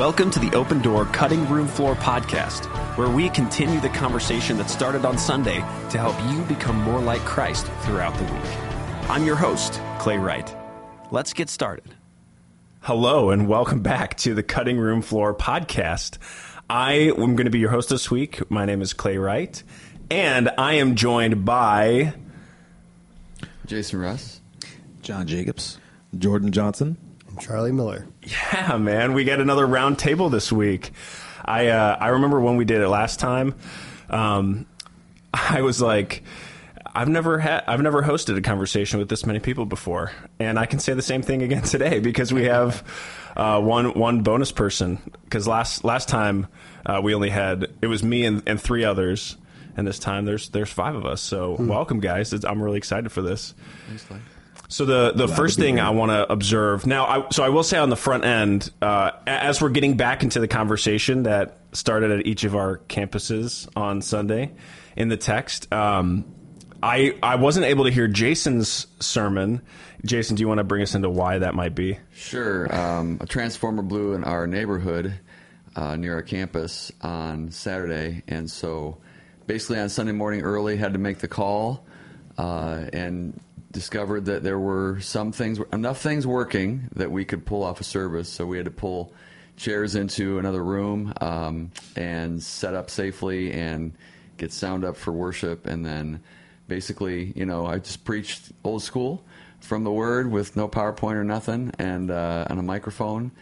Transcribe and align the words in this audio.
Welcome 0.00 0.30
to 0.30 0.38
the 0.38 0.50
Open 0.56 0.80
Door 0.80 1.04
Cutting 1.12 1.46
Room 1.46 1.68
Floor 1.68 1.94
podcast, 1.94 2.64
where 2.96 3.10
we 3.10 3.28
continue 3.28 3.80
the 3.80 3.90
conversation 3.90 4.56
that 4.56 4.70
started 4.70 5.04
on 5.04 5.18
Sunday 5.18 5.56
to 5.90 5.98
help 5.98 6.16
you 6.32 6.42
become 6.44 6.76
more 6.76 7.02
like 7.02 7.20
Christ 7.26 7.66
throughout 7.82 8.14
the 8.14 8.24
week. 8.24 9.10
I'm 9.10 9.26
your 9.26 9.36
host, 9.36 9.78
Clay 9.98 10.16
Wright. 10.16 10.56
Let's 11.10 11.34
get 11.34 11.50
started. 11.50 11.94
Hello, 12.80 13.28
and 13.28 13.46
welcome 13.46 13.82
back 13.82 14.16
to 14.20 14.32
the 14.32 14.42
Cutting 14.42 14.78
Room 14.78 15.02
Floor 15.02 15.34
podcast. 15.34 16.16
I 16.70 16.92
am 16.94 17.36
going 17.36 17.44
to 17.44 17.50
be 17.50 17.58
your 17.58 17.68
host 17.68 17.90
this 17.90 18.10
week. 18.10 18.50
My 18.50 18.64
name 18.64 18.80
is 18.80 18.94
Clay 18.94 19.18
Wright, 19.18 19.62
and 20.10 20.50
I 20.56 20.76
am 20.76 20.94
joined 20.94 21.44
by 21.44 22.14
Jason 23.66 24.00
Russ. 24.00 24.40
John 25.02 25.26
Jacobs, 25.26 25.78
Jordan 26.16 26.52
Johnson, 26.52 26.96
Charlie 27.40 27.72
Miller. 27.72 28.06
Yeah, 28.22 28.76
man, 28.76 29.14
we 29.14 29.24
get 29.24 29.40
another 29.40 29.66
round 29.66 29.98
table 29.98 30.30
this 30.30 30.52
week. 30.52 30.92
I 31.44 31.68
uh, 31.68 31.96
I 31.98 32.08
remember 32.08 32.40
when 32.40 32.56
we 32.56 32.64
did 32.64 32.80
it 32.80 32.88
last 32.88 33.18
time. 33.18 33.54
Um, 34.08 34.66
I 35.34 35.62
was 35.62 35.80
like, 35.80 36.22
I've 36.94 37.08
never 37.08 37.38
had 37.38 37.64
I've 37.66 37.80
never 37.80 38.02
hosted 38.02 38.36
a 38.36 38.42
conversation 38.42 38.98
with 38.98 39.08
this 39.08 39.24
many 39.24 39.38
people 39.38 39.64
before, 39.64 40.12
and 40.38 40.58
I 40.58 40.66
can 40.66 40.78
say 40.78 40.92
the 40.94 41.02
same 41.02 41.22
thing 41.22 41.42
again 41.42 41.62
today 41.64 42.00
because 42.00 42.32
we 42.32 42.44
have 42.44 42.84
uh, 43.36 43.60
one 43.60 43.94
one 43.94 44.22
bonus 44.22 44.52
person. 44.52 44.98
Because 45.24 45.46
last 45.48 45.84
last 45.84 46.08
time 46.08 46.46
uh, 46.84 47.00
we 47.02 47.14
only 47.14 47.30
had 47.30 47.72
it 47.80 47.86
was 47.86 48.02
me 48.02 48.24
and, 48.24 48.42
and 48.46 48.60
three 48.60 48.84
others, 48.84 49.36
and 49.76 49.86
this 49.86 49.98
time 49.98 50.24
there's 50.24 50.50
there's 50.50 50.70
five 50.70 50.94
of 50.94 51.06
us. 51.06 51.20
So 51.20 51.56
welcome, 51.58 52.00
guys! 52.00 52.32
It's, 52.32 52.44
I'm 52.44 52.62
really 52.62 52.78
excited 52.78 53.10
for 53.12 53.22
this. 53.22 53.54
Thanks, 53.88 54.04
Clay. 54.04 54.18
So 54.70 54.84
the 54.84 55.12
the 55.12 55.26
first 55.26 55.58
thing 55.58 55.80
I 55.80 55.90
want 55.90 56.12
to 56.12 56.32
observe 56.32 56.86
now, 56.86 57.04
I, 57.04 57.28
so 57.30 57.42
I 57.42 57.48
will 57.48 57.64
say 57.64 57.76
on 57.76 57.90
the 57.90 57.96
front 57.96 58.24
end, 58.24 58.70
uh, 58.80 59.10
as 59.26 59.60
we're 59.60 59.70
getting 59.70 59.96
back 59.96 60.22
into 60.22 60.38
the 60.38 60.46
conversation 60.46 61.24
that 61.24 61.58
started 61.72 62.12
at 62.12 62.24
each 62.24 62.44
of 62.44 62.54
our 62.54 62.78
campuses 62.88 63.68
on 63.74 64.00
Sunday 64.00 64.52
in 64.96 65.08
the 65.08 65.16
text, 65.16 65.72
um, 65.72 66.24
I 66.80 67.18
I 67.20 67.34
wasn't 67.34 67.66
able 67.66 67.84
to 67.84 67.90
hear 67.90 68.06
Jason's 68.06 68.86
sermon. 69.00 69.60
Jason, 70.04 70.36
do 70.36 70.40
you 70.40 70.46
want 70.46 70.58
to 70.58 70.64
bring 70.64 70.82
us 70.82 70.94
into 70.94 71.10
why 71.10 71.38
that 71.38 71.56
might 71.56 71.74
be? 71.74 71.98
Sure. 72.12 72.72
Um, 72.72 73.18
a 73.20 73.26
transformer 73.26 73.82
blew 73.82 74.14
in 74.14 74.22
our 74.22 74.46
neighborhood 74.46 75.18
uh, 75.74 75.96
near 75.96 76.14
our 76.14 76.22
campus 76.22 76.92
on 77.02 77.50
Saturday, 77.50 78.22
and 78.28 78.48
so 78.48 78.98
basically 79.48 79.80
on 79.80 79.88
Sunday 79.88 80.12
morning 80.12 80.42
early 80.42 80.76
had 80.76 80.92
to 80.92 81.00
make 81.00 81.18
the 81.18 81.28
call 81.28 81.84
uh, 82.38 82.86
and 82.92 83.38
discovered 83.70 84.24
that 84.26 84.42
there 84.42 84.58
were 84.58 85.00
some 85.00 85.32
things, 85.32 85.60
enough 85.72 86.00
things 86.00 86.26
working 86.26 86.88
that 86.94 87.10
we 87.10 87.24
could 87.24 87.46
pull 87.46 87.62
off 87.62 87.80
a 87.80 87.84
service. 87.84 88.28
So 88.28 88.46
we 88.46 88.56
had 88.56 88.66
to 88.66 88.72
pull 88.72 89.12
chairs 89.56 89.94
into 89.94 90.38
another 90.38 90.64
room 90.64 91.12
um, 91.20 91.70
and 91.94 92.42
set 92.42 92.74
up 92.74 92.90
safely 92.90 93.52
and 93.52 93.92
get 94.38 94.52
sound 94.52 94.84
up 94.84 94.96
for 94.96 95.12
worship, 95.12 95.66
and 95.66 95.84
then 95.84 96.20
basically, 96.66 97.32
you 97.36 97.44
know, 97.44 97.66
I 97.66 97.78
just 97.78 98.04
preached 98.04 98.52
old 98.64 98.82
school 98.82 99.22
from 99.60 99.84
the 99.84 99.92
Word 99.92 100.30
with 100.30 100.56
no 100.56 100.66
PowerPoint 100.66 101.16
or 101.16 101.24
nothing, 101.24 101.72
and 101.78 102.10
uh, 102.10 102.46
on 102.48 102.58
a 102.58 102.62
microphone. 102.62 103.32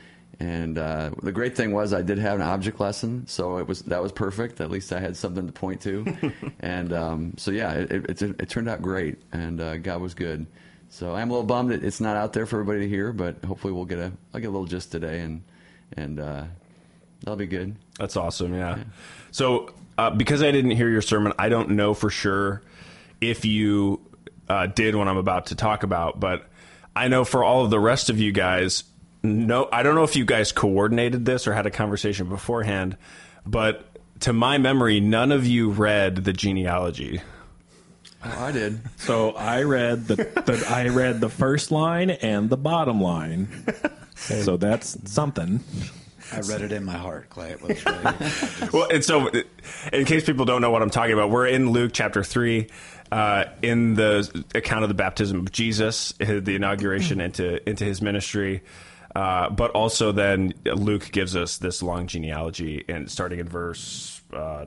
And 0.40 0.78
uh, 0.78 1.10
the 1.20 1.32
great 1.32 1.56
thing 1.56 1.72
was 1.72 1.92
I 1.92 2.02
did 2.02 2.18
have 2.18 2.36
an 2.36 2.42
object 2.42 2.78
lesson, 2.78 3.26
so 3.26 3.58
it 3.58 3.66
was 3.66 3.82
that 3.82 4.00
was 4.00 4.12
perfect. 4.12 4.60
At 4.60 4.70
least 4.70 4.92
I 4.92 5.00
had 5.00 5.16
something 5.16 5.46
to 5.46 5.52
point 5.52 5.80
to, 5.82 6.06
and 6.60 6.92
um, 6.92 7.34
so 7.36 7.50
yeah, 7.50 7.72
it, 7.72 7.90
it, 7.90 8.22
it, 8.22 8.48
turned 8.48 8.68
out 8.68 8.80
great, 8.80 9.18
and 9.32 9.60
uh, 9.60 9.78
God 9.78 10.00
was 10.00 10.14
good. 10.14 10.46
So 10.90 11.12
I'm 11.14 11.30
a 11.30 11.32
little 11.32 11.46
bummed 11.46 11.72
that 11.72 11.82
it's 11.82 12.00
not 12.00 12.16
out 12.16 12.32
there 12.34 12.46
for 12.46 12.60
everybody 12.60 12.84
to 12.84 12.88
hear, 12.88 13.12
but 13.12 13.44
hopefully 13.44 13.72
we'll 13.72 13.84
get 13.84 13.98
a 13.98 14.12
I'll 14.32 14.40
get 14.40 14.46
a 14.46 14.50
little 14.50 14.66
gist 14.66 14.92
today, 14.92 15.20
and 15.20 15.42
and 15.96 16.20
uh, 16.20 16.44
that'll 17.20 17.36
be 17.36 17.46
good. 17.46 17.74
That's 17.98 18.16
awesome. 18.16 18.54
Yeah. 18.54 18.78
So 19.32 19.72
uh, 19.98 20.10
because 20.10 20.44
I 20.44 20.52
didn't 20.52 20.70
hear 20.70 20.88
your 20.88 21.02
sermon, 21.02 21.32
I 21.36 21.48
don't 21.48 21.70
know 21.70 21.94
for 21.94 22.10
sure 22.10 22.62
if 23.20 23.44
you 23.44 24.00
uh, 24.48 24.66
did 24.66 24.94
what 24.94 25.08
I'm 25.08 25.16
about 25.16 25.46
to 25.46 25.56
talk 25.56 25.82
about, 25.82 26.20
but 26.20 26.48
I 26.94 27.08
know 27.08 27.24
for 27.24 27.42
all 27.42 27.64
of 27.64 27.70
the 27.70 27.80
rest 27.80 28.08
of 28.08 28.20
you 28.20 28.30
guys, 28.30 28.84
no, 29.22 29.68
I 29.72 29.82
don't 29.82 29.94
know 29.94 30.04
if 30.04 30.16
you 30.16 30.24
guys 30.24 30.52
coordinated 30.52 31.24
this 31.24 31.46
or 31.46 31.52
had 31.52 31.66
a 31.66 31.70
conversation 31.70 32.28
beforehand, 32.28 32.96
but 33.46 33.84
to 34.20 34.32
my 34.32 34.58
memory, 34.58 35.00
none 35.00 35.32
of 35.32 35.46
you 35.46 35.70
read 35.70 36.16
the 36.16 36.32
genealogy. 36.32 37.20
Oh, 38.24 38.44
I 38.44 38.52
did. 38.52 38.80
So 38.96 39.30
I 39.32 39.62
read 39.62 40.06
the, 40.06 40.16
the 40.16 40.66
I 40.68 40.88
read 40.88 41.20
the 41.20 41.28
first 41.28 41.70
line 41.70 42.10
and 42.10 42.50
the 42.50 42.56
bottom 42.56 43.00
line. 43.00 43.48
So 44.16 44.56
that's 44.56 44.98
something. 45.10 45.60
I 46.32 46.40
read 46.40 46.60
it 46.60 46.72
in 46.72 46.84
my 46.84 46.96
heart, 46.96 47.30
Clay. 47.30 47.52
It 47.52 47.62
was 47.62 47.84
really 47.86 48.02
good. 48.02 48.72
Well, 48.72 48.88
and 48.90 49.04
so, 49.04 49.30
in 49.92 50.04
case 50.04 50.24
people 50.24 50.44
don't 50.44 50.60
know 50.60 50.70
what 50.70 50.82
I'm 50.82 50.90
talking 50.90 51.14
about, 51.14 51.30
we're 51.30 51.46
in 51.46 51.70
Luke 51.70 51.92
chapter 51.94 52.22
three, 52.22 52.68
uh, 53.10 53.44
in 53.62 53.94
the 53.94 54.44
account 54.54 54.82
of 54.82 54.88
the 54.88 54.94
baptism 54.94 55.38
of 55.38 55.52
Jesus, 55.52 56.12
the 56.18 56.54
inauguration 56.54 57.20
into 57.20 57.66
into 57.68 57.84
his 57.84 58.02
ministry. 58.02 58.62
Uh, 59.18 59.50
but 59.50 59.72
also, 59.72 60.12
then 60.12 60.54
Luke 60.64 61.10
gives 61.10 61.34
us 61.34 61.58
this 61.58 61.82
long 61.82 62.06
genealogy, 62.06 62.84
and 62.88 63.10
starting 63.10 63.40
in 63.40 63.48
verse 63.48 64.22
uh, 64.32 64.66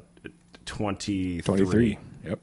twenty 0.66 1.39
Twenty 1.39 1.66
three. 1.66 1.97
Yep. 2.25 2.41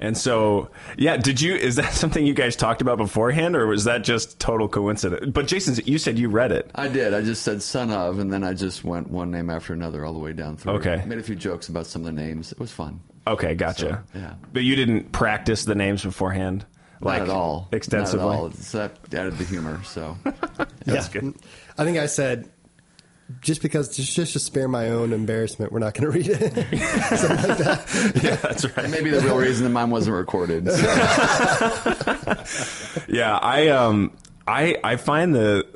And 0.00 0.16
so, 0.16 0.70
yeah, 0.96 1.18
did 1.18 1.42
you? 1.42 1.54
Is 1.54 1.76
that 1.76 1.92
something 2.02 2.24
you 2.24 2.32
guys 2.32 2.56
talked 2.56 2.80
about 2.80 2.96
beforehand, 2.96 3.56
or 3.56 3.66
was 3.66 3.84
that 3.84 4.04
just 4.04 4.40
total 4.40 4.68
coincidence? 4.68 5.32
But 5.32 5.46
Jason, 5.46 5.84
you 5.84 5.98
said 5.98 6.18
you 6.18 6.30
read 6.30 6.50
it. 6.50 6.70
I 6.74 6.88
did. 6.88 7.12
I 7.12 7.20
just 7.20 7.42
said 7.42 7.62
son 7.62 7.90
of, 7.90 8.20
and 8.20 8.32
then 8.32 8.42
I 8.42 8.54
just 8.54 8.82
went 8.82 9.10
one 9.10 9.30
name 9.30 9.50
after 9.50 9.74
another 9.74 10.02
all 10.02 10.14
the 10.14 10.20
way 10.20 10.32
down 10.32 10.56
through. 10.56 10.76
Okay. 10.76 11.04
Made 11.04 11.18
a 11.18 11.22
few 11.22 11.36
jokes 11.36 11.68
about 11.68 11.86
some 11.86 12.00
of 12.00 12.06
the 12.06 12.22
names. 12.22 12.52
It 12.52 12.58
was 12.58 12.72
fun. 12.72 13.00
Okay, 13.26 13.54
gotcha. 13.54 14.02
So, 14.14 14.18
yeah. 14.18 14.34
But 14.50 14.62
you 14.62 14.76
didn't 14.76 15.12
practice 15.12 15.66
the 15.66 15.74
names 15.74 16.04
beforehand, 16.04 16.64
like 17.04 17.20
Not 17.20 17.28
at 17.28 17.34
all. 17.34 17.68
extensively. 17.72 18.26
Not 18.26 18.32
at 18.34 18.38
all. 18.40 18.50
So 18.52 18.78
that 18.78 19.14
added 19.14 19.38
the 19.38 19.44
humor. 19.44 19.82
So 19.84 20.16
That's 20.84 21.14
yeah. 21.14 21.20
good. 21.20 21.34
I 21.78 21.84
think 21.84 21.98
I 21.98 22.06
said 22.06 22.48
just 23.40 23.62
because 23.62 23.96
just 23.96 24.14
just 24.14 24.32
to 24.34 24.38
spare 24.38 24.68
my 24.68 24.90
own 24.90 25.12
embarrassment, 25.12 25.72
we're 25.72 25.78
not 25.78 25.94
going 25.94 26.10
to 26.10 26.18
read 26.18 26.28
it. 26.28 26.40
Something 27.18 27.48
like 27.48 27.58
that. 27.58 27.84
Yeah, 28.22 28.36
that's 28.36 28.76
right. 28.76 28.90
maybe 28.90 29.10
the 29.10 29.20
real 29.20 29.38
reason 29.38 29.64
that 29.64 29.70
mine 29.70 29.90
wasn't 29.90 30.16
recorded. 30.16 30.70
So. 30.70 30.76
Yeah, 33.08 33.36
I 33.36 33.68
um, 33.68 34.16
I 34.46 34.76
I 34.84 34.96
find 34.96 35.34
the 35.34 35.66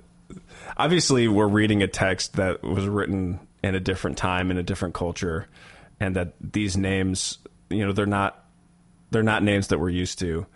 obviously 0.77 1.29
we're 1.29 1.49
reading 1.49 1.83
a 1.83 1.89
text 1.89 2.35
that 2.35 2.63
was 2.63 2.87
written 2.87 3.41
in 3.63 3.75
a 3.75 3.81
different 3.81 4.19
time 4.19 4.51
in 4.51 4.59
a 4.59 4.63
different 4.63 4.95
culture, 4.95 5.49
and 6.01 6.17
that 6.17 6.35
these 6.41 6.77
names, 6.77 7.39
you 7.71 7.85
know, 7.87 7.93
they're 7.93 8.07
not 8.07 8.45
they're 9.11 9.23
not 9.23 9.43
names 9.43 9.69
that 9.69 9.79
we're 9.81 9.89
used 9.91 10.19
to. 10.21 10.47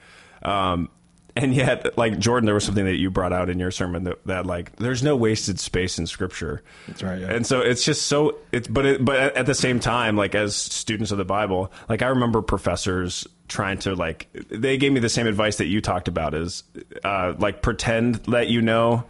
Um, 0.42 0.90
and 1.34 1.54
yet, 1.54 1.96
like 1.96 2.18
Jordan, 2.18 2.44
there 2.44 2.54
was 2.54 2.64
something 2.64 2.84
that 2.84 2.98
you 2.98 3.10
brought 3.10 3.32
out 3.32 3.48
in 3.48 3.58
your 3.58 3.70
sermon 3.70 4.04
that, 4.04 4.26
that 4.26 4.44
like 4.46 4.76
there's 4.76 5.02
no 5.02 5.16
wasted 5.16 5.58
space 5.58 5.98
in 5.98 6.06
Scripture. 6.06 6.62
That's 6.86 7.02
right, 7.02 7.20
yeah. 7.20 7.32
And 7.32 7.46
so 7.46 7.60
it's 7.60 7.84
just 7.84 8.06
so 8.06 8.36
it's 8.52 8.68
but 8.68 8.84
it, 8.84 9.04
but 9.04 9.34
at 9.34 9.46
the 9.46 9.54
same 9.54 9.80
time, 9.80 10.14
like 10.16 10.34
as 10.34 10.54
students 10.54 11.10
of 11.10 11.16
the 11.18 11.24
Bible, 11.24 11.72
like 11.88 12.02
I 12.02 12.08
remember 12.08 12.42
professors 12.42 13.26
trying 13.48 13.78
to 13.78 13.94
like 13.94 14.28
they 14.50 14.76
gave 14.76 14.92
me 14.92 15.00
the 15.00 15.08
same 15.08 15.26
advice 15.26 15.56
that 15.56 15.66
you 15.66 15.80
talked 15.80 16.06
about 16.08 16.34
is 16.34 16.64
uh, 17.02 17.32
like 17.38 17.62
pretend 17.62 18.16
that 18.26 18.48
you 18.48 18.60
know. 18.60 19.04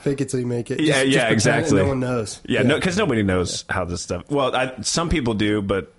Fake 0.00 0.20
it 0.22 0.30
till 0.30 0.40
you 0.40 0.46
make 0.46 0.70
it. 0.70 0.80
Yeah, 0.80 1.02
Just- 1.02 1.08
yeah, 1.08 1.20
pretend 1.28 1.32
exactly. 1.32 1.82
No 1.82 1.88
one 1.88 2.00
knows. 2.00 2.40
Yeah, 2.46 2.62
no, 2.62 2.76
because 2.76 2.96
nobody 2.96 3.22
knows 3.22 3.66
how 3.68 3.84
this 3.84 4.00
stuff. 4.00 4.30
Well, 4.30 4.54
I, 4.56 4.72
some 4.80 5.10
people 5.10 5.34
do, 5.34 5.60
but 5.60 5.92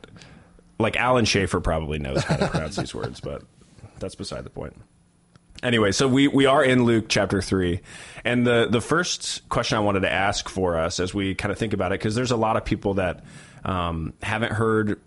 like 0.80 0.96
Alan 0.96 1.26
Schaefer 1.26 1.60
probably 1.60 2.00
knows 2.00 2.24
how 2.24 2.38
to 2.38 2.48
pronounce 2.48 2.78
these 2.78 2.96
words, 2.96 3.20
but 3.20 3.44
that's 4.00 4.16
beside 4.16 4.44
the 4.44 4.50
point. 4.50 4.76
Anyway, 5.64 5.92
so 5.92 6.08
we, 6.08 6.28
we 6.28 6.46
are 6.46 6.64
in 6.64 6.84
Luke 6.84 7.06
chapter 7.08 7.42
three, 7.42 7.82
and 8.24 8.46
the 8.46 8.68
the 8.70 8.82
first 8.82 9.48
question 9.50 9.78
I 9.78 9.82
wanted 9.82 10.02
to 10.02 10.12
ask 10.12 10.50
for 10.50 10.78
us 10.78 11.00
as 11.00 11.14
we 11.14 11.34
kind 11.34 11.52
of 11.52 11.58
think 11.58 11.74
about 11.74 11.92
it, 11.92 12.00
because 12.00 12.14
there's 12.14 12.32
a 12.32 12.38
lot 12.38 12.58
of 12.58 12.66
people 12.66 12.96
that 12.96 13.24
um, 13.66 14.14
haven't 14.22 14.52
heard 14.52 15.00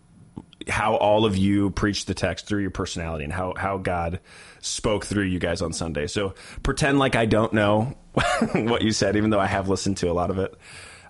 how 0.68 0.96
all 0.96 1.24
of 1.24 1.36
you 1.36 1.70
preach 1.70 2.04
the 2.04 2.14
text 2.14 2.46
through 2.46 2.60
your 2.60 2.70
personality 2.70 3.24
and 3.24 3.32
how, 3.32 3.54
how 3.56 3.78
God 3.78 4.20
spoke 4.60 5.06
through 5.06 5.24
you 5.24 5.38
guys 5.38 5.62
on 5.62 5.72
Sunday. 5.72 6.06
So 6.06 6.34
pretend 6.62 6.98
like 6.98 7.16
I 7.16 7.26
don't 7.26 7.52
know 7.52 7.96
what 8.52 8.82
you 8.82 8.92
said, 8.92 9.16
even 9.16 9.30
though 9.30 9.40
I 9.40 9.46
have 9.46 9.68
listened 9.68 9.96
to 9.98 10.10
a 10.10 10.12
lot 10.12 10.30
of 10.30 10.38
it. 10.38 10.54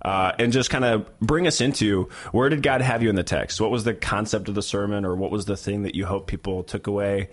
Uh, 0.02 0.32
and 0.38 0.50
just 0.50 0.70
kind 0.70 0.84
of 0.84 1.18
bring 1.18 1.46
us 1.46 1.60
into 1.60 2.08
where 2.32 2.48
did 2.48 2.62
God 2.62 2.80
have 2.80 3.02
you 3.02 3.10
in 3.10 3.16
the 3.16 3.22
text? 3.22 3.60
What 3.60 3.70
was 3.70 3.84
the 3.84 3.92
concept 3.92 4.48
of 4.48 4.54
the 4.54 4.62
sermon, 4.62 5.04
or 5.04 5.14
what 5.14 5.30
was 5.30 5.44
the 5.44 5.58
thing 5.58 5.82
that 5.82 5.94
you 5.94 6.06
hope 6.06 6.26
people 6.26 6.62
took 6.62 6.86
away? 6.86 7.28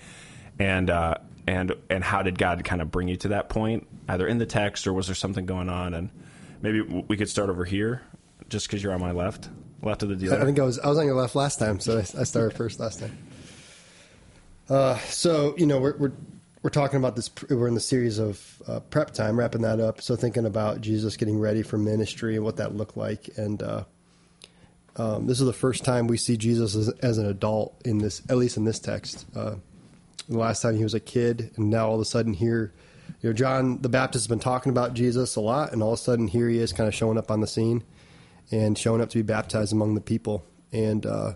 And 0.59 0.89
uh, 0.89 1.15
and 1.47 1.73
and 1.89 2.03
how 2.03 2.23
did 2.23 2.37
God 2.37 2.63
kind 2.63 2.81
of 2.81 2.91
bring 2.91 3.07
you 3.07 3.17
to 3.17 3.29
that 3.29 3.49
point, 3.49 3.87
either 4.07 4.27
in 4.27 4.37
the 4.37 4.45
text 4.45 4.87
or 4.87 4.93
was 4.93 5.07
there 5.07 5.15
something 5.15 5.45
going 5.45 5.69
on? 5.69 5.93
And 5.93 6.09
maybe 6.61 6.81
we 6.81 7.17
could 7.17 7.29
start 7.29 7.49
over 7.49 7.65
here, 7.65 8.01
just 8.49 8.67
because 8.67 8.83
you're 8.83 8.93
on 8.93 9.01
my 9.01 9.11
left, 9.11 9.49
left 9.81 10.03
of 10.03 10.09
the 10.09 10.15
dealer. 10.15 10.41
I 10.41 10.45
think 10.45 10.59
I 10.59 10.63
was 10.63 10.79
I 10.79 10.87
was 10.87 10.97
on 10.97 11.05
your 11.05 11.15
left 11.15 11.35
last 11.35 11.59
time, 11.59 11.79
so 11.79 11.97
I, 11.97 11.99
I 11.99 12.23
started 12.23 12.55
first 12.55 12.79
last 12.79 12.99
time. 12.99 13.17
Uh, 14.69 14.97
so 14.99 15.55
you 15.57 15.65
know 15.65 15.79
we're 15.79 15.95
we're 15.97 16.13
we're 16.63 16.69
talking 16.69 16.97
about 16.97 17.15
this. 17.15 17.29
We're 17.49 17.67
in 17.67 17.75
the 17.75 17.79
series 17.79 18.19
of 18.19 18.61
uh, 18.67 18.79
prep 18.81 19.11
time, 19.11 19.39
wrapping 19.39 19.61
that 19.61 19.79
up. 19.79 20.01
So 20.01 20.15
thinking 20.15 20.45
about 20.45 20.81
Jesus 20.81 21.15
getting 21.15 21.39
ready 21.39 21.61
for 21.61 21.77
ministry 21.77 22.35
and 22.35 22.43
what 22.43 22.57
that 22.57 22.75
looked 22.75 22.97
like, 22.97 23.29
and 23.37 23.61
uh, 23.63 23.83
um, 24.97 25.27
this 25.27 25.39
is 25.39 25.45
the 25.45 25.53
first 25.53 25.85
time 25.85 26.07
we 26.07 26.17
see 26.17 26.37
Jesus 26.37 26.75
as, 26.75 26.89
as, 26.89 27.19
an 27.19 27.27
adult 27.27 27.79
in 27.85 27.99
this, 27.99 28.21
at 28.29 28.37
least 28.37 28.57
in 28.57 28.65
this 28.65 28.79
text. 28.79 29.25
Uh, 29.35 29.55
the 30.27 30.37
last 30.37 30.61
time 30.61 30.75
he 30.75 30.83
was 30.83 30.93
a 30.93 30.99
kid, 30.99 31.51
and 31.55 31.69
now 31.69 31.87
all 31.87 31.95
of 31.95 32.01
a 32.01 32.05
sudden 32.05 32.33
here, 32.33 32.73
you 33.21 33.29
know, 33.29 33.33
John 33.33 33.81
the 33.81 33.89
Baptist 33.89 34.23
has 34.23 34.27
been 34.27 34.39
talking 34.39 34.71
about 34.71 34.93
Jesus 34.93 35.35
a 35.35 35.41
lot, 35.41 35.71
and 35.71 35.81
all 35.81 35.93
of 35.93 35.99
a 35.99 36.01
sudden 36.01 36.27
here 36.27 36.49
he 36.49 36.59
is, 36.59 36.73
kind 36.73 36.87
of 36.87 36.93
showing 36.93 37.17
up 37.17 37.31
on 37.31 37.41
the 37.41 37.47
scene 37.47 37.83
and 38.51 38.77
showing 38.77 39.01
up 39.01 39.09
to 39.09 39.17
be 39.17 39.21
baptized 39.23 39.73
among 39.73 39.95
the 39.95 40.01
people, 40.01 40.45
and 40.71 41.05
uh, 41.05 41.33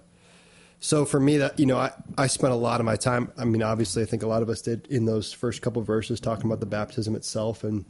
so 0.83 1.05
for 1.05 1.19
me, 1.19 1.37
that 1.37 1.59
you 1.59 1.67
know, 1.67 1.77
I, 1.77 1.91
I 2.17 2.25
spent 2.25 2.51
a 2.51 2.57
lot 2.57 2.79
of 2.79 2.85
my 2.87 2.95
time. 2.95 3.31
I 3.37 3.45
mean, 3.45 3.61
obviously, 3.61 4.01
I 4.01 4.05
think 4.07 4.23
a 4.23 4.27
lot 4.27 4.41
of 4.41 4.49
us 4.49 4.63
did 4.63 4.87
in 4.87 5.05
those 5.05 5.31
first 5.31 5.61
couple 5.61 5.81
verses 5.83 6.19
talking 6.19 6.47
about 6.47 6.59
the 6.59 6.65
baptism 6.65 7.15
itself 7.15 7.63
and 7.63 7.85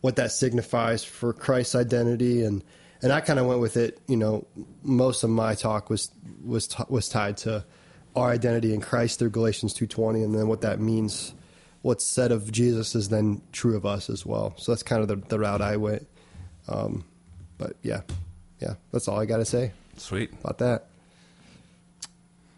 what 0.00 0.16
that 0.16 0.32
signifies 0.32 1.04
for 1.04 1.34
Christ's 1.34 1.74
identity, 1.74 2.42
and 2.42 2.64
and 3.02 3.12
I 3.12 3.20
kind 3.20 3.38
of 3.38 3.44
went 3.46 3.60
with 3.60 3.76
it. 3.76 4.00
You 4.08 4.16
know, 4.16 4.46
most 4.82 5.24
of 5.24 5.30
my 5.30 5.54
talk 5.54 5.90
was 5.90 6.10
was 6.42 6.74
was 6.88 7.10
tied 7.10 7.36
to 7.38 7.66
our 8.16 8.30
identity 8.30 8.74
in 8.74 8.80
Christ 8.80 9.18
through 9.18 9.30
Galatians 9.30 9.72
two 9.72 9.86
twenty, 9.86 10.22
and 10.22 10.34
then 10.34 10.48
what 10.48 10.60
that 10.62 10.80
means. 10.80 11.34
What's 11.82 12.04
said 12.04 12.30
of 12.30 12.52
Jesus 12.52 12.94
is 12.94 13.08
then 13.08 13.40
true 13.52 13.74
of 13.74 13.86
us 13.86 14.10
as 14.10 14.26
well. 14.26 14.52
So 14.58 14.70
that's 14.72 14.82
kind 14.82 15.00
of 15.00 15.08
the, 15.08 15.16
the 15.16 15.38
route 15.38 15.62
I 15.62 15.78
went. 15.78 16.06
Um, 16.68 17.04
but 17.56 17.76
yeah, 17.82 18.02
yeah, 18.60 18.74
that's 18.92 19.08
all 19.08 19.18
I 19.18 19.24
got 19.24 19.38
to 19.38 19.46
say. 19.46 19.72
Sweet 19.96 20.30
about 20.44 20.58
that. 20.58 20.88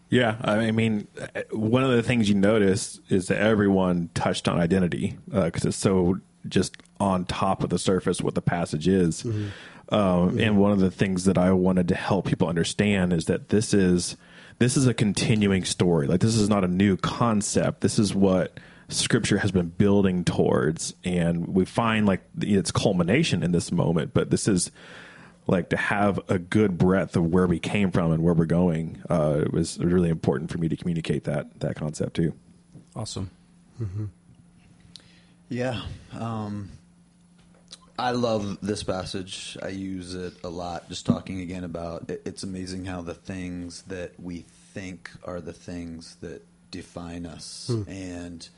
Yeah, 0.09 0.35
I 0.41 0.71
mean, 0.71 1.07
one 1.51 1.85
of 1.85 1.91
the 1.91 2.03
things 2.03 2.27
you 2.27 2.35
notice 2.35 2.99
is 3.07 3.29
that 3.29 3.37
everyone 3.37 4.09
touched 4.13 4.49
on 4.49 4.59
identity 4.59 5.17
because 5.31 5.65
uh, 5.65 5.69
it's 5.69 5.77
so 5.77 6.19
just 6.49 6.75
on 6.99 7.23
top 7.23 7.63
of 7.63 7.69
the 7.69 7.79
surface 7.79 8.21
what 8.21 8.35
the 8.35 8.41
passage 8.41 8.89
is. 8.89 9.23
Mm-hmm. 9.23 9.47
Um, 9.95 10.29
mm-hmm. 10.29 10.39
And 10.39 10.57
one 10.57 10.71
of 10.73 10.79
the 10.79 10.91
things 10.91 11.23
that 11.23 11.37
I 11.37 11.51
wanted 11.53 11.87
to 11.87 11.95
help 11.95 12.27
people 12.27 12.49
understand 12.49 13.13
is 13.13 13.25
that 13.25 13.49
this 13.49 13.73
is 13.73 14.17
this 14.59 14.77
is 14.77 14.87
a 14.87 14.93
continuing 14.93 15.63
story. 15.65 16.07
Like 16.07 16.21
this 16.21 16.35
is 16.35 16.49
not 16.49 16.63
a 16.63 16.67
new 16.67 16.97
concept. 16.97 17.81
This 17.81 17.99
is 17.99 18.13
what 18.13 18.59
Scripture 18.89 19.37
has 19.39 19.51
been 19.51 19.69
building 19.69 20.23
towards, 20.23 20.93
and 21.03 21.47
we 21.47 21.65
find 21.65 22.05
like 22.05 22.21
its 22.41 22.71
culmination 22.71 23.43
in 23.43 23.51
this 23.51 23.71
moment. 23.71 24.13
But 24.13 24.29
this 24.29 24.47
is 24.47 24.71
like 25.47 25.69
to 25.69 25.77
have 25.77 26.19
a 26.29 26.39
good 26.39 26.77
breadth 26.77 27.15
of 27.15 27.25
where 27.25 27.47
we 27.47 27.59
came 27.59 27.91
from 27.91 28.11
and 28.11 28.23
where 28.23 28.33
we're 28.33 28.45
going 28.45 29.01
uh, 29.09 29.41
it 29.41 29.51
was 29.51 29.77
really 29.79 30.07
important 30.07 30.49
for 30.49 30.57
me 30.57 30.69
to 30.69 30.77
communicate 30.77 31.25
that 31.25 31.59
that 31.59 31.75
concept 31.75 32.15
too. 32.15 32.33
Awesome. 32.95 33.29
Mm-hmm. 33.81 34.05
Yeah, 35.49 35.81
um, 36.13 36.71
I 37.97 38.11
love 38.11 38.57
this 38.61 38.83
passage. 38.83 39.57
I 39.61 39.69
use 39.69 40.15
it 40.15 40.33
a 40.43 40.49
lot. 40.49 40.89
Just 40.89 41.05
talking 41.05 41.41
again 41.41 41.63
about 41.63 42.09
it, 42.09 42.21
it's 42.25 42.43
amazing 42.43 42.85
how 42.85 43.01
the 43.01 43.13
things 43.13 43.83
that 43.83 44.19
we 44.19 44.45
think 44.73 45.11
are 45.23 45.41
the 45.41 45.53
things 45.53 46.15
that 46.21 46.43
define 46.71 47.25
us 47.25 47.69
mm. 47.71 47.87
and 47.87 48.49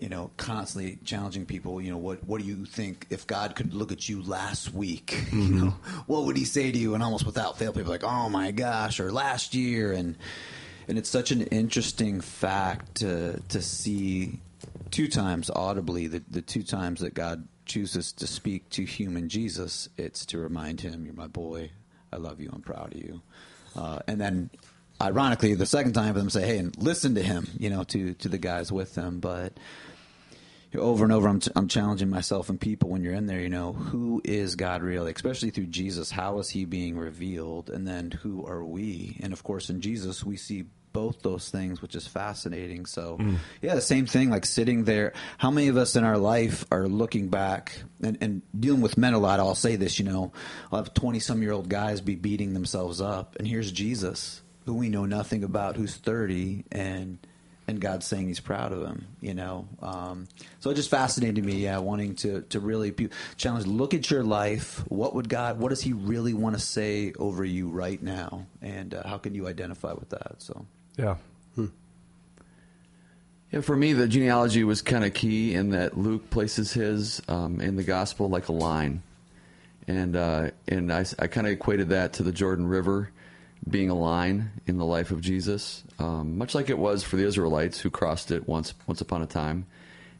you 0.00 0.08
know, 0.08 0.30
constantly 0.38 0.98
challenging 1.04 1.44
people. 1.44 1.80
You 1.80 1.90
know, 1.90 1.98
what 1.98 2.24
what 2.24 2.40
do 2.40 2.46
you 2.46 2.64
think 2.64 3.06
if 3.10 3.26
God 3.26 3.54
could 3.54 3.74
look 3.74 3.92
at 3.92 4.08
you 4.08 4.22
last 4.22 4.72
week? 4.72 5.18
Mm-hmm. 5.30 5.58
You 5.58 5.64
know, 5.64 5.74
what 6.06 6.24
would 6.24 6.36
He 6.36 6.44
say 6.44 6.72
to 6.72 6.78
you? 6.78 6.94
And 6.94 7.02
almost 7.02 7.24
without 7.24 7.56
fail, 7.56 7.72
people 7.72 7.90
are 7.90 7.94
like, 7.94 8.04
"Oh 8.04 8.28
my 8.28 8.50
gosh!" 8.50 8.98
or 8.98 9.12
last 9.12 9.54
year, 9.54 9.92
and 9.92 10.16
and 10.88 10.98
it's 10.98 11.08
such 11.08 11.30
an 11.30 11.42
interesting 11.42 12.20
fact 12.20 12.96
to 12.96 13.40
to 13.50 13.62
see 13.62 14.40
two 14.90 15.06
times 15.06 15.50
audibly 15.50 16.08
the 16.08 16.22
the 16.28 16.42
two 16.42 16.64
times 16.64 17.00
that 17.00 17.14
God 17.14 17.46
chooses 17.66 18.12
to 18.12 18.26
speak 18.26 18.68
to 18.70 18.84
human 18.84 19.28
Jesus. 19.28 19.88
It's 19.96 20.26
to 20.26 20.38
remind 20.38 20.80
him, 20.80 21.04
"You're 21.04 21.14
my 21.14 21.28
boy. 21.28 21.70
I 22.12 22.16
love 22.16 22.40
you. 22.40 22.50
I'm 22.52 22.62
proud 22.62 22.94
of 22.94 23.00
you." 23.00 23.22
Uh, 23.76 24.00
and 24.06 24.20
then 24.20 24.50
ironically, 25.00 25.54
the 25.54 25.66
second 25.66 25.92
time 25.92 26.14
them 26.14 26.30
say, 26.30 26.46
"Hey, 26.46 26.58
and 26.58 26.76
listen 26.76 27.14
to 27.14 27.22
him," 27.22 27.48
you 27.58 27.70
know, 27.70 27.84
to 27.84 28.14
to 28.14 28.28
the 28.28 28.38
guys 28.38 28.72
with 28.72 28.94
them. 28.94 29.20
But 29.20 29.52
over 30.76 31.04
and 31.04 31.12
over, 31.12 31.28
I'm, 31.28 31.40
I'm 31.56 31.68
challenging 31.68 32.10
myself 32.10 32.48
and 32.48 32.60
people 32.60 32.90
when 32.90 33.02
you're 33.02 33.14
in 33.14 33.26
there, 33.26 33.40
you 33.40 33.48
know, 33.48 33.72
who 33.72 34.22
is 34.24 34.54
God 34.54 34.82
really? 34.82 35.12
Especially 35.12 35.50
through 35.50 35.66
Jesus, 35.66 36.12
how 36.12 36.38
is 36.38 36.50
he 36.50 36.64
being 36.64 36.96
revealed? 36.96 37.70
And 37.70 37.88
then 37.88 38.12
who 38.12 38.46
are 38.46 38.64
we? 38.64 39.18
And 39.20 39.32
of 39.32 39.42
course, 39.42 39.68
in 39.68 39.80
Jesus, 39.80 40.24
we 40.24 40.36
see 40.36 40.66
both 40.92 41.22
those 41.22 41.48
things, 41.48 41.80
which 41.82 41.94
is 41.94 42.06
fascinating. 42.06 42.86
So, 42.86 43.18
mm. 43.18 43.36
yeah, 43.62 43.74
the 43.74 43.80
same 43.80 44.06
thing, 44.06 44.30
like 44.30 44.44
sitting 44.44 44.84
there. 44.84 45.12
How 45.38 45.50
many 45.50 45.68
of 45.68 45.76
us 45.76 45.96
in 45.96 46.04
our 46.04 46.18
life 46.18 46.64
are 46.70 46.88
looking 46.88 47.28
back 47.28 47.82
and, 48.02 48.18
and 48.20 48.42
dealing 48.58 48.80
with 48.80 48.98
men 48.98 49.14
a 49.14 49.18
lot? 49.18 49.40
I'll 49.40 49.54
say 49.54 49.76
this, 49.76 49.98
you 49.98 50.04
know, 50.04 50.32
I'll 50.72 50.82
have 50.84 50.94
20 50.94 51.20
some 51.20 51.42
year 51.42 51.52
old 51.52 51.68
guys 51.68 52.00
be 52.00 52.14
beating 52.14 52.54
themselves 52.54 53.00
up, 53.00 53.36
and 53.36 53.46
here's 53.46 53.70
Jesus, 53.72 54.42
who 54.66 54.74
we 54.74 54.88
know 54.88 55.06
nothing 55.06 55.44
about, 55.44 55.76
who's 55.76 55.96
30, 55.96 56.64
and 56.72 57.18
and 57.70 57.80
God's 57.80 58.04
saying 58.04 58.26
He's 58.26 58.40
proud 58.40 58.72
of 58.72 58.82
him. 58.82 59.06
You 59.20 59.32
know, 59.32 59.68
um, 59.80 60.28
so 60.58 60.70
it 60.70 60.74
just 60.74 60.90
fascinated 60.90 61.42
me. 61.42 61.54
Yeah, 61.54 61.78
wanting 61.78 62.16
to 62.16 62.42
to 62.42 62.60
really 62.60 62.90
be 62.90 63.08
challenge. 63.36 63.66
Look 63.66 63.94
at 63.94 64.10
your 64.10 64.24
life. 64.24 64.84
What 64.88 65.14
would 65.14 65.28
God? 65.28 65.58
What 65.58 65.70
does 65.70 65.80
He 65.80 65.92
really 65.92 66.34
want 66.34 66.56
to 66.56 66.60
say 66.60 67.12
over 67.18 67.44
you 67.44 67.68
right 67.68 68.02
now? 68.02 68.46
And 68.60 68.92
uh, 68.92 69.06
how 69.06 69.18
can 69.18 69.34
you 69.34 69.46
identify 69.46 69.92
with 69.92 70.10
that? 70.10 70.36
So 70.38 70.66
yeah. 71.00 71.16
Hmm. 71.54 71.66
Yeah, 73.50 73.60
for 73.62 73.76
me, 73.76 73.92
the 73.92 74.06
genealogy 74.06 74.64
was 74.64 74.82
kind 74.82 75.04
of 75.04 75.14
key 75.14 75.54
in 75.54 75.70
that 75.70 75.96
Luke 75.96 76.30
places 76.30 76.72
his 76.72 77.22
um, 77.28 77.60
in 77.60 77.76
the 77.76 77.82
gospel 77.82 78.28
like 78.28 78.48
a 78.48 78.52
line, 78.52 79.02
and 79.88 80.14
uh, 80.14 80.50
and 80.68 80.92
I, 80.92 81.04
I 81.18 81.26
kind 81.26 81.46
of 81.46 81.52
equated 81.52 81.88
that 81.88 82.14
to 82.14 82.22
the 82.22 82.32
Jordan 82.32 82.66
River 82.66 83.10
being 83.68 83.90
a 83.90 83.94
line 83.94 84.50
in 84.66 84.78
the 84.78 84.84
life 84.84 85.10
of 85.10 85.20
Jesus, 85.20 85.82
um, 85.98 86.38
much 86.38 86.54
like 86.54 86.70
it 86.70 86.78
was 86.78 87.02
for 87.02 87.16
the 87.16 87.24
Israelites 87.24 87.80
who 87.80 87.90
crossed 87.90 88.30
it 88.30 88.48
once 88.48 88.74
once 88.86 89.00
upon 89.00 89.22
a 89.22 89.26
time. 89.26 89.66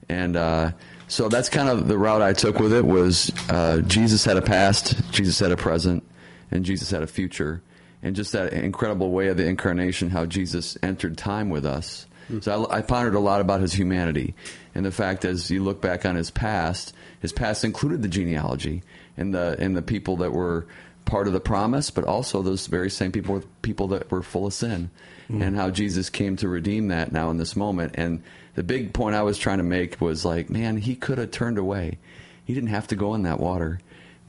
And 0.08 0.36
uh, 0.36 0.72
so 1.06 1.28
that's 1.28 1.48
kind 1.48 1.68
of 1.68 1.86
the 1.86 1.96
route 1.96 2.22
I 2.22 2.32
took 2.32 2.58
with 2.58 2.72
it 2.72 2.84
was 2.84 3.30
uh, 3.48 3.78
Jesus 3.82 4.24
had 4.24 4.36
a 4.36 4.42
past, 4.42 5.12
Jesus 5.12 5.38
had 5.38 5.52
a 5.52 5.56
present, 5.56 6.02
and 6.50 6.64
Jesus 6.64 6.90
had 6.90 7.02
a 7.02 7.06
future. 7.06 7.62
And 8.02 8.16
just 8.16 8.32
that 8.32 8.52
incredible 8.52 9.10
way 9.10 9.28
of 9.28 9.36
the 9.36 9.46
incarnation, 9.46 10.10
how 10.10 10.24
Jesus 10.26 10.78
entered 10.82 11.18
time 11.18 11.50
with 11.50 11.66
us. 11.66 12.06
Mm-hmm. 12.30 12.40
So 12.40 12.66
I, 12.66 12.78
I 12.78 12.82
pondered 12.82 13.14
a 13.14 13.20
lot 13.20 13.40
about 13.40 13.60
his 13.60 13.74
humanity 13.74 14.34
and 14.74 14.84
the 14.84 14.92
fact 14.92 15.24
as 15.24 15.50
you 15.50 15.62
look 15.62 15.80
back 15.80 16.06
on 16.06 16.14
his 16.14 16.30
past, 16.30 16.94
his 17.20 17.32
past 17.32 17.64
included 17.64 18.02
the 18.02 18.08
genealogy 18.08 18.82
and 19.16 19.34
the 19.34 19.56
and 19.58 19.76
the 19.76 19.82
people 19.82 20.16
that 20.18 20.32
were 20.32 20.66
part 21.04 21.26
of 21.26 21.32
the 21.32 21.40
promise, 21.40 21.90
but 21.90 22.04
also 22.04 22.42
those 22.42 22.66
very 22.66 22.90
same 22.90 23.10
people 23.10 23.34
were 23.34 23.44
people 23.62 23.88
that 23.88 24.10
were 24.10 24.22
full 24.22 24.46
of 24.46 24.54
sin, 24.54 24.90
mm. 25.28 25.42
and 25.42 25.56
how 25.56 25.70
Jesus 25.70 26.08
came 26.08 26.36
to 26.36 26.48
redeem 26.48 26.88
that 26.88 27.10
now 27.12 27.30
in 27.30 27.36
this 27.36 27.56
moment. 27.56 27.94
And 27.96 28.22
the 28.54 28.62
big 28.62 28.92
point 28.92 29.16
I 29.16 29.22
was 29.22 29.38
trying 29.38 29.58
to 29.58 29.64
make 29.64 30.00
was 30.00 30.24
like, 30.24 30.50
man, 30.50 30.76
he 30.76 30.94
could 30.94 31.18
have 31.18 31.30
turned 31.30 31.58
away. 31.58 31.98
He 32.44 32.54
didn't 32.54 32.70
have 32.70 32.86
to 32.88 32.96
go 32.96 33.14
in 33.14 33.22
that 33.22 33.40
water, 33.40 33.80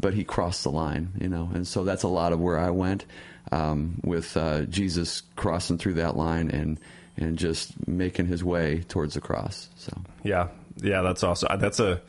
but 0.02 0.14
he 0.14 0.24
crossed 0.24 0.64
the 0.64 0.72
line, 0.72 1.14
you 1.20 1.30
know. 1.30 1.50
And 1.54 1.66
so 1.68 1.84
that's 1.84 2.04
a 2.04 2.08
lot 2.08 2.34
of 2.34 2.40
where 2.40 2.58
I 2.58 2.72
went 2.72 3.06
um, 3.52 4.02
with 4.04 4.36
uh, 4.36 4.64
Jesus 4.64 5.22
crossing 5.36 5.78
through 5.78 5.94
that 5.96 6.18
line 6.18 6.50
and 6.50 6.80
and 7.18 7.38
just 7.38 7.88
making 7.88 8.26
his 8.26 8.44
way 8.44 8.84
towards 8.88 9.14
the 9.14 9.22
cross. 9.22 9.70
So 9.78 9.96
yeah, 10.24 10.48
yeah, 10.78 11.02
that's 11.02 11.24
awesome. 11.24 11.60
That's 11.60 11.80
a 11.80 12.02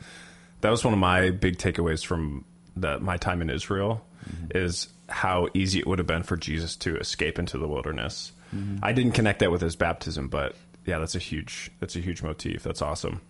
that 0.61 0.69
was 0.69 0.83
one 0.83 0.93
of 0.93 0.99
my 0.99 1.29
big 1.29 1.57
takeaways 1.57 2.05
from 2.05 2.45
the, 2.75 2.99
my 2.99 3.17
time 3.17 3.41
in 3.41 3.49
Israel 3.49 4.03
mm-hmm. 4.27 4.57
is 4.57 4.87
how 5.09 5.47
easy 5.53 5.79
it 5.79 5.87
would 5.87 5.99
have 5.99 6.07
been 6.07 6.23
for 6.23 6.37
Jesus 6.37 6.75
to 6.77 6.95
escape 6.97 7.37
into 7.37 7.57
the 7.57 7.67
wilderness. 7.67 8.31
Mm-hmm. 8.55 8.77
I 8.81 8.93
didn't 8.93 9.11
connect 9.11 9.39
that 9.39 9.51
with 9.51 9.61
his 9.61 9.75
baptism, 9.75 10.29
but 10.29 10.55
yeah, 10.85 10.99
that's 10.99 11.15
a 11.15 11.19
huge 11.19 11.71
that's 11.79 11.95
a 11.95 11.99
huge 11.99 12.23
motif. 12.23 12.63
That's 12.63 12.81
awesome. 12.81 13.21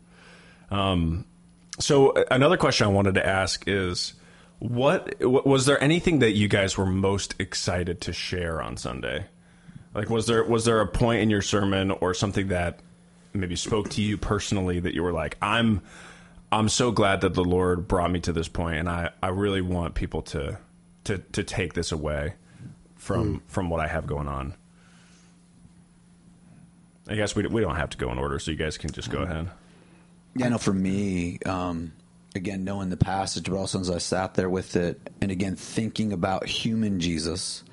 Um, 0.69 1.25
so 1.79 2.13
another 2.29 2.57
question 2.57 2.85
I 2.85 2.91
wanted 2.91 3.15
to 3.15 3.25
ask 3.25 3.63
is 3.67 4.13
what 4.59 5.19
was 5.19 5.65
there 5.65 5.81
anything 5.83 6.19
that 6.19 6.31
you 6.31 6.47
guys 6.47 6.77
were 6.77 6.85
most 6.85 7.35
excited 7.39 8.01
to 8.01 8.13
share 8.13 8.61
on 8.61 8.77
Sunday? 8.77 9.25
Like 9.93 10.09
was 10.09 10.25
there 10.25 10.43
was 10.43 10.65
there 10.65 10.79
a 10.81 10.87
point 10.87 11.21
in 11.21 11.29
your 11.29 11.41
sermon 11.41 11.91
or 11.91 12.13
something 12.13 12.47
that 12.47 12.79
maybe 13.33 13.55
spoke 13.55 13.89
to 13.89 14.01
you 14.01 14.17
personally 14.17 14.79
that 14.79 14.93
you 14.93 15.03
were 15.03 15.11
like 15.11 15.37
I'm 15.41 15.81
I'm 16.51 16.69
so 16.69 16.91
glad 16.91 17.21
that 17.21 17.33
the 17.33 17.43
Lord 17.43 17.87
brought 17.87 18.11
me 18.11 18.19
to 18.21 18.33
this 18.33 18.47
point 18.47 18.77
and 18.77 18.89
I 18.89 19.09
I 19.21 19.29
really 19.29 19.61
want 19.61 19.95
people 19.95 20.21
to 20.23 20.57
to 21.05 21.17
to 21.17 21.43
take 21.43 21.73
this 21.73 21.91
away 21.91 22.33
from 22.95 23.39
mm. 23.39 23.41
from 23.47 23.69
what 23.69 23.79
I 23.79 23.87
have 23.87 24.07
going 24.07 24.27
on. 24.27 24.55
I 27.07 27.15
guess 27.15 27.35
we 27.35 27.45
we 27.47 27.61
don't 27.61 27.75
have 27.75 27.89
to 27.91 27.97
go 27.97 28.11
in 28.11 28.17
order, 28.17 28.39
so 28.39 28.51
you 28.51 28.57
guys 28.57 28.77
can 28.77 28.91
just 28.91 29.09
go 29.09 29.19
mm. 29.19 29.23
ahead. 29.23 29.49
Yeah, 30.35 30.49
no. 30.49 30.57
For 30.57 30.73
me, 30.73 31.37
um, 31.45 31.93
again, 32.35 32.63
knowing 32.63 32.89
the 32.89 32.97
passage, 32.97 33.49
but 33.49 33.57
also 33.57 33.79
as 33.79 33.89
I 33.89 33.97
sat 33.97 34.33
there 34.35 34.49
with 34.49 34.75
it, 34.75 34.99
and 35.21 35.31
again 35.31 35.55
thinking 35.55 36.13
about 36.13 36.47
human 36.47 36.99
Jesus, 36.99 37.63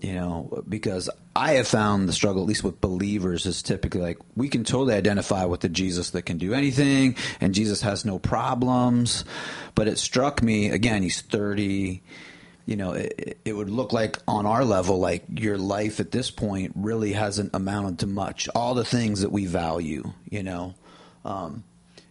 you 0.00 0.14
know, 0.14 0.62
because 0.68 1.10
I 1.34 1.52
have 1.52 1.68
found 1.68 2.08
the 2.08 2.12
struggle, 2.12 2.42
at 2.42 2.48
least 2.48 2.64
with 2.64 2.80
believers, 2.80 3.46
is 3.46 3.62
typically 3.62 4.00
like 4.00 4.18
we 4.36 4.48
can 4.48 4.64
totally 4.64 4.94
identify 4.94 5.44
with 5.44 5.60
the 5.60 5.68
Jesus 5.68 6.10
that 6.10 6.22
can 6.22 6.38
do 6.38 6.54
anything, 6.54 7.16
and 7.40 7.54
Jesus 7.54 7.82
has 7.82 8.04
no 8.04 8.18
problems. 8.18 9.24
But 9.74 9.88
it 9.88 9.98
struck 9.98 10.42
me 10.42 10.70
again. 10.70 11.02
He's 11.02 11.20
thirty. 11.20 12.02
You 12.66 12.76
know, 12.76 12.92
it, 12.92 13.38
it 13.46 13.54
would 13.54 13.70
look 13.70 13.94
like 13.94 14.18
on 14.28 14.44
our 14.44 14.62
level, 14.62 14.98
like 14.98 15.24
your 15.34 15.56
life 15.56 16.00
at 16.00 16.10
this 16.10 16.30
point 16.30 16.72
really 16.74 17.14
hasn't 17.14 17.54
amounted 17.54 18.00
to 18.00 18.06
much. 18.06 18.46
All 18.54 18.74
the 18.74 18.84
things 18.84 19.22
that 19.22 19.32
we 19.32 19.46
value, 19.46 20.12
you 20.28 20.42
know. 20.42 20.74
Um, 21.24 21.64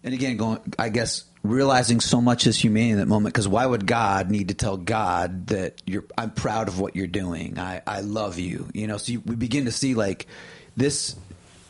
and 0.03 0.15
again, 0.15 0.35
going, 0.37 0.59
I 0.79 0.89
guess 0.89 1.25
realizing 1.49 1.99
so 1.99 2.21
much 2.21 2.47
is 2.47 2.57
humanity 2.57 2.91
in 2.91 2.97
that 2.99 3.07
moment 3.07 3.33
because 3.33 3.47
why 3.47 3.65
would 3.65 3.85
God 3.85 4.29
need 4.29 4.49
to 4.49 4.53
tell 4.53 4.77
God 4.77 5.47
that 5.47 5.81
you're 5.85 6.05
I'm 6.17 6.31
proud 6.31 6.67
of 6.67 6.79
what 6.79 6.95
you're 6.95 7.07
doing? 7.07 7.59
I, 7.59 7.81
I 7.85 8.01
love 8.01 8.39
you. 8.39 8.67
You 8.73 8.87
know 8.87 8.97
so 8.97 9.13
you, 9.13 9.21
we 9.21 9.35
begin 9.35 9.65
to 9.65 9.71
see 9.71 9.93
like 9.93 10.27
this 10.75 11.15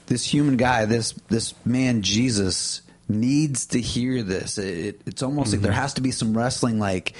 this 0.07 0.25
human 0.25 0.57
guy 0.57 0.85
this 0.85 1.13
this 1.29 1.53
man 1.65 2.01
Jesus 2.01 2.81
needs 3.09 3.67
to 3.67 3.79
hear 3.79 4.23
this. 4.23 4.57
It, 4.57 5.01
it's 5.05 5.23
almost 5.23 5.47
mm-hmm. 5.47 5.57
like 5.57 5.61
there 5.63 5.71
has 5.71 5.93
to 5.95 6.01
be 6.01 6.11
some 6.11 6.37
wrestling 6.37 6.79
like 6.79 7.13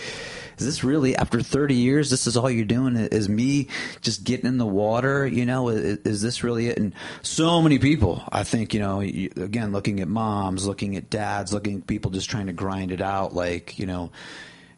is 0.58 0.66
this 0.66 0.84
really 0.84 1.16
after 1.16 1.42
30 1.42 1.76
years 1.76 2.10
this 2.10 2.28
is 2.28 2.38
all 2.38 2.50
you're 2.50 2.66
doing 2.66 2.96
is 2.96 3.30
me 3.30 3.68
just 4.02 4.24
getting 4.24 4.46
in 4.46 4.58
the 4.58 4.66
water 4.66 5.26
you 5.26 5.46
know? 5.46 5.70
Is, 5.70 6.00
is 6.00 6.22
this 6.22 6.44
really 6.44 6.68
it? 6.68 6.78
And 6.78 6.94
so 7.22 7.62
many 7.62 7.80
people 7.80 8.24
i 8.32 8.44
think 8.44 8.74
you 8.74 8.80
know 8.80 9.02
again 9.02 9.72
looking 9.72 10.00
at 10.00 10.08
moms 10.08 10.66
looking 10.66 10.96
at 10.96 11.10
dads 11.10 11.54
looking 11.54 11.78
at 11.80 11.88
people 11.88 12.12
just 12.12 12.30
trying 12.30 12.48
to 12.48 12.54
grind 12.54 12.92
it 12.92 13.02
out 13.02 13.34
like 13.34 13.80
you 13.80 13.86
know 13.86 14.12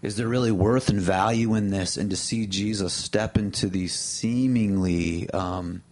is 0.01 0.15
there 0.15 0.29
really 0.29 0.51
worth 0.51 0.87
and 0.87 1.01
value 1.01 1.55
in 1.55 1.71
this? 1.71 1.97
And 1.97 2.09
to 2.09 2.15
see 2.15 2.45
jesus 2.47 2.93
step 2.93 3.37
into 3.37 3.67
these 3.67 3.93
seemingly 3.93 5.29
um, 5.31 5.83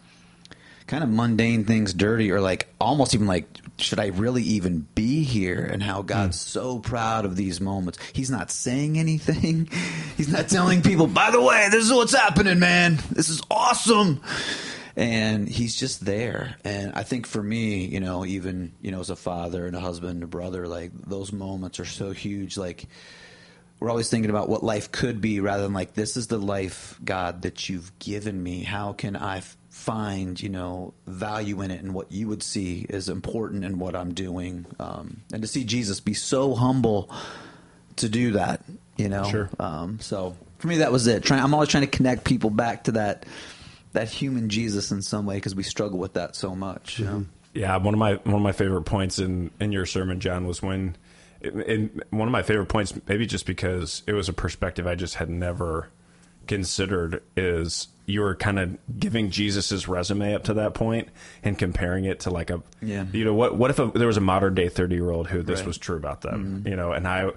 kind 0.88 1.03
of 1.03 1.10
mundane 1.10 1.65
things 1.65 1.94
dirty 1.94 2.32
or 2.32 2.41
like 2.41 2.67
almost 2.79 3.13
even 3.13 3.27
like 3.27 3.46
should 3.79 4.00
I 4.00 4.08
really 4.08 4.44
even 4.44 4.88
be 4.96 5.24
here? 5.24 5.63
And 5.63 5.82
how 5.84 6.01
God's 6.01 6.38
mm. 6.38 6.48
so 6.48 6.79
proud 6.79 7.25
of 7.25 7.36
these 7.36 7.62
moments. 7.62 8.00
He's 8.13 8.32
not 8.32 8.51
saying 8.51 8.98
anything. 8.98 9.70
He's 10.17 10.32
not 10.32 10.50
telling 10.50 10.82
people, 10.82 11.08
by 11.08 11.32
the 11.32 11.41
way, 11.41 11.67
this 11.70 11.86
is 11.86 11.94
what's 11.94 12.15
happening, 12.15 12.60
man. 12.60 12.98
This 13.12 13.29
is 13.29 13.41
awesome. 13.51 14.22
And 14.96 15.48
he's 15.48 15.75
just 15.75 16.03
there. 16.03 16.56
And 16.63 16.94
I 16.96 17.03
think 17.03 17.27
for 17.27 17.44
me, 17.44 17.86
you 17.86 18.00
know, 18.00 18.25
even, 18.25 18.74
you 18.82 18.89
know, 18.89 19.00
as 19.00 19.12
a 19.12 19.15
father 19.15 19.67
and 19.67 19.75
a 19.75 19.79
husband 19.79 20.13
and 20.13 20.24
a 20.24 20.27
brother, 20.27 20.67
like 20.67 20.91
those 21.06 21.32
moments 21.32 21.79
are 21.79 21.86
so 21.86 22.10
huge. 22.10 22.58
Like, 22.58 22.88
we're 23.79 23.91
always 23.91 24.10
thinking 24.10 24.32
about 24.32 24.50
what 24.50 24.63
life 24.63 24.91
could 24.91 25.22
be 25.22 25.39
rather 25.39 25.62
than 25.62 25.74
like, 25.74 25.94
this 25.94 26.17
is 26.17 26.25
the 26.25 26.39
life, 26.39 27.00
God, 27.06 27.44
that 27.44 27.70
you've 27.70 27.91
given 28.00 28.41
me. 28.41 28.63
How 28.63 28.94
can 28.94 29.15
I 29.15 29.44
find 29.88 30.41
you 30.41 30.50
know 30.50 30.94
value 31.06 31.62
in 31.62 31.72
it 31.72 31.82
and 31.82 31.94
what 31.94 32.12
you 32.12 32.27
would 32.27 32.44
see 32.44 32.86
is 32.89 33.08
important 33.08 33.63
in 33.63 33.79
what 33.79 33.96
I'm 33.96 34.13
doing, 34.13 34.65
um, 34.79 35.22
and 35.32 35.41
to 35.41 35.48
see 35.48 35.63
Jesus 35.63 36.01
be 36.01 36.13
so 36.13 36.53
humble 36.56 37.10
to 37.96 38.10
do 38.10 38.34
that, 38.34 38.62
you 38.98 39.08
know. 39.08 39.24
Sure. 39.24 39.50
Um, 39.58 40.01
so 40.01 40.36
for 40.60 40.67
me, 40.67 40.79
that 40.79 40.91
was 40.91 41.08
it. 41.08 41.24
Trying, 41.24 41.41
I'm 41.41 41.53
always 41.53 41.70
trying 41.70 41.86
to 41.86 41.89
connect 41.89 42.25
people 42.25 42.50
back 42.50 42.84
to 42.84 42.91
that 42.91 43.25
that 43.94 44.10
human 44.10 44.50
Jesus 44.50 44.91
in 44.91 45.01
some 45.01 45.25
way 45.25 45.36
because 45.36 45.56
we 45.56 45.63
struggle 45.63 46.00
with 46.00 46.13
that 46.13 46.36
so 46.36 46.53
much. 46.53 46.98
Mm-hmm. 46.98 47.24
Yeah, 47.53 47.77
one 47.77 47.94
of 47.94 48.00
my 48.00 48.15
one 48.15 48.36
of 48.36 48.41
my 48.41 48.51
favorite 48.51 48.84
points 48.84 49.20
in 49.20 49.51
in 49.62 49.72
your 49.72 49.86
sermon, 49.86 50.20
John, 50.20 50.46
was 50.46 50.62
when. 50.62 50.98
And 51.39 52.03
one 52.10 52.27
of 52.27 52.32
my 52.32 52.41
favorite 52.41 52.65
points, 52.65 52.94
maybe 53.08 53.27
just 53.27 53.46
because 53.46 54.01
it 54.08 54.13
was 54.13 54.27
a 54.27 54.34
perspective 54.34 54.88
I 54.88 54.96
just 54.96 55.15
had 55.15 55.29
never 55.29 55.88
considered, 56.48 57.22
is 57.38 57.89
you 58.08 58.22
were 58.22 58.36
kind 58.36 58.58
of 58.58 58.78
giving 58.98 59.30
Jesus's 59.30 59.88
resume 59.88 60.34
up 60.34 60.46
to 60.46 60.56
that 60.56 60.74
point 60.74 61.10
and 61.44 61.60
comparing 61.60 62.06
it 62.06 62.22
to 62.22 62.32
like 62.32 62.50
a 62.50 62.64
yeah. 62.82 63.06
you 63.12 63.26
know 63.26 63.34
what 63.34 63.56
what 63.56 63.70
if 63.70 63.80
a, 63.80 63.92
there 63.94 64.08
was 64.08 64.18
a 64.18 64.22
modern 64.22 64.56
day 64.56 64.70
30 64.70 64.96
year 64.96 65.12
old 65.12 65.28
who 65.28 65.44
this 65.44 65.60
right. 65.60 65.68
was 65.68 65.78
true 65.78 65.98
about 65.98 66.22
them 66.22 66.62
mm-hmm. 66.62 66.68
you 66.68 66.76
know 66.76 66.94
and 66.94 67.06
I 67.06 67.32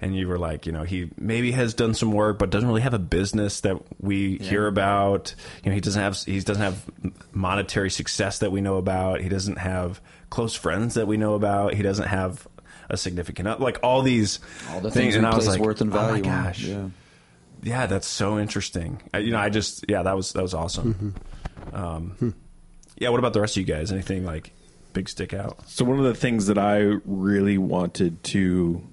and 0.00 0.16
you 0.16 0.26
were 0.26 0.38
like 0.38 0.66
you 0.66 0.72
know 0.72 0.82
he 0.82 1.10
maybe 1.16 1.52
has 1.52 1.72
done 1.72 1.94
some 1.94 2.12
work 2.12 2.38
but 2.38 2.50
doesn't 2.50 2.68
really 2.68 2.80
have 2.80 2.94
a 2.94 2.98
business 2.98 3.60
that 3.60 3.76
we 4.00 4.38
yeah. 4.38 4.50
hear 4.50 4.66
about 4.66 5.34
you 5.62 5.70
know 5.70 5.74
he 5.74 5.80
doesn't 5.80 6.02
have 6.02 6.18
he 6.24 6.40
doesn't 6.40 6.62
have 6.62 6.84
monetary 7.32 7.90
success 7.90 8.40
that 8.40 8.50
we 8.50 8.60
know 8.60 8.76
about 8.76 9.20
he 9.20 9.28
doesn't 9.28 9.58
have 9.58 10.00
close 10.30 10.54
friends 10.54 10.94
that 10.94 11.06
we 11.06 11.16
know 11.16 11.34
about 11.34 11.74
he 11.74 11.82
doesn't 11.82 12.08
have 12.08 12.46
a 12.90 12.96
significant 12.96 13.60
like 13.60 13.78
all 13.84 14.02
these 14.02 14.40
all 14.70 14.80
the 14.80 14.90
things, 14.90 14.94
things 14.94 15.14
and 15.14 15.26
I 15.26 15.36
was 15.36 15.46
like 15.46 15.60
worth 15.60 15.80
and 15.80 15.92
value 15.92 16.24
oh 16.24 16.28
my 16.28 16.44
gosh 16.44 16.64
yeah 16.64 16.88
yeah, 17.62 17.86
that's 17.86 18.06
so 18.06 18.38
interesting. 18.38 19.02
I, 19.12 19.18
you 19.18 19.30
know, 19.30 19.38
I 19.38 19.48
just 19.48 19.84
yeah, 19.88 20.02
that 20.02 20.16
was 20.16 20.32
that 20.32 20.42
was 20.42 20.54
awesome. 20.54 20.94
Mm-hmm. 20.94 21.76
Um, 21.76 22.10
hmm. 22.18 22.30
Yeah, 22.96 23.10
what 23.10 23.18
about 23.18 23.32
the 23.32 23.40
rest 23.40 23.56
of 23.56 23.60
you 23.60 23.72
guys? 23.72 23.92
Anything 23.92 24.24
like 24.24 24.52
big 24.92 25.08
stick 25.08 25.32
out? 25.32 25.68
So 25.68 25.84
one 25.84 25.98
of 25.98 26.04
the 26.04 26.14
things 26.14 26.46
that 26.46 26.58
I 26.58 26.78
really 27.04 27.58
wanted 27.58 28.22
to 28.24 28.86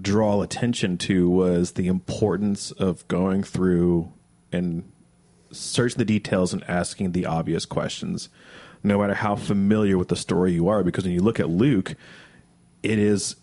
draw 0.00 0.42
attention 0.42 0.98
to 0.98 1.28
was 1.28 1.72
the 1.72 1.88
importance 1.88 2.70
of 2.72 3.06
going 3.08 3.42
through 3.42 4.12
and 4.52 4.90
searching 5.50 5.98
the 5.98 6.04
details 6.04 6.52
and 6.52 6.62
asking 6.68 7.12
the 7.12 7.26
obvious 7.26 7.64
questions, 7.64 8.28
no 8.84 8.98
matter 8.98 9.14
how 9.14 9.34
familiar 9.34 9.98
with 9.98 10.08
the 10.08 10.16
story 10.16 10.52
you 10.52 10.68
are. 10.68 10.84
Because 10.84 11.04
when 11.04 11.12
you 11.12 11.20
look 11.20 11.40
at 11.40 11.50
Luke, 11.50 11.96
it 12.82 12.98
is 12.98 13.36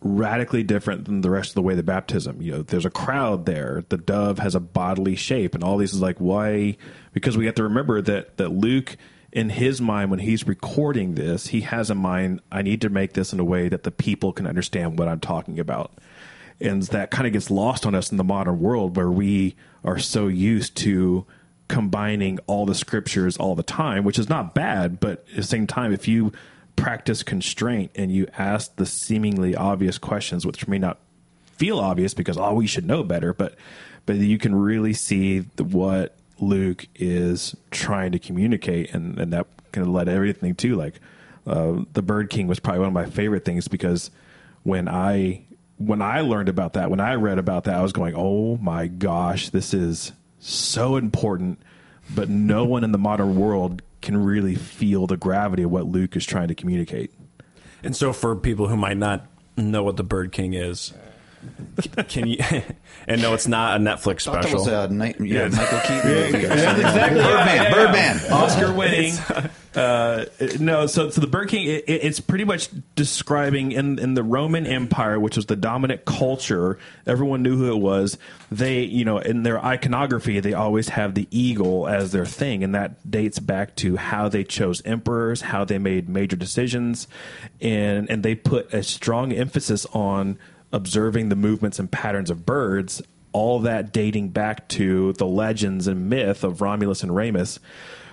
radically 0.00 0.62
different 0.62 1.04
than 1.06 1.20
the 1.20 1.30
rest 1.30 1.50
of 1.50 1.54
the 1.54 1.62
way 1.62 1.74
the 1.74 1.82
baptism. 1.82 2.40
You 2.40 2.52
know, 2.52 2.62
there's 2.62 2.84
a 2.84 2.90
crowd 2.90 3.46
there. 3.46 3.84
The 3.88 3.96
dove 3.96 4.38
has 4.38 4.54
a 4.54 4.60
bodily 4.60 5.16
shape, 5.16 5.54
and 5.54 5.64
all 5.64 5.78
these 5.78 5.94
is 5.94 6.00
like 6.00 6.18
why? 6.18 6.76
Because 7.12 7.36
we 7.36 7.46
have 7.46 7.54
to 7.56 7.62
remember 7.62 8.02
that 8.02 8.36
that 8.36 8.50
Luke, 8.50 8.96
in 9.32 9.50
his 9.50 9.80
mind, 9.80 10.10
when 10.10 10.20
he's 10.20 10.46
recording 10.46 11.14
this, 11.14 11.48
he 11.48 11.62
has 11.62 11.90
in 11.90 11.98
mind, 11.98 12.40
I 12.52 12.62
need 12.62 12.80
to 12.82 12.88
make 12.88 13.14
this 13.14 13.32
in 13.32 13.40
a 13.40 13.44
way 13.44 13.68
that 13.68 13.82
the 13.82 13.90
people 13.90 14.32
can 14.32 14.46
understand 14.46 14.98
what 14.98 15.08
I'm 15.08 15.20
talking 15.20 15.58
about. 15.58 15.92
And 16.60 16.82
that 16.84 17.10
kind 17.10 17.26
of 17.26 17.32
gets 17.32 17.50
lost 17.50 17.84
on 17.84 17.94
us 17.94 18.10
in 18.10 18.16
the 18.16 18.24
modern 18.24 18.60
world 18.60 18.96
where 18.96 19.10
we 19.10 19.56
are 19.84 19.98
so 19.98 20.26
used 20.26 20.76
to 20.78 21.26
combining 21.68 22.38
all 22.46 22.64
the 22.64 22.74
scriptures 22.74 23.36
all 23.36 23.54
the 23.54 23.62
time, 23.62 24.04
which 24.04 24.18
is 24.18 24.28
not 24.28 24.54
bad, 24.54 25.00
but 25.00 25.26
at 25.30 25.36
the 25.36 25.42
same 25.42 25.66
time, 25.66 25.92
if 25.92 26.06
you 26.08 26.32
practice 26.76 27.22
constraint 27.22 27.90
and 27.94 28.12
you 28.12 28.28
ask 28.38 28.76
the 28.76 28.86
seemingly 28.86 29.56
obvious 29.56 29.98
questions, 29.98 30.46
which 30.46 30.68
may 30.68 30.78
not 30.78 30.98
feel 31.56 31.78
obvious 31.78 32.14
because 32.14 32.36
oh 32.36 32.54
we 32.54 32.66
should 32.66 32.86
know 32.86 33.02
better, 33.02 33.32
but 33.32 33.54
but 34.04 34.16
you 34.16 34.38
can 34.38 34.54
really 34.54 34.92
see 34.92 35.40
the, 35.40 35.64
what 35.64 36.16
Luke 36.38 36.86
is 36.94 37.56
trying 37.70 38.12
to 38.12 38.18
communicate, 38.18 38.92
and 38.94 39.18
and 39.18 39.32
that 39.32 39.46
kind 39.72 39.86
of 39.86 39.92
led 39.92 40.08
everything 40.08 40.54
to 40.54 40.76
like 40.76 41.00
uh, 41.46 41.82
the 41.92 42.02
Bird 42.02 42.30
King 42.30 42.46
was 42.46 42.60
probably 42.60 42.80
one 42.80 42.88
of 42.88 42.94
my 42.94 43.06
favorite 43.06 43.44
things 43.44 43.68
because 43.68 44.10
when 44.62 44.88
I 44.88 45.44
when 45.78 46.02
I 46.02 46.20
learned 46.20 46.48
about 46.48 46.74
that, 46.74 46.90
when 46.90 47.00
I 47.00 47.14
read 47.14 47.38
about 47.38 47.64
that, 47.64 47.74
I 47.74 47.82
was 47.82 47.92
going, 47.92 48.14
oh 48.16 48.56
my 48.56 48.86
gosh, 48.86 49.50
this 49.50 49.74
is 49.74 50.12
so 50.40 50.96
important. 50.96 51.60
But 52.14 52.28
no 52.28 52.64
one 52.64 52.84
in 52.84 52.92
the 52.92 52.98
modern 52.98 53.36
world 53.36 53.82
can 54.06 54.16
really 54.24 54.54
feel 54.54 55.06
the 55.08 55.16
gravity 55.16 55.64
of 55.64 55.70
what 55.70 55.84
Luke 55.86 56.16
is 56.16 56.24
trying 56.24 56.46
to 56.48 56.54
communicate. 56.54 57.12
And 57.82 57.94
so, 57.94 58.12
for 58.12 58.36
people 58.36 58.68
who 58.68 58.76
might 58.76 58.96
not 58.96 59.26
know 59.56 59.82
what 59.82 59.96
the 59.96 60.04
Bird 60.04 60.30
King 60.32 60.54
is, 60.54 60.94
can 62.08 62.26
you? 62.26 62.38
and 63.08 63.22
no, 63.22 63.34
it's 63.34 63.48
not 63.48 63.80
a 63.80 63.82
Netflix 63.82 64.22
special. 64.22 64.58
was 64.58 64.66
a 64.66 64.88
night, 64.88 65.16
yeah, 65.20 65.48
yeah. 65.48 65.48
Michael 65.48 65.80
Keaton 65.80 66.10
movie. 66.10 66.38
Yeah, 66.38 66.76
exactly. 66.76 67.22
Birdman. 67.22 67.56
Yeah, 67.56 67.72
Birdman. 67.72 68.32
Oscar 68.32 68.72
winning. 68.72 69.14
Uh, 69.76 70.24
no, 70.58 70.86
so 70.86 71.10
so 71.10 71.20
the 71.20 71.26
Bird 71.26 71.50
King. 71.50 71.66
It, 71.66 71.84
it's 71.86 72.18
pretty 72.18 72.44
much 72.44 72.70
describing 72.94 73.72
in 73.72 73.98
in 73.98 74.14
the 74.14 74.22
Roman 74.22 74.66
Empire, 74.66 75.20
which 75.20 75.36
was 75.36 75.46
the 75.46 75.56
dominant 75.56 76.06
culture. 76.06 76.78
Everyone 77.06 77.42
knew 77.42 77.58
who 77.58 77.70
it 77.70 77.78
was. 77.78 78.16
They, 78.50 78.84
you 78.84 79.04
know, 79.04 79.18
in 79.18 79.42
their 79.42 79.62
iconography, 79.62 80.40
they 80.40 80.54
always 80.54 80.88
have 80.88 81.14
the 81.14 81.28
eagle 81.30 81.86
as 81.88 82.12
their 82.12 82.24
thing, 82.24 82.64
and 82.64 82.74
that 82.74 83.10
dates 83.10 83.38
back 83.38 83.76
to 83.76 83.96
how 83.96 84.30
they 84.30 84.44
chose 84.44 84.80
emperors, 84.86 85.42
how 85.42 85.66
they 85.66 85.76
made 85.76 86.08
major 86.08 86.36
decisions, 86.36 87.06
and 87.60 88.08
and 88.08 88.22
they 88.22 88.34
put 88.34 88.72
a 88.72 88.82
strong 88.82 89.30
emphasis 89.30 89.84
on 89.92 90.38
observing 90.76 91.30
the 91.30 91.36
movements 91.36 91.78
and 91.78 91.90
patterns 91.90 92.28
of 92.28 92.44
birds, 92.44 93.02
all 93.32 93.60
that 93.60 93.92
dating 93.92 94.28
back 94.28 94.68
to 94.68 95.14
the 95.14 95.26
legends 95.26 95.86
and 95.86 96.10
myth 96.10 96.44
of 96.44 96.60
Romulus 96.60 97.02
and 97.02 97.16
Remus, 97.16 97.58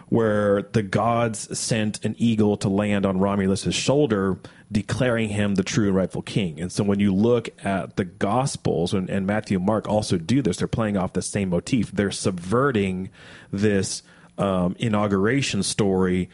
where 0.08 0.62
the 0.62 0.82
gods 0.82 1.58
sent 1.58 2.04
an 2.06 2.16
eagle 2.18 2.56
to 2.58 2.70
land 2.70 3.06
on 3.06 3.20
Romulus's 3.20 3.76
shoulder, 3.76 4.40
declaring 4.72 5.28
him 5.28 5.56
the 5.56 5.64
true 5.64 5.88
and 5.88 5.96
rightful 5.96 6.22
king. 6.22 6.60
And 6.62 6.72
so 6.72 6.84
when 6.86 7.00
you 7.00 7.14
look 7.14 7.50
at 7.66 7.98
the 7.98 8.06
Gospels, 8.06 8.94
and, 8.94 9.10
and 9.10 9.28
Matthew 9.28 9.58
and 9.58 9.66
Mark 9.66 9.90
also 9.90 10.18
do 10.18 10.42
this, 10.42 10.58
they're 10.58 10.68
playing 10.68 10.98
off 10.98 11.14
the 11.14 11.22
same 11.22 11.50
motif. 11.50 11.92
They're 11.92 12.12
subverting 12.12 13.10
this 13.52 14.04
um, 14.38 14.76
inauguration 14.80 15.64
story. 15.64 16.30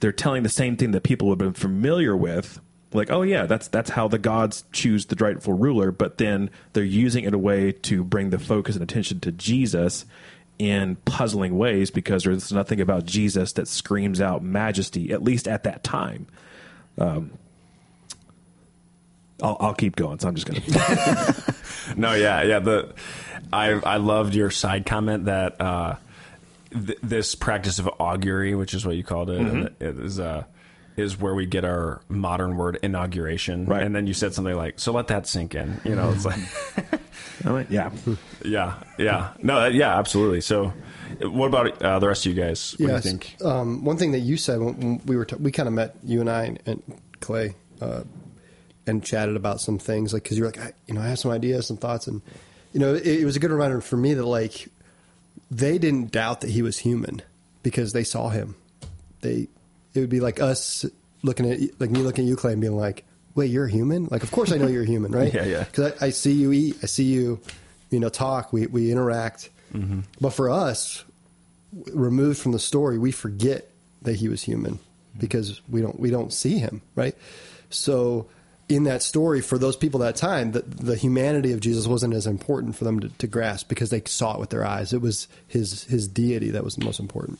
They're 0.00 0.12
telling 0.12 0.44
the 0.44 0.48
same 0.48 0.76
thing 0.76 0.92
that 0.92 1.02
people 1.02 1.30
have 1.30 1.38
been 1.38 1.52
familiar 1.52 2.16
with, 2.16 2.60
like, 2.94 3.10
oh 3.10 3.22
yeah, 3.22 3.46
that's 3.46 3.68
that's 3.68 3.90
how 3.90 4.08
the 4.08 4.18
gods 4.18 4.64
choose 4.72 5.06
the 5.06 5.16
rightful 5.22 5.54
ruler, 5.54 5.90
but 5.90 6.18
then 6.18 6.48
they're 6.72 6.84
using 6.84 7.24
it 7.24 7.34
a 7.34 7.38
way 7.38 7.72
to 7.72 8.04
bring 8.04 8.30
the 8.30 8.38
focus 8.38 8.76
and 8.76 8.82
attention 8.82 9.20
to 9.20 9.32
Jesus 9.32 10.04
in 10.58 10.96
puzzling 11.04 11.58
ways 11.58 11.90
because 11.90 12.22
there's 12.22 12.52
nothing 12.52 12.80
about 12.80 13.04
Jesus 13.04 13.52
that 13.54 13.66
screams 13.66 14.20
out 14.20 14.42
majesty, 14.42 15.10
at 15.12 15.22
least 15.22 15.48
at 15.48 15.64
that 15.64 15.82
time. 15.82 16.26
Um, 16.96 17.32
I'll, 19.42 19.56
I'll 19.58 19.74
keep 19.74 19.96
going, 19.96 20.20
so 20.20 20.28
I'm 20.28 20.36
just 20.36 20.46
going 20.46 20.62
to. 20.62 21.54
No, 21.96 22.14
yeah, 22.14 22.42
yeah. 22.42 22.60
The 22.60 22.94
I 23.52 23.72
I 23.72 23.96
loved 23.96 24.34
your 24.34 24.50
side 24.50 24.86
comment 24.86 25.24
that 25.24 25.60
uh, 25.60 25.96
th- 26.70 26.98
this 27.02 27.34
practice 27.34 27.78
of 27.80 27.90
augury, 27.98 28.54
which 28.54 28.74
is 28.74 28.86
what 28.86 28.96
you 28.96 29.02
called 29.02 29.30
it, 29.30 29.40
and 29.40 29.64
it 29.80 29.98
is 29.98 30.20
uh, 30.20 30.44
is 30.96 31.18
where 31.18 31.34
we 31.34 31.46
get 31.46 31.64
our 31.64 32.00
modern 32.08 32.56
word 32.56 32.78
inauguration. 32.82 33.66
Right. 33.66 33.82
And 33.82 33.94
then 33.94 34.06
you 34.06 34.14
said 34.14 34.32
something 34.34 34.54
like, 34.56 34.78
"So 34.78 34.92
let 34.92 35.08
that 35.08 35.26
sink 35.26 35.54
in." 35.54 35.80
You 35.84 35.94
know, 35.96 36.10
it's 36.12 36.24
like, 36.24 36.38
went, 37.44 37.70
yeah. 37.70 37.90
yeah, 38.44 38.74
yeah, 38.98 39.32
no, 39.42 39.60
uh, 39.60 39.66
yeah, 39.68 39.98
absolutely. 39.98 40.40
So, 40.40 40.72
what 41.20 41.46
about 41.46 41.82
uh, 41.82 41.98
the 41.98 42.08
rest 42.08 42.26
of 42.26 42.34
you 42.36 42.40
guys? 42.42 42.76
What 42.78 42.88
Yes. 42.88 43.02
do 43.02 43.08
you 43.08 43.12
think? 43.18 43.36
Um, 43.44 43.84
one 43.84 43.96
thing 43.96 44.12
that 44.12 44.20
you 44.20 44.36
said 44.36 44.60
when, 44.60 44.76
when 44.80 45.00
we 45.06 45.16
were 45.16 45.24
t- 45.24 45.36
we 45.36 45.50
kind 45.50 45.66
of 45.68 45.72
met 45.74 45.96
you 46.04 46.20
and 46.20 46.30
I 46.30 46.44
and, 46.44 46.58
and 46.66 46.82
Clay 47.20 47.54
uh, 47.80 48.02
and 48.86 49.02
chatted 49.02 49.36
about 49.36 49.60
some 49.60 49.78
things 49.78 50.12
like 50.12 50.22
because 50.22 50.38
you're 50.38 50.46
like 50.46 50.60
I, 50.60 50.72
you 50.86 50.94
know 50.94 51.00
I 51.00 51.08
have 51.08 51.18
some 51.18 51.30
ideas 51.30 51.66
some 51.66 51.76
thoughts 51.76 52.06
and 52.06 52.20
you 52.72 52.80
know 52.80 52.94
it, 52.94 53.06
it 53.06 53.24
was 53.24 53.34
a 53.36 53.40
good 53.40 53.50
reminder 53.50 53.80
for 53.80 53.96
me 53.96 54.14
that 54.14 54.24
like 54.26 54.68
they 55.50 55.78
didn't 55.78 56.12
doubt 56.12 56.40
that 56.42 56.50
he 56.50 56.62
was 56.62 56.78
human 56.78 57.20
because 57.62 57.92
they 57.92 58.04
saw 58.04 58.28
him. 58.28 58.54
They 59.22 59.48
it 59.94 60.00
would 60.00 60.10
be 60.10 60.20
like 60.20 60.40
us 60.40 60.84
looking 61.22 61.50
at 61.50 61.80
like 61.80 61.90
me 61.90 62.00
looking 62.00 62.24
at 62.24 62.28
you 62.28 62.36
Clay 62.36 62.52
and 62.52 62.60
being 62.60 62.76
like 62.76 63.04
wait 63.34 63.50
you're 63.50 63.66
a 63.66 63.70
human 63.70 64.06
like 64.10 64.22
of 64.22 64.30
course 64.30 64.52
I 64.52 64.56
know 64.56 64.66
you're 64.66 64.84
human 64.84 65.12
right 65.12 65.32
Yeah, 65.34 65.44
yeah. 65.44 65.64
because 65.64 65.92
I, 66.00 66.06
I 66.06 66.10
see 66.10 66.32
you 66.32 66.52
eat 66.52 66.76
I 66.82 66.86
see 66.86 67.04
you 67.04 67.40
you 67.90 68.00
know 68.00 68.08
talk 68.08 68.52
we 68.52 68.66
we 68.66 68.92
interact 68.92 69.50
mm-hmm. 69.72 70.00
but 70.20 70.30
for 70.30 70.50
us 70.50 71.04
removed 71.92 72.38
from 72.38 72.52
the 72.52 72.58
story, 72.58 72.98
we 72.98 73.12
forget 73.12 73.68
that 74.02 74.16
he 74.16 74.28
was 74.28 74.42
human 74.42 74.74
mm-hmm. 74.74 75.20
because 75.20 75.60
we 75.68 75.80
don't 75.80 75.98
we 75.98 76.10
don't 76.10 76.32
see 76.32 76.58
him, 76.58 76.82
right? 76.94 77.16
So 77.70 78.28
in 78.68 78.84
that 78.84 79.02
story, 79.02 79.40
for 79.40 79.58
those 79.58 79.76
people 79.76 80.00
that 80.00 80.16
time, 80.16 80.52
the, 80.52 80.60
the 80.60 80.96
humanity 80.96 81.52
of 81.52 81.60
Jesus 81.60 81.86
wasn't 81.86 82.14
as 82.14 82.26
important 82.26 82.76
for 82.76 82.84
them 82.84 83.00
to, 83.00 83.08
to 83.08 83.26
grasp 83.26 83.68
because 83.68 83.90
they 83.90 84.02
saw 84.06 84.34
it 84.34 84.40
with 84.40 84.50
their 84.50 84.64
eyes. 84.64 84.92
It 84.92 85.00
was 85.00 85.28
his 85.48 85.84
his 85.84 86.08
deity 86.08 86.50
that 86.50 86.64
was 86.64 86.76
the 86.76 86.84
most 86.84 87.00
important 87.00 87.38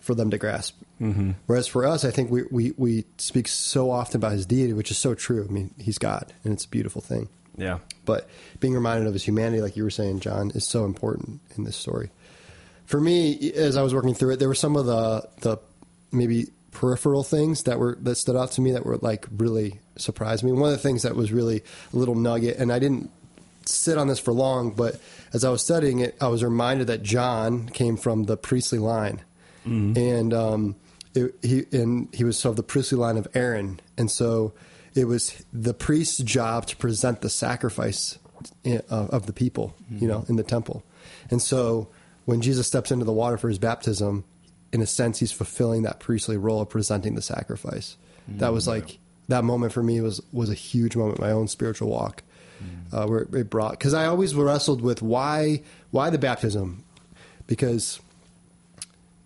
for 0.00 0.14
them 0.14 0.30
to 0.30 0.38
grasp. 0.38 0.80
Mm-hmm. 1.00 1.32
Whereas 1.46 1.66
for 1.66 1.86
us, 1.86 2.04
I 2.04 2.10
think 2.10 2.30
we, 2.30 2.42
we 2.50 2.72
we 2.76 3.04
speak 3.18 3.48
so 3.48 3.90
often 3.90 4.16
about 4.16 4.32
his 4.32 4.46
deity, 4.46 4.72
which 4.72 4.90
is 4.90 4.98
so 4.98 5.14
true. 5.14 5.46
I 5.48 5.52
mean, 5.52 5.74
he's 5.78 5.98
God, 5.98 6.32
and 6.44 6.52
it's 6.52 6.64
a 6.64 6.68
beautiful 6.68 7.00
thing. 7.00 7.28
Yeah, 7.56 7.78
But 8.06 8.28
being 8.60 8.74
reminded 8.74 9.06
of 9.06 9.12
his 9.12 9.24
humanity, 9.24 9.60
like 9.60 9.76
you 9.76 9.82
were 9.84 9.90
saying, 9.90 10.20
John, 10.20 10.50
is 10.54 10.66
so 10.66 10.86
important 10.86 11.40
in 11.58 11.64
this 11.64 11.76
story. 11.76 12.10
For 12.86 12.98
me, 13.00 13.52
as 13.52 13.76
I 13.76 13.82
was 13.82 13.92
working 13.94 14.14
through 14.14 14.32
it, 14.32 14.36
there 14.38 14.48
were 14.48 14.54
some 14.54 14.76
of 14.76 14.86
the 14.86 15.28
the 15.40 15.58
maybe 16.10 16.46
peripheral 16.72 17.22
things 17.22 17.64
that 17.64 17.78
were 17.78 17.98
that 18.00 18.14
stood 18.16 18.36
out 18.36 18.52
to 18.52 18.60
me 18.60 18.72
that 18.72 18.86
were 18.86 18.96
like 18.98 19.26
really 19.36 19.80
surprised 19.96 20.42
me. 20.42 20.52
One 20.52 20.70
of 20.70 20.76
the 20.76 20.82
things 20.82 21.02
that 21.02 21.16
was 21.16 21.32
really 21.32 21.62
a 21.92 21.96
little 21.96 22.14
nugget, 22.14 22.56
and 22.56 22.72
I 22.72 22.78
didn't 22.78 23.10
sit 23.66 23.98
on 23.98 24.08
this 24.08 24.18
for 24.18 24.32
long, 24.32 24.70
but 24.70 24.98
as 25.32 25.44
I 25.44 25.50
was 25.50 25.62
studying 25.62 26.00
it, 26.00 26.16
I 26.20 26.28
was 26.28 26.42
reminded 26.42 26.86
that 26.86 27.02
John 27.02 27.68
came 27.68 27.96
from 27.96 28.24
the 28.24 28.36
priestly 28.36 28.78
line, 28.78 29.20
and 29.64 30.34
um, 30.34 30.76
it, 31.14 31.34
he 31.42 31.64
and 31.72 32.08
he 32.14 32.24
was 32.24 32.44
of 32.44 32.56
the 32.56 32.62
priestly 32.62 32.98
line 32.98 33.16
of 33.16 33.28
Aaron, 33.34 33.80
and 33.96 34.10
so 34.10 34.52
it 34.94 35.04
was 35.04 35.44
the 35.52 35.74
priest's 35.74 36.18
job 36.18 36.66
to 36.66 36.76
present 36.76 37.20
the 37.20 37.30
sacrifice 37.30 38.18
in, 38.64 38.82
uh, 38.90 39.06
of 39.10 39.26
the 39.26 39.32
people, 39.32 39.74
you 39.90 40.08
know, 40.08 40.24
in 40.28 40.36
the 40.36 40.42
temple, 40.42 40.82
and 41.30 41.40
so 41.42 41.88
when 42.24 42.40
Jesus 42.40 42.66
steps 42.66 42.90
into 42.90 43.04
the 43.04 43.12
water 43.12 43.36
for 43.36 43.48
his 43.48 43.58
baptism, 43.58 44.24
in 44.72 44.80
a 44.80 44.86
sense, 44.86 45.18
he's 45.18 45.32
fulfilling 45.32 45.82
that 45.82 45.98
priestly 46.00 46.36
role 46.36 46.60
of 46.60 46.68
presenting 46.68 47.14
the 47.14 47.22
sacrifice. 47.22 47.96
That 48.28 48.52
was 48.52 48.68
like 48.68 48.98
that 49.28 49.42
moment 49.42 49.72
for 49.72 49.82
me 49.82 50.00
was 50.00 50.20
was 50.32 50.50
a 50.50 50.54
huge 50.54 50.94
moment 50.96 51.18
in 51.18 51.24
my 51.24 51.32
own 51.32 51.48
spiritual 51.48 51.88
walk, 51.88 52.22
uh, 52.92 53.06
where 53.06 53.20
it 53.32 53.50
brought 53.50 53.72
because 53.72 53.94
I 53.94 54.06
always 54.06 54.34
wrestled 54.34 54.80
with 54.82 55.02
why 55.02 55.62
why 55.90 56.10
the 56.10 56.18
baptism, 56.18 56.84
because 57.46 58.00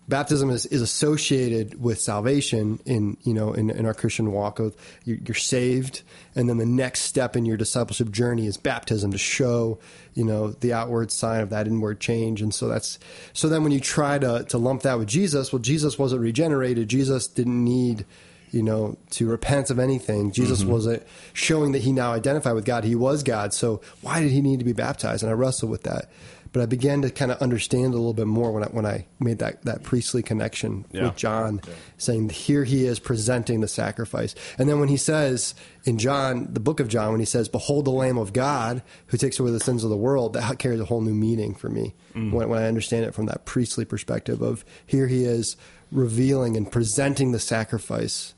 baptism 0.07 0.49
is, 0.49 0.65
is 0.67 0.81
associated 0.81 1.81
with 1.81 1.99
salvation 1.99 2.79
in 2.85 3.17
you 3.23 3.33
know 3.33 3.53
in, 3.53 3.69
in 3.69 3.85
our 3.85 3.93
Christian 3.93 4.31
walk 4.31 4.59
of 4.59 4.75
you- 5.03 5.21
you're 5.25 5.35
saved 5.35 6.03
and 6.35 6.47
then 6.49 6.57
the 6.57 6.65
next 6.65 7.01
step 7.01 7.35
in 7.35 7.45
your 7.45 7.57
discipleship 7.57 8.11
journey 8.11 8.45
is 8.45 8.57
baptism 8.57 9.11
to 9.11 9.17
show 9.17 9.79
you 10.13 10.23
know 10.23 10.49
the 10.49 10.73
outward 10.73 11.11
sign 11.11 11.41
of 11.41 11.49
that 11.49 11.67
inward 11.67 11.99
change. 11.99 12.41
And 12.41 12.53
so 12.53 12.67
that's 12.67 12.99
so 13.33 13.49
then 13.49 13.63
when 13.63 13.71
you 13.71 13.79
try 13.79 14.17
to 14.19 14.45
to 14.49 14.57
lump 14.57 14.83
that 14.83 14.97
with 14.97 15.07
Jesus 15.07 15.51
well 15.51 15.61
Jesus 15.61 15.97
wasn't 15.97 16.21
regenerated. 16.21 16.87
Jesus 16.87 17.27
didn't 17.27 17.63
need 17.63 18.05
you 18.51 18.63
know 18.63 18.97
to 19.11 19.27
repent 19.27 19.69
of 19.69 19.79
anything. 19.79 20.31
Jesus 20.31 20.61
mm-hmm. 20.61 20.71
wasn't 20.71 21.03
showing 21.33 21.71
that 21.71 21.81
he 21.81 21.91
now 21.91 22.13
identified 22.13 22.53
with 22.53 22.65
God. 22.65 22.83
He 22.83 22.95
was 22.95 23.23
God. 23.23 23.53
So 23.53 23.81
why 24.01 24.21
did 24.21 24.31
he 24.31 24.41
need 24.41 24.59
to 24.59 24.65
be 24.65 24.73
baptized? 24.73 25.23
And 25.23 25.29
I 25.29 25.33
wrestled 25.33 25.71
with 25.71 25.83
that 25.83 26.09
but 26.55 26.61
I 26.63 26.67
began 26.67 27.01
to 27.01 27.09
kind 27.09 27.31
of 27.31 27.37
understand 27.41 27.87
a 27.93 27.97
little 27.97 28.13
bit 28.13 28.27
more 28.27 28.53
when 28.53 28.63
I 28.63 28.67
when 28.67 28.85
I 28.85 29.05
made 29.19 29.39
that 29.39 29.63
that 29.63 29.83
priestly 29.83 30.23
connection 30.23 30.85
Yeah. 30.93 31.03
with 31.07 31.17
John, 31.17 31.59
saying 31.97 32.29
here 32.29 32.63
he 32.63 32.85
is 32.85 32.97
presenting 32.97 33.59
the 33.59 33.67
sacrifice, 33.67 34.33
and 34.57 34.69
then 34.69 34.79
when 34.79 34.87
he 34.87 34.95
says 34.95 35.53
in 35.83 35.97
John, 35.97 36.47
the 36.53 36.61
book 36.61 36.79
of 36.79 36.87
John, 36.87 37.11
when 37.11 37.19
he 37.19 37.25
says, 37.25 37.49
"Behold 37.49 37.83
the 37.83 37.91
Lamb 37.91 38.17
of 38.17 38.31
God 38.31 38.81
who 39.07 39.17
takes 39.17 39.37
away 39.37 39.51
the 39.51 39.59
sins 39.59 39.83
of 39.83 39.89
the 39.89 39.97
world," 39.97 40.31
that 40.31 40.57
carries 40.57 40.79
a 40.79 40.85
whole 40.85 41.01
new 41.01 41.13
meaning 41.13 41.53
for 41.55 41.67
me 41.67 41.93
when, 42.13 42.47
when 42.47 42.63
I 42.63 42.67
understand 42.69 43.03
it 43.03 43.13
from 43.13 43.25
that 43.25 43.43
priestly 43.43 43.83
perspective 43.83 44.41
of 44.41 44.63
here 44.85 45.07
he 45.07 45.25
is 45.25 45.57
revealing 45.91 46.55
and 46.55 46.71
presenting 46.71 47.33
the 47.33 47.39
sacrifice 47.39 48.33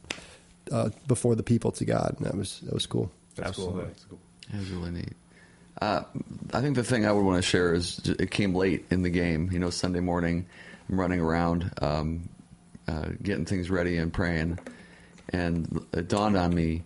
uh, 0.71 0.89
before 1.07 1.35
the 1.35 1.43
people 1.43 1.71
to 1.73 1.85
God, 1.85 2.15
and 2.17 2.25
that 2.25 2.35
was 2.35 2.61
that 2.63 2.73
was 2.73 2.87
cool. 2.87 3.11
absolutely. 3.39 3.85
That 4.51 4.59
was 4.61 4.71
really 4.71 4.91
neat. 4.91 5.13
Uh, 5.81 6.03
I 6.53 6.61
think 6.61 6.75
the 6.75 6.83
thing 6.83 7.05
I 7.05 7.11
would 7.11 7.23
want 7.23 7.37
to 7.37 7.47
share 7.47 7.73
is 7.73 7.99
it 7.99 8.31
came 8.31 8.55
late 8.55 8.85
in 8.89 9.03
the 9.03 9.09
game. 9.09 9.49
You 9.51 9.59
know, 9.59 9.69
Sunday 9.69 9.99
morning, 9.99 10.47
I'm 10.89 10.99
running 10.99 11.19
around, 11.19 11.71
um, 11.81 12.29
uh, 12.87 13.09
getting 13.21 13.45
things 13.45 13.69
ready 13.69 13.97
and 13.97 14.11
praying, 14.11 14.59
and 15.29 15.85
it 15.93 16.07
dawned 16.07 16.37
on 16.37 16.53
me 16.55 16.83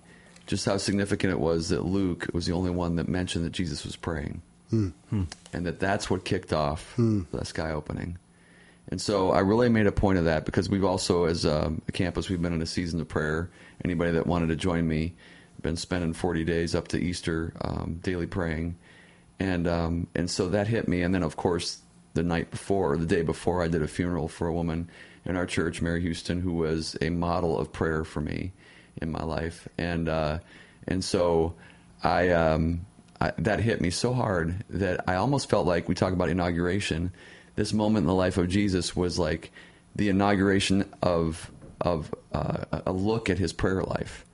just 0.47 0.65
how 0.65 0.75
significant 0.77 1.31
it 1.31 1.39
was 1.39 1.69
that 1.69 1.85
Luke 1.85 2.27
was 2.33 2.45
the 2.45 2.53
only 2.53 2.71
one 2.71 2.97
that 2.97 3.07
mentioned 3.07 3.45
that 3.45 3.53
Jesus 3.53 3.85
was 3.85 3.95
praying, 3.95 4.41
and 5.53 5.65
that 5.65 5.79
that's 5.79 6.09
what 6.09 6.25
kicked 6.25 6.51
off 6.51 6.93
the 7.31 7.45
sky 7.45 7.71
opening. 7.71 8.17
And 8.89 8.99
so 8.99 9.31
I 9.31 9.39
really 9.39 9.69
made 9.69 9.87
a 9.87 9.91
point 9.91 10.17
of 10.17 10.25
that 10.25 10.43
because 10.45 10.69
we've 10.69 10.83
also, 10.83 11.25
as 11.25 11.45
um, 11.45 11.81
a 11.87 11.91
campus, 11.93 12.29
we've 12.29 12.41
been 12.41 12.51
in 12.51 12.61
a 12.61 12.65
season 12.65 12.99
of 12.99 13.07
prayer. 13.07 13.49
Anybody 13.85 14.11
that 14.11 14.27
wanted 14.27 14.47
to 14.47 14.55
join 14.57 14.85
me, 14.87 15.13
been 15.61 15.77
spending 15.77 16.13
40 16.13 16.43
days 16.43 16.75
up 16.75 16.87
to 16.89 16.97
Easter 16.99 17.53
um, 17.61 17.99
daily 18.01 18.25
praying, 18.27 18.75
and 19.41 19.67
um, 19.67 20.07
and 20.13 20.29
so 20.29 20.49
that 20.49 20.67
hit 20.67 20.87
me. 20.87 21.01
And 21.01 21.13
then 21.13 21.23
of 21.23 21.35
course 21.35 21.81
the 22.13 22.23
night 22.23 22.51
before, 22.51 22.97
the 22.97 23.05
day 23.05 23.23
before, 23.23 23.63
I 23.63 23.67
did 23.67 23.81
a 23.81 23.87
funeral 23.87 24.27
for 24.27 24.47
a 24.47 24.53
woman 24.53 24.89
in 25.25 25.35
our 25.35 25.45
church, 25.45 25.81
Mary 25.81 26.01
Houston, 26.01 26.41
who 26.41 26.53
was 26.53 26.95
a 27.01 27.09
model 27.09 27.57
of 27.57 27.71
prayer 27.71 28.03
for 28.03 28.21
me 28.21 28.51
in 29.01 29.11
my 29.11 29.23
life, 29.23 29.67
and 29.77 30.07
uh, 30.07 30.39
and 30.87 31.03
so 31.03 31.55
I, 32.03 32.29
um, 32.29 32.85
I 33.19 33.31
that 33.39 33.59
hit 33.59 33.81
me 33.81 33.89
so 33.89 34.13
hard 34.13 34.63
that 34.69 35.05
I 35.07 35.15
almost 35.15 35.49
felt 35.49 35.65
like 35.65 35.87
we 35.87 35.95
talk 35.95 36.13
about 36.13 36.29
inauguration. 36.29 37.11
This 37.55 37.73
moment 37.73 38.03
in 38.03 38.07
the 38.07 38.13
life 38.13 38.37
of 38.37 38.47
Jesus 38.47 38.95
was 38.95 39.17
like 39.17 39.51
the 39.95 40.09
inauguration 40.09 40.85
of 41.01 41.49
of 41.79 42.13
uh, 42.31 42.65
a 42.85 42.91
look 42.91 43.29
at 43.29 43.39
his 43.39 43.53
prayer 43.53 43.81
life 43.81 44.25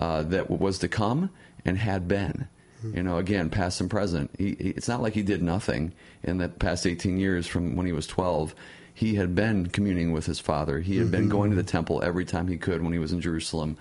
uh, 0.00 0.22
that 0.22 0.50
was 0.50 0.78
to 0.78 0.88
come 0.88 1.30
and 1.66 1.76
had 1.76 2.08
been. 2.08 2.48
You 2.92 3.02
know, 3.02 3.18
again, 3.18 3.50
past 3.50 3.80
and 3.80 3.90
present. 3.90 4.30
He, 4.36 4.56
he, 4.58 4.70
it's 4.70 4.88
not 4.88 5.00
like 5.00 5.14
he 5.14 5.22
did 5.22 5.42
nothing 5.42 5.92
in 6.22 6.38
the 6.38 6.48
past 6.48 6.86
18 6.86 7.18
years 7.18 7.46
from 7.46 7.76
when 7.76 7.86
he 7.86 7.92
was 7.92 8.06
12. 8.06 8.54
He 8.92 9.14
had 9.14 9.34
been 9.34 9.66
communing 9.66 10.12
with 10.12 10.26
his 10.26 10.38
father. 10.38 10.80
He 10.80 10.98
had 10.98 11.10
been 11.10 11.28
going 11.28 11.50
to 11.50 11.56
the 11.56 11.62
temple 11.62 12.02
every 12.02 12.24
time 12.24 12.46
he 12.46 12.56
could 12.56 12.82
when 12.82 12.92
he 12.92 12.98
was 12.98 13.12
in 13.12 13.20
Jerusalem. 13.20 13.76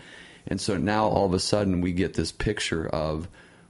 And 0.47 0.59
so 0.59 0.77
now 0.77 1.07
all 1.07 1.25
of 1.25 1.33
a 1.33 1.39
sudden 1.39 1.81
we 1.81 1.93
get 1.93 2.15
this 2.15 2.31
picture 2.31 2.87
of 2.87 3.27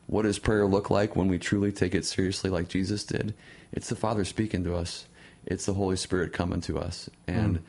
what 0.08 0.24
does 0.24 0.40
prayer 0.40 0.66
look 0.66 0.90
like 0.90 1.16
when 1.16 1.28
we 1.28 1.38
truly 1.38 1.72
take 1.72 1.96
it 1.96 2.06
seriously 2.06 2.50
like 2.50 2.68
Jesus 2.68 3.04
did? 3.04 3.34
It's 3.72 3.90
the 3.90 3.96
Father 3.96 4.26
speaking 4.26 4.64
to 4.64 4.76
us. 4.76 5.06
It's 5.46 5.66
the 5.66 5.74
Holy 5.74 5.98
Spirit 5.98 6.34
coming 6.34 6.62
to 6.62 6.80
us. 6.80 7.10
And 7.28 7.62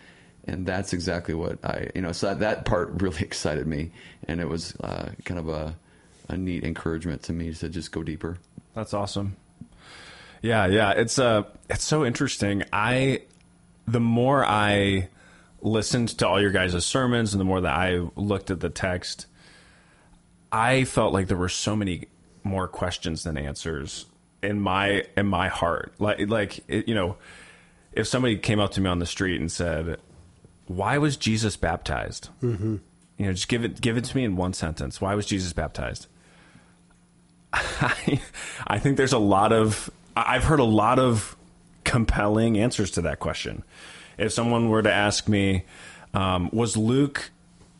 and 0.46 0.66
that's 0.66 0.92
exactly 0.92 1.34
what 1.34 1.64
I 1.64 1.90
you 1.94 2.02
know 2.02 2.12
so 2.12 2.28
that, 2.28 2.40
that 2.40 2.64
part 2.64 2.90
really 3.02 3.22
excited 3.22 3.66
me 3.66 3.92
and 4.28 4.40
it 4.40 4.48
was 4.48 4.74
uh, 4.82 5.10
kind 5.24 5.40
of 5.40 5.48
a 5.48 5.74
a 6.28 6.36
neat 6.36 6.64
encouragement 6.64 7.22
to 7.24 7.32
me 7.32 7.52
to 7.52 7.68
just 7.68 7.92
go 7.92 8.02
deeper. 8.02 8.38
That's 8.74 8.94
awesome. 8.94 9.36
Yeah, 10.42 10.66
yeah, 10.66 10.90
it's 10.90 11.18
uh 11.18 11.44
it's 11.70 11.84
so 11.84 12.04
interesting. 12.04 12.64
I 12.72 13.22
the 13.86 14.00
more 14.00 14.44
I 14.44 15.08
listened 15.60 16.08
to 16.18 16.28
all 16.28 16.40
your 16.40 16.50
guys' 16.50 16.84
sermons 16.84 17.32
and 17.32 17.40
the 17.40 17.44
more 17.44 17.60
that 17.62 17.74
I 17.74 18.06
looked 18.16 18.50
at 18.50 18.60
the 18.60 18.68
text, 18.68 19.26
I 20.52 20.84
felt 20.84 21.12
like 21.12 21.28
there 21.28 21.36
were 21.36 21.48
so 21.48 21.74
many 21.74 22.08
more 22.42 22.68
questions 22.68 23.24
than 23.24 23.38
answers 23.38 24.06
in 24.42 24.60
my 24.60 25.04
in 25.16 25.26
my 25.26 25.48
heart. 25.48 25.94
Like 25.98 26.28
like 26.28 26.60
it, 26.68 26.88
you 26.88 26.94
know, 26.94 27.16
if 27.92 28.06
somebody 28.06 28.36
came 28.36 28.60
up 28.60 28.72
to 28.72 28.80
me 28.80 28.88
on 28.88 28.98
the 28.98 29.06
street 29.06 29.40
and 29.40 29.50
said, 29.50 29.98
"Why 30.66 30.98
was 30.98 31.16
Jesus 31.16 31.56
baptized?" 31.56 32.28
Mm-hmm. 32.42 32.76
You 33.16 33.26
know, 33.26 33.32
just 33.32 33.48
give 33.48 33.64
it 33.64 33.80
give 33.80 33.96
it 33.96 34.04
to 34.04 34.16
me 34.16 34.24
in 34.24 34.36
one 34.36 34.52
sentence. 34.52 35.00
Why 35.00 35.14
was 35.14 35.26
Jesus 35.26 35.52
baptized? 35.52 36.06
I, 37.54 38.20
I 38.66 38.78
think 38.78 38.96
there's 38.96 39.12
a 39.12 39.18
lot 39.18 39.52
of 39.52 39.90
I've 40.16 40.44
heard 40.44 40.60
a 40.60 40.64
lot 40.64 40.98
of 40.98 41.36
compelling 41.84 42.58
answers 42.58 42.92
to 42.92 43.02
that 43.02 43.18
question. 43.18 43.64
If 44.16 44.32
someone 44.32 44.68
were 44.68 44.82
to 44.82 44.92
ask 44.92 45.28
me, 45.28 45.64
um, 46.12 46.50
was 46.52 46.76
Luke 46.76 47.30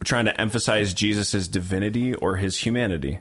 trying 0.04 0.24
to 0.24 0.40
emphasize 0.40 0.92
Jesus' 0.92 1.48
divinity 1.48 2.14
or 2.14 2.36
his 2.36 2.58
humanity? 2.58 3.20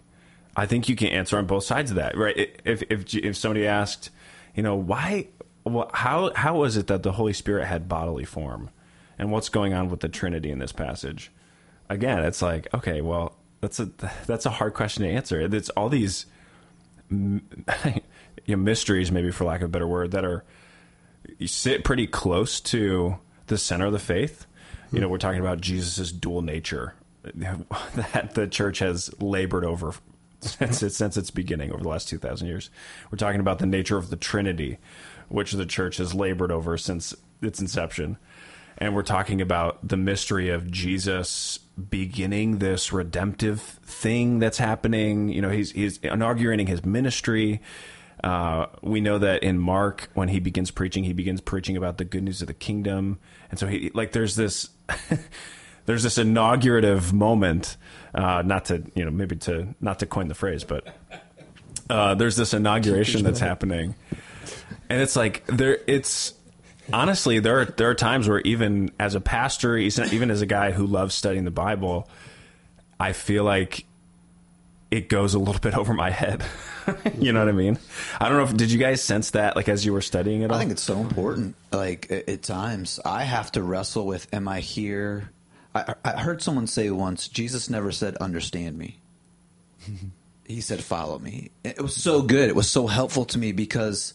I 0.55 0.65
think 0.65 0.89
you 0.89 0.95
can 0.95 1.09
answer 1.09 1.37
on 1.37 1.45
both 1.45 1.63
sides 1.63 1.91
of 1.91 1.97
that, 1.97 2.17
right? 2.17 2.51
If 2.63 2.83
if 2.89 3.13
if 3.15 3.37
somebody 3.37 3.67
asked, 3.67 4.09
you 4.55 4.63
know, 4.63 4.75
why, 4.75 5.27
how 5.93 6.31
how 6.35 6.57
was 6.57 6.77
it 6.77 6.87
that 6.87 7.03
the 7.03 7.13
Holy 7.13 7.33
Spirit 7.33 7.65
had 7.65 7.87
bodily 7.87 8.25
form, 8.25 8.69
and 9.17 9.31
what's 9.31 9.49
going 9.49 9.73
on 9.73 9.89
with 9.89 10.01
the 10.01 10.09
Trinity 10.09 10.51
in 10.51 10.59
this 10.59 10.71
passage? 10.71 11.31
Again, 11.89 12.23
it's 12.23 12.41
like, 12.41 12.71
okay, 12.73 13.01
well, 13.01 13.35
that's 13.61 13.79
a 13.79 13.89
that's 14.27 14.45
a 14.45 14.51
hard 14.51 14.73
question 14.73 15.03
to 15.03 15.09
answer. 15.09 15.41
It's 15.41 15.69
all 15.69 15.89
these 15.89 16.27
you 17.09 18.01
know, 18.47 18.55
mysteries, 18.57 19.11
maybe 19.11 19.31
for 19.31 19.45
lack 19.45 19.61
of 19.61 19.65
a 19.65 19.69
better 19.69 19.87
word, 19.87 20.11
that 20.11 20.25
are 20.25 20.43
sit 21.45 21.83
pretty 21.83 22.07
close 22.07 22.59
to 22.59 23.17
the 23.47 23.57
center 23.57 23.85
of 23.87 23.93
the 23.93 23.99
faith. 23.99 24.45
You 24.91 24.99
know, 24.99 25.09
we're 25.09 25.17
talking 25.17 25.39
about 25.39 25.59
Jesus' 25.59 26.11
dual 26.11 26.41
nature 26.41 26.93
that 27.23 28.31
the 28.35 28.47
church 28.47 28.79
has 28.79 29.13
labored 29.19 29.65
over 29.65 29.93
since 30.41 30.79
since 30.79 31.17
its 31.17 31.31
beginning 31.31 31.71
over 31.71 31.81
the 31.81 31.89
last 31.89 32.09
2,000 32.09 32.47
years. 32.47 32.69
We're 33.09 33.17
talking 33.17 33.39
about 33.39 33.59
the 33.59 33.65
nature 33.65 33.97
of 33.97 34.09
the 34.09 34.15
Trinity, 34.15 34.77
which 35.29 35.53
the 35.53 35.65
church 35.65 35.97
has 35.97 36.13
labored 36.13 36.51
over 36.51 36.77
since 36.77 37.15
its 37.41 37.59
inception. 37.59 38.17
And 38.77 38.95
we're 38.95 39.03
talking 39.03 39.41
about 39.41 39.87
the 39.87 39.97
mystery 39.97 40.49
of 40.49 40.69
Jesus 40.69 41.59
beginning 41.89 42.59
this 42.59 42.91
redemptive 42.91 43.61
thing 43.61 44.39
that's 44.39 44.57
happening. 44.57 45.29
You 45.29 45.41
know, 45.41 45.49
he's, 45.49 45.71
he's 45.71 45.97
inaugurating 45.97 46.67
his 46.67 46.85
ministry. 46.85 47.61
Uh, 48.23 48.67
we 48.81 49.01
know 49.01 49.17
that 49.17 49.43
in 49.43 49.59
Mark, 49.59 50.09
when 50.13 50.29
he 50.29 50.39
begins 50.39 50.71
preaching, 50.71 51.03
he 51.03 51.13
begins 51.13 51.41
preaching 51.41 51.75
about 51.75 51.97
the 51.97 52.05
good 52.05 52.23
news 52.23 52.41
of 52.41 52.47
the 52.47 52.53
kingdom, 52.53 53.19
and 53.51 53.59
so 53.59 53.67
he 53.67 53.91
like 53.93 54.13
there's 54.13 54.37
this 54.37 54.69
there's 55.85 56.03
this 56.03 56.17
inaugurative 56.17 57.11
moment. 57.11 57.75
Uh, 58.15 58.41
not 58.45 58.65
to 58.65 58.83
you 58.95 59.03
know 59.03 59.11
maybe 59.11 59.35
to 59.35 59.75
not 59.81 59.99
to 59.99 60.05
coin 60.05 60.29
the 60.29 60.35
phrase, 60.35 60.63
but 60.63 60.87
uh, 61.89 62.15
there's 62.15 62.37
this 62.37 62.53
inauguration 62.53 63.23
that's 63.23 63.39
happening, 63.41 63.93
and 64.89 65.01
it's 65.01 65.17
like 65.17 65.45
there 65.47 65.79
it's 65.85 66.33
honestly 66.91 67.39
there 67.39 67.61
are 67.61 67.65
there 67.65 67.89
are 67.89 67.95
times 67.95 68.27
where 68.27 68.39
even 68.41 68.91
as 68.99 69.15
a 69.15 69.21
pastor, 69.21 69.77
even 69.77 70.31
as 70.31 70.41
a 70.41 70.45
guy 70.45 70.71
who 70.71 70.85
loves 70.85 71.15
studying 71.15 71.45
the 71.45 71.51
Bible, 71.51 72.09
I 72.99 73.13
feel 73.13 73.43
like 73.43 73.85
it 74.91 75.09
goes 75.09 75.33
a 75.33 75.39
little 75.39 75.59
bit 75.59 75.73
over 75.77 75.93
my 75.93 76.09
head. 76.09 76.43
you 77.17 77.31
know 77.31 77.39
what 77.39 77.49
I 77.49 77.53
mean? 77.53 77.79
I 78.19 78.27
don't 78.29 78.37
know 78.37 78.43
if 78.43 78.57
did 78.57 78.71
you 78.71 78.79
guys 78.79 79.01
sense 79.01 79.31
that 79.31 79.55
like 79.55 79.69
as 79.69 79.85
you 79.85 79.93
were 79.93 80.01
studying 80.01 80.41
it 80.41 80.51
all? 80.51 80.57
I 80.57 80.59
think 80.59 80.71
it's 80.71 80.83
so 80.83 80.99
important. 80.99 81.55
Like 81.71 82.11
at, 82.11 82.43
times, 82.43 82.99
I 83.05 83.23
have 83.23 83.51
to 83.53 83.63
wrestle 83.63 84.05
with: 84.05 84.27
Am 84.33 84.47
I 84.47 84.59
here? 84.59 85.31
I, 85.73 85.95
I 86.03 86.11
heard 86.19 86.41
someone 86.41 86.67
say 86.67 86.89
once, 86.91 87.27
Jesus 87.27 87.69
never 87.69 87.91
said, 87.91 88.17
"Understand 88.17 88.77
me." 88.77 88.99
he 90.53 90.61
said, 90.61 90.83
"Follow 90.83 91.19
me." 91.19 91.51
It 91.63 91.81
was 91.81 91.95
so 91.95 92.21
good. 92.21 92.49
It 92.49 92.55
was 92.55 92.69
so 92.69 92.87
helpful 92.87 93.25
to 93.25 93.37
me 93.37 93.51
because, 93.51 94.13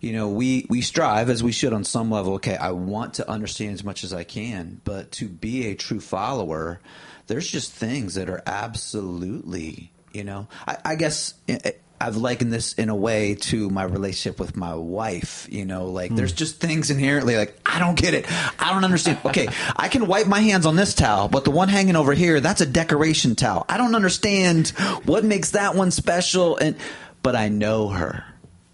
you 0.00 0.12
know, 0.12 0.28
we 0.28 0.66
we 0.68 0.80
strive 0.80 1.30
as 1.30 1.42
we 1.42 1.52
should 1.52 1.72
on 1.72 1.84
some 1.84 2.10
level. 2.10 2.34
Okay, 2.34 2.56
I 2.56 2.72
want 2.72 3.14
to 3.14 3.28
understand 3.28 3.74
as 3.74 3.84
much 3.84 4.04
as 4.04 4.12
I 4.12 4.24
can, 4.24 4.80
but 4.84 5.12
to 5.12 5.28
be 5.28 5.66
a 5.66 5.74
true 5.74 6.00
follower, 6.00 6.80
there's 7.26 7.48
just 7.48 7.72
things 7.72 8.14
that 8.14 8.28
are 8.28 8.42
absolutely, 8.46 9.92
you 10.12 10.24
know. 10.24 10.48
I, 10.66 10.78
I 10.84 10.94
guess. 10.96 11.34
It, 11.46 11.80
I've 12.00 12.16
likened 12.16 12.52
this 12.52 12.72
in 12.72 12.88
a 12.88 12.94
way 12.94 13.34
to 13.34 13.68
my 13.68 13.82
relationship 13.82 14.40
with 14.40 14.56
my 14.56 14.74
wife. 14.74 15.46
You 15.50 15.64
know, 15.66 15.86
like 15.86 16.14
there's 16.14 16.32
hmm. 16.32 16.38
just 16.38 16.60
things 16.60 16.90
inherently 16.90 17.36
like 17.36 17.58
I 17.66 17.78
don't 17.78 17.96
get 17.96 18.14
it. 18.14 18.26
I 18.58 18.72
don't 18.72 18.84
understand. 18.84 19.18
Okay, 19.24 19.48
I 19.76 19.88
can 19.88 20.06
wipe 20.06 20.26
my 20.26 20.40
hands 20.40 20.66
on 20.66 20.76
this 20.76 20.94
towel, 20.94 21.28
but 21.28 21.44
the 21.44 21.50
one 21.50 21.68
hanging 21.68 21.96
over 21.96 22.14
here, 22.14 22.40
that's 22.40 22.60
a 22.60 22.66
decoration 22.66 23.34
towel. 23.34 23.66
I 23.68 23.76
don't 23.76 23.94
understand 23.94 24.68
what 25.04 25.24
makes 25.24 25.50
that 25.50 25.74
one 25.74 25.90
special 25.90 26.56
and 26.56 26.76
but 27.22 27.36
I 27.36 27.48
know 27.48 27.88
her. 27.88 28.24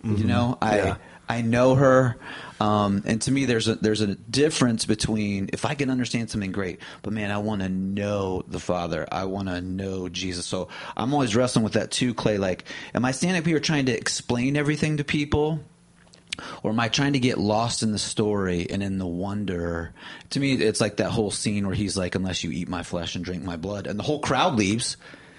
You 0.05 0.11
mm-hmm. 0.11 0.29
know, 0.29 0.59
I 0.63 0.97
I 1.29 1.43
know 1.43 1.75
her. 1.75 2.17
Um, 2.61 3.03
and 3.05 3.21
to 3.23 3.31
me, 3.31 3.45
there's 3.45 3.69
a 3.69 3.75
there's 3.75 4.01
a 4.01 4.15
difference 4.15 4.87
between 4.87 5.51
if 5.53 5.65
I 5.65 5.75
can 5.75 5.91
understand 5.91 6.31
something 6.31 6.53
great, 6.53 6.81
but 7.03 7.13
man, 7.13 7.31
I 7.31 7.39
want 7.39 7.63
to 7.63 7.69
know 7.69 8.45
the 8.49 8.61
Father. 8.61 9.07
I 9.11 9.25
want 9.25 9.49
to 9.49 9.61
know 9.61 10.09
Jesus. 10.09 10.47
So 10.47 10.69
I'm 10.97 11.13
always 11.13 11.37
wrestling 11.37 11.65
with 11.65 11.75
that 11.75 11.91
too, 11.91 12.15
Clay. 12.15 12.39
Like, 12.39 12.65
am 12.95 13.05
I 13.05 13.13
standing 13.13 13.41
up 13.41 13.47
here 13.47 13.61
trying 13.61 13.87
to 13.87 13.97
explain 13.97 14.57
everything 14.57 14.97
to 14.97 15.05
people? 15.05 15.61
Or 16.63 16.71
am 16.71 16.81
I 16.81 16.89
trying 16.89 17.15
to 17.15 17.19
get 17.19 17.39
lost 17.39 17.83
in 17.83 17.93
the 17.93 17.99
story 17.99 18.67
and 18.69 18.83
in 18.83 18.99
the 18.99 19.07
wonder? 19.07 19.95
To 20.31 20.41
me, 20.41 20.53
it's 20.53 20.83
like 20.83 20.97
that 20.99 21.11
whole 21.11 21.31
scene 21.31 21.67
where 21.67 21.75
he's 21.75 21.97
like, 21.97 22.15
"Unless 22.15 22.45
you 22.45 22.51
eat 22.51 22.69
my 22.69 22.83
flesh 22.83 23.15
and 23.17 23.25
drink 23.25 23.43
my 23.43 23.57
blood," 23.57 23.87
and 23.87 23.99
the 23.99 24.03
whole 24.03 24.19
crowd 24.19 24.55
leaves, 24.55 24.99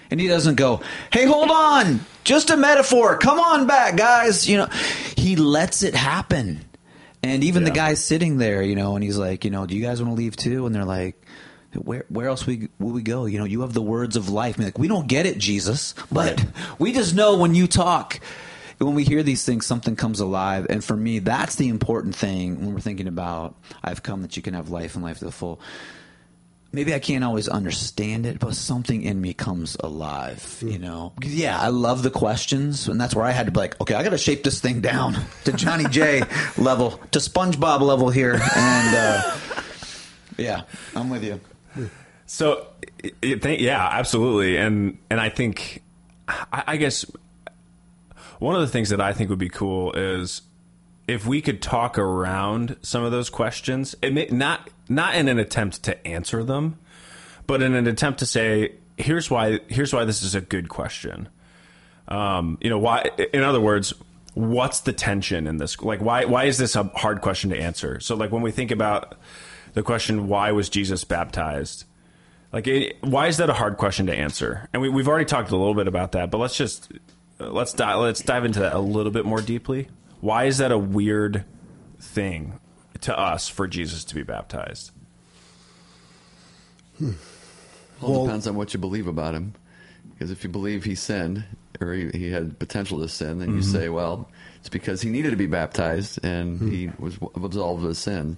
and 0.09 0.19
he 0.19 0.27
doesn't 0.27 0.55
go, 0.55 0.81
"Hey, 1.11 1.25
hold 1.25 1.51
on, 1.51 1.99
just 2.23 2.49
a 2.49 2.57
metaphor. 2.57 3.17
Come 3.17 3.39
on 3.39 3.67
back, 3.67 3.95
guys." 3.95 4.49
You 4.49 4.57
know, 4.57 4.69
he 5.15 5.35
lets 5.35 5.83
it 5.83 5.93
happen. 5.93 6.61
And 7.23 7.43
even 7.43 7.63
the 7.63 7.71
guy 7.71 7.95
sitting 7.95 8.37
there, 8.37 8.61
you 8.61 8.75
know, 8.75 8.95
and 8.95 9.03
he's 9.03 9.17
like, 9.17 9.43
you 9.43 9.51
know, 9.51 9.65
do 9.65 9.75
you 9.75 9.83
guys 9.83 10.01
want 10.01 10.15
to 10.15 10.17
leave 10.17 10.35
too? 10.35 10.65
And 10.65 10.73
they're 10.73 10.85
like, 10.85 11.21
where 11.73 12.05
where 12.09 12.27
else 12.27 12.45
we 12.45 12.69
will 12.79 12.91
we 12.91 13.01
go? 13.01 13.25
You 13.25 13.39
know, 13.39 13.45
you 13.45 13.61
have 13.61 13.73
the 13.73 13.81
words 13.81 14.15
of 14.15 14.29
life. 14.29 14.55
I 14.57 14.59
mean, 14.59 14.67
like, 14.67 14.79
we 14.79 14.87
don't 14.87 15.07
get 15.07 15.25
it, 15.25 15.37
Jesus, 15.37 15.93
but 16.11 16.43
we 16.79 16.93
just 16.93 17.15
know 17.15 17.37
when 17.37 17.55
you 17.55 17.67
talk, 17.67 18.19
when 18.77 18.95
we 18.95 19.03
hear 19.03 19.23
these 19.23 19.43
things, 19.43 19.65
something 19.65 19.95
comes 19.95 20.19
alive. 20.19 20.67
And 20.69 20.83
for 20.83 20.95
me, 20.95 21.19
that's 21.19 21.55
the 21.55 21.67
important 21.67 22.15
thing 22.15 22.59
when 22.65 22.73
we're 22.73 22.79
thinking 22.79 23.07
about 23.07 23.55
I've 23.83 24.03
come 24.03 24.21
that 24.21 24.37
you 24.37 24.43
can 24.43 24.53
have 24.53 24.69
life 24.69 24.95
and 24.95 25.03
life 25.03 25.19
to 25.19 25.25
the 25.25 25.31
full. 25.31 25.59
Maybe 26.71 26.93
I 26.93 26.99
can't 26.99 27.23
always 27.23 27.47
understand 27.47 28.25
it, 28.25 28.39
but 28.39 28.53
something 28.53 29.01
in 29.01 29.21
me 29.21 29.33
comes 29.33 29.77
alive, 29.79 30.61
you 30.65 30.77
know? 30.77 31.13
yeah, 31.23 31.59
I 31.59 31.69
love 31.69 32.03
the 32.03 32.09
questions, 32.09 32.87
and 32.87 32.99
that's 32.99 33.15
where 33.15 33.25
I 33.25 33.31
had 33.31 33.45
to 33.45 33.51
be 33.51 33.59
like, 33.59 33.79
okay, 33.79 33.95
I 33.95 34.03
got 34.03 34.09
to 34.09 34.17
shape 34.17 34.43
this 34.43 34.59
thing 34.59 34.81
down 34.81 35.17
to 35.45 35.53
Johnny 35.53 35.85
J 35.85 36.23
level, 36.57 36.91
to 37.11 37.19
SpongeBob 37.19 37.81
level 37.81 38.09
here. 38.09 38.33
And, 38.33 38.95
uh, 38.95 39.37
yeah, 40.37 40.61
I'm 40.95 41.09
with 41.09 41.23
you. 41.23 41.39
So, 42.25 42.67
it, 42.99 43.15
it, 43.21 43.41
think, 43.41 43.61
yeah, 43.61 43.87
absolutely, 43.89 44.57
and 44.57 44.97
and 45.09 45.21
I 45.21 45.29
think, 45.29 45.81
I, 46.27 46.63
I 46.67 46.77
guess, 46.77 47.05
one 48.39 48.55
of 48.55 48.61
the 48.61 48.67
things 48.67 48.89
that 48.89 48.99
I 48.99 49.13
think 49.13 49.29
would 49.29 49.39
be 49.39 49.49
cool 49.49 49.93
is 49.93 50.41
if 51.07 51.25
we 51.25 51.41
could 51.41 51.61
talk 51.61 51.97
around 51.97 52.75
some 52.81 53.03
of 53.03 53.11
those 53.11 53.29
questions, 53.29 53.95
may, 54.01 54.27
not 54.29 54.69
not 54.89 55.15
in 55.15 55.27
an 55.27 55.39
attempt 55.39 55.83
to 55.83 56.07
answer 56.07 56.43
them, 56.43 56.77
but 57.45 57.61
in 57.61 57.73
an 57.75 57.87
attempt 57.87 58.19
to 58.19 58.25
say, 58.25 58.73
here's 58.97 59.31
why 59.31 59.59
here's 59.67 59.93
why 59.93 60.03
this 60.05 60.21
is 60.21 60.35
a 60.35 60.41
good 60.41 60.69
question. 60.69 61.29
Um, 62.07 62.57
you 62.61 62.69
know, 62.69 62.79
why? 62.79 63.09
In 63.33 63.43
other 63.43 63.61
words, 63.61 63.93
what's 64.33 64.81
the 64.81 64.93
tension 64.93 65.47
in 65.47 65.57
this? 65.57 65.81
Like, 65.81 66.01
why 66.01 66.25
why 66.25 66.45
is 66.45 66.57
this 66.57 66.75
a 66.75 66.83
hard 66.83 67.21
question 67.21 67.49
to 67.51 67.57
answer? 67.57 67.99
So, 67.99 68.15
like 68.15 68.31
when 68.31 68.41
we 68.41 68.51
think 68.51 68.71
about 68.71 69.15
the 69.73 69.83
question, 69.83 70.27
why 70.27 70.51
was 70.51 70.69
Jesus 70.69 71.03
baptized? 71.03 71.85
Like, 72.51 72.67
it, 72.67 72.97
why 73.01 73.27
is 73.27 73.37
that 73.37 73.49
a 73.49 73.53
hard 73.53 73.77
question 73.77 74.07
to 74.07 74.15
answer? 74.15 74.69
And 74.71 74.81
we, 74.81 74.89
we've 74.89 75.07
already 75.07 75.25
talked 75.25 75.51
a 75.51 75.57
little 75.57 75.75
bit 75.75 75.87
about 75.87 76.13
that, 76.13 76.31
but 76.31 76.37
let's 76.37 76.55
just 76.55 76.91
uh, 77.39 77.49
let's 77.49 77.73
dive 77.73 77.99
let's 77.99 78.21
dive 78.21 78.45
into 78.45 78.59
that 78.59 78.73
a 78.73 78.79
little 78.79 79.11
bit 79.11 79.25
more 79.25 79.41
deeply. 79.41 79.89
Why 80.21 80.45
is 80.45 80.57
that 80.57 80.71
a 80.71 80.77
weird 80.77 81.45
thing 81.99 82.59
to 83.01 83.17
us 83.17 83.47
for 83.47 83.67
Jesus 83.67 84.03
to 84.05 84.15
be 84.15 84.23
baptized? 84.23 84.91
Well, 86.99 87.13
Well- 88.01 88.21
it 88.23 88.25
depends 88.27 88.47
on 88.47 88.55
what 88.55 88.73
you 88.73 88.79
believe 88.79 89.07
about 89.07 89.33
him. 89.35 89.53
Because 90.13 90.31
if 90.31 90.43
you 90.43 90.49
believe 90.49 90.83
he 90.83 90.95
sinned 90.95 91.43
or 91.79 91.93
he, 91.93 92.09
he 92.09 92.31
had 92.31 92.57
potential 92.57 92.99
to 93.01 93.07
sin, 93.07 93.37
then 93.37 93.53
you 93.55 93.61
say, 93.61 93.87
well, 93.87 94.27
it's 94.59 94.69
because 94.69 94.99
he 95.01 95.11
needed 95.11 95.29
to 95.29 95.35
be 95.37 95.45
baptized 95.45 96.23
and 96.25 96.71
he 96.71 96.89
was 96.97 97.19
absolved 97.35 97.83
of 97.83 97.89
his 97.89 97.99
sin. 97.99 98.37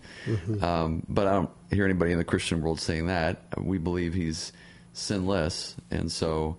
Um, 0.61 1.03
but 1.07 1.25
I 1.27 1.31
don't 1.33 1.49
hear 1.71 1.85
anybody 1.85 2.11
in 2.11 2.17
the 2.17 2.25
Christian 2.25 2.61
world 2.61 2.81
saying 2.81 3.07
that. 3.07 3.37
We 3.57 3.77
believe 3.77 4.13
he's 4.13 4.51
sinless, 4.91 5.77
and 5.89 6.11
so 6.11 6.57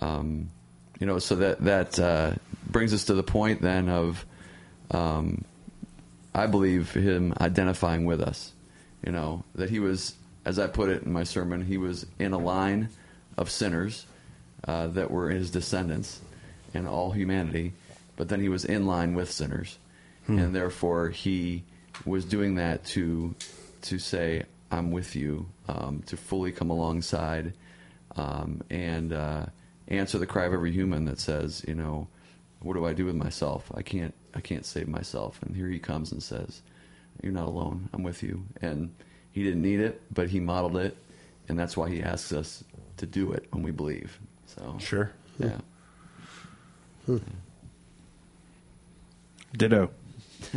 um, 0.00 0.50
you 0.98 1.06
know, 1.06 1.20
so 1.20 1.36
that 1.36 1.60
that 1.64 2.00
uh, 2.00 2.32
brings 2.68 2.92
us 2.92 3.04
to 3.04 3.14
the 3.14 3.22
point 3.22 3.62
then 3.62 3.88
of, 3.88 4.26
um, 4.90 5.44
I 6.34 6.46
believe 6.46 6.92
him 6.92 7.34
identifying 7.40 8.04
with 8.04 8.20
us. 8.20 8.52
You 9.04 9.12
know 9.12 9.44
that 9.54 9.70
he 9.70 9.78
was, 9.78 10.14
as 10.44 10.58
I 10.58 10.66
put 10.66 10.88
it 10.88 11.02
in 11.02 11.12
my 11.12 11.24
sermon, 11.24 11.64
he 11.64 11.78
was 11.78 12.06
in 12.18 12.32
a 12.32 12.38
line 12.38 12.88
of 13.36 13.50
sinners 13.50 14.06
uh, 14.66 14.88
that 14.88 15.10
were 15.10 15.30
his 15.30 15.50
descendants 15.50 16.20
and 16.74 16.88
all 16.88 17.12
humanity, 17.12 17.72
but 18.16 18.28
then 18.28 18.40
he 18.40 18.48
was 18.48 18.64
in 18.64 18.86
line 18.86 19.14
with 19.14 19.30
sinners, 19.30 19.78
and 20.26 20.54
therefore 20.54 21.08
he 21.08 21.62
was 22.04 22.24
doing 22.24 22.56
that 22.56 22.84
to 22.86 23.34
to 23.82 23.98
say 23.98 24.44
I'm 24.70 24.90
with 24.90 25.16
you, 25.16 25.46
um, 25.68 26.02
to 26.06 26.16
fully 26.16 26.52
come 26.52 26.70
alongside, 26.70 27.54
um, 28.16 28.62
and 28.68 29.12
uh, 29.12 29.46
answer 29.88 30.18
the 30.18 30.26
cry 30.26 30.44
of 30.44 30.52
every 30.52 30.72
human 30.72 31.06
that 31.06 31.20
says, 31.20 31.64
you 31.66 31.74
know, 31.74 32.08
what 32.60 32.74
do 32.74 32.84
I 32.84 32.92
do 32.92 33.06
with 33.06 33.14
myself? 33.14 33.70
I 33.74 33.82
can't 33.82 34.14
I 34.34 34.40
can't 34.40 34.64
save 34.66 34.88
myself. 34.88 35.40
And 35.42 35.56
here 35.56 35.68
he 35.68 35.78
comes 35.78 36.12
and 36.12 36.22
says, 36.22 36.62
you're 37.22 37.32
not 37.32 37.46
alone. 37.46 37.88
I'm 37.92 38.02
with 38.02 38.22
you. 38.22 38.44
And 38.60 38.94
he 39.32 39.42
didn't 39.42 39.62
need 39.62 39.80
it, 39.80 40.00
but 40.12 40.28
he 40.28 40.40
modeled 40.40 40.76
it, 40.76 40.96
and 41.48 41.58
that's 41.58 41.76
why 41.76 41.88
he 41.90 42.02
asks 42.02 42.32
us 42.32 42.64
to 42.98 43.06
do 43.06 43.32
it 43.32 43.46
when 43.50 43.62
we 43.62 43.70
believe. 43.70 44.18
So 44.46 44.76
Sure. 44.78 45.12
yeah. 45.38 45.58
Hmm. 47.06 47.18
Ditto. 49.56 49.90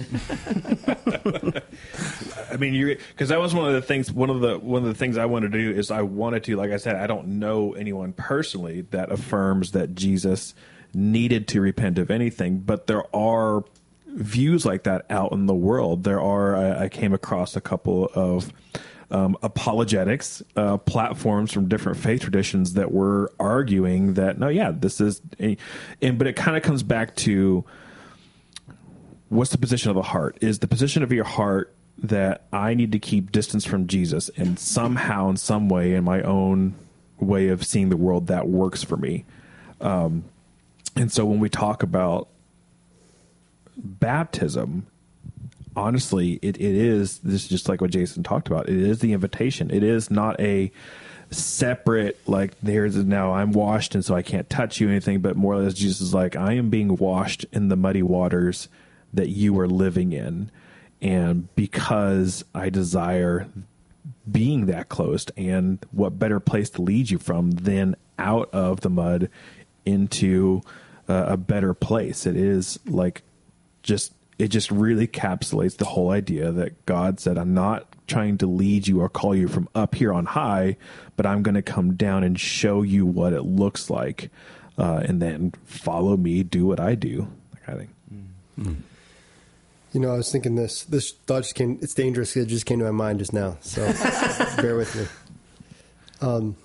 I 2.52 2.58
mean, 2.58 2.74
you 2.74 2.98
because 3.10 3.30
that 3.30 3.40
was 3.40 3.54
one 3.54 3.68
of 3.68 3.74
the 3.74 3.82
things. 3.82 4.12
One 4.12 4.30
of 4.30 4.42
the 4.42 4.60
one 4.60 4.84
of 4.84 4.88
the 4.88 4.94
things 4.96 5.18
I 5.18 5.26
wanted 5.26 5.52
to 5.54 5.58
do 5.58 5.72
is 5.78 5.92
I 5.92 6.02
wanted 6.04 6.44
to, 6.46 6.56
like 6.56 6.72
I 6.72 6.78
said, 6.78 6.96
I 6.96 7.08
don't 7.08 7.40
know 7.40 7.74
anyone 7.74 8.14
personally 8.14 8.82
that 8.92 9.12
affirms 9.12 9.72
that 9.72 9.96
Jesus 9.96 10.54
needed 10.94 11.48
to 11.50 11.62
repent 11.62 11.98
of 11.98 12.12
anything, 12.12 12.60
but 12.60 12.88
there 12.88 13.04
are 13.16 13.64
views 14.08 14.66
like 14.66 14.84
that 14.84 15.06
out 15.10 15.32
in 15.32 15.46
the 15.46 15.54
world. 15.54 16.04
There 16.04 16.22
are. 16.22 16.56
I, 16.56 16.84
I 16.84 16.90
came 16.90 17.14
across 17.14 17.56
a 17.56 17.62
couple 17.62 18.10
of. 18.14 18.52
Um, 19.14 19.36
apologetics 19.44 20.42
uh, 20.56 20.78
platforms 20.78 21.52
from 21.52 21.68
different 21.68 21.98
faith 21.98 22.22
traditions 22.22 22.76
that 22.76 22.94
were 22.94 23.30
arguing 23.42 24.14
that 24.14 24.40
no, 24.40 24.48
yeah, 24.48 24.72
this 24.72 25.02
is, 25.02 25.22
a, 25.38 25.58
and 26.02 26.18
but 26.18 26.28
it 26.28 26.38
kind 26.38 26.56
of 26.56 26.64
comes 26.64 26.82
back 26.82 27.14
to 27.18 27.66
what's 29.32 29.52
the 29.52 29.58
position 29.58 29.90
of 29.90 29.96
the 29.96 30.02
heart? 30.02 30.38
Is 30.42 30.60
the 30.60 30.68
position 30.68 31.04
of 31.04 31.12
your 31.12 31.24
heart 31.24 31.74
that 31.98 32.46
I 32.52 32.74
need 32.74 32.92
to 32.92 33.00
keep 33.00 33.32
distance 33.32 33.66
from 33.66 33.88
Jesus 33.88 34.30
and 34.36 34.60
somehow, 34.60 35.30
in 35.30 35.38
some 35.38 35.70
way, 35.70 35.94
in 35.94 36.04
my 36.04 36.22
own 36.22 36.76
way 37.20 37.48
of 37.48 37.66
seeing 37.66 37.90
the 37.90 37.98
world, 37.98 38.28
that 38.28 38.48
works 38.48 38.84
for 38.84 38.98
me? 38.98 39.26
Um, 39.80 40.26
and 40.96 41.12
so 41.12 41.26
when 41.26 41.40
we 41.40 41.50
talk 41.50 41.84
about 41.84 42.28
baptism, 43.78 44.88
honestly, 45.76 46.34
it, 46.42 46.58
it 46.58 46.76
is 46.76 47.20
this 47.20 47.44
is 47.44 47.48
just 47.48 47.70
like 47.70 47.82
what 47.82 47.92
Jason 47.92 48.24
talked 48.24 48.48
about. 48.48 48.70
It 48.70 48.78
is 48.78 49.00
the 49.00 49.14
invitation. 49.14 49.72
It 49.72 49.84
is 49.84 50.12
not 50.12 50.40
a 50.40 50.72
separate 51.30 52.20
like 52.28 52.60
there's 52.62 52.98
now 52.98 53.34
I'm 53.34 53.54
washed 53.54 53.96
and 53.96 54.04
so 54.04 54.14
I 54.14 54.22
can't 54.22 54.50
touch 54.50 54.82
you 54.82 54.90
anything, 54.90 55.22
but 55.22 55.38
more 55.38 55.54
or 55.54 55.64
less 55.64 55.74
Jesus 55.74 56.02
is 56.02 56.14
like 56.14 56.36
I 56.36 56.54
am 56.54 56.70
being 56.70 56.96
washed 56.98 57.46
in 57.54 57.70
the 57.70 57.78
muddy 57.78 58.04
waters 58.04 58.68
that 59.14 59.30
you 59.30 59.58
are 59.60 59.68
living 59.68 60.14
in, 60.14 60.52
and 61.02 61.54
because 61.56 62.46
I 62.54 62.70
desire 62.70 63.48
being 64.30 64.68
that 64.68 64.90
close, 64.90 65.26
and 65.36 65.84
what 65.92 66.20
better 66.20 66.40
place 66.40 66.70
to 66.72 66.82
lead 66.82 67.10
you 67.10 67.18
from 67.18 67.52
than 67.52 67.96
out 68.18 68.50
of 68.54 68.82
the 68.82 68.90
mud 68.90 69.30
into 69.86 70.62
uh, 71.08 71.26
a 71.28 71.38
better 71.38 71.74
place? 71.74 72.26
It 72.26 72.36
is 72.36 72.80
like 72.86 73.24
just 73.84 74.14
it 74.38 74.48
just 74.50 74.72
really 74.72 75.08
encapsulates 75.08 75.78
the 75.78 75.86
whole 75.86 76.10
idea 76.10 76.52
that 76.52 76.86
God 76.88 77.20
said, 77.20 77.38
I'm 77.38 77.54
not 77.54 77.86
trying 78.08 78.40
to 78.40 78.48
lead 78.48 78.88
you 78.88 79.02
or 79.02 79.08
call 79.08 79.36
you 79.36 79.48
from 79.48 79.70
up 79.76 79.94
here 79.94 80.12
on 80.12 80.26
high, 80.26 80.78
but 81.16 81.28
I'm 81.28 81.44
going 81.44 81.56
to 81.56 81.62
come 81.62 81.94
down 81.94 82.24
and 82.24 82.40
show 82.40 82.82
you 82.82 83.06
what 83.06 83.34
it 83.34 83.44
looks 83.44 83.92
like. 83.92 84.32
Uh, 84.80 85.04
and 85.06 85.22
then 85.22 85.54
follow 85.66 86.18
me, 86.18 86.42
do 86.42 86.66
what 86.66 86.80
I 86.80 86.96
do. 86.96 87.28
That 87.54 87.64
kind 87.64 87.82
of 87.82 87.88
thing. 88.58 88.84
You 89.94 90.00
know, 90.00 90.14
I 90.14 90.18
was 90.18 90.32
thinking 90.32 90.56
this. 90.56 90.84
This 90.86 91.12
thought 91.12 91.44
just 91.44 91.56
came. 91.56 91.78
It's 91.82 91.94
dangerous. 91.94 92.36
It 92.36 92.48
just 92.48 92.66
came 92.66 92.80
to 92.80 92.86
my 92.86 92.92
mind 92.92 93.20
just 93.20 93.34
now. 93.34 93.58
So 93.62 93.86
bear 94.62 94.76
with 94.76 94.96
me. 94.96 95.08
Um, 96.22 96.56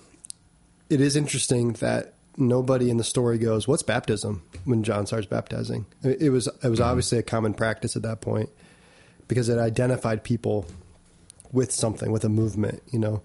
it 0.89 1.01
is 1.01 1.15
interesting 1.15 1.73
that 1.73 2.13
nobody 2.37 2.89
in 2.89 2.97
the 2.97 3.03
story 3.03 3.37
goes, 3.37 3.67
"What's 3.67 3.83
baptism?" 3.83 4.43
When 4.65 4.83
John 4.83 5.05
starts 5.05 5.27
baptizing, 5.27 5.85
it, 6.03 6.31
was 6.31 6.47
it 6.63 6.69
was 6.69 6.79
obviously 6.79 7.17
a 7.17 7.23
common 7.23 7.53
practice 7.53 7.95
at 7.95 8.03
that 8.03 8.21
point 8.21 8.49
because 9.27 9.49
it 9.49 9.57
identified 9.57 10.23
people 10.23 10.65
with 11.51 11.71
something, 11.71 12.11
with 12.11 12.23
a 12.23 12.29
movement. 12.29 12.83
You 12.91 12.99
know, 12.99 13.21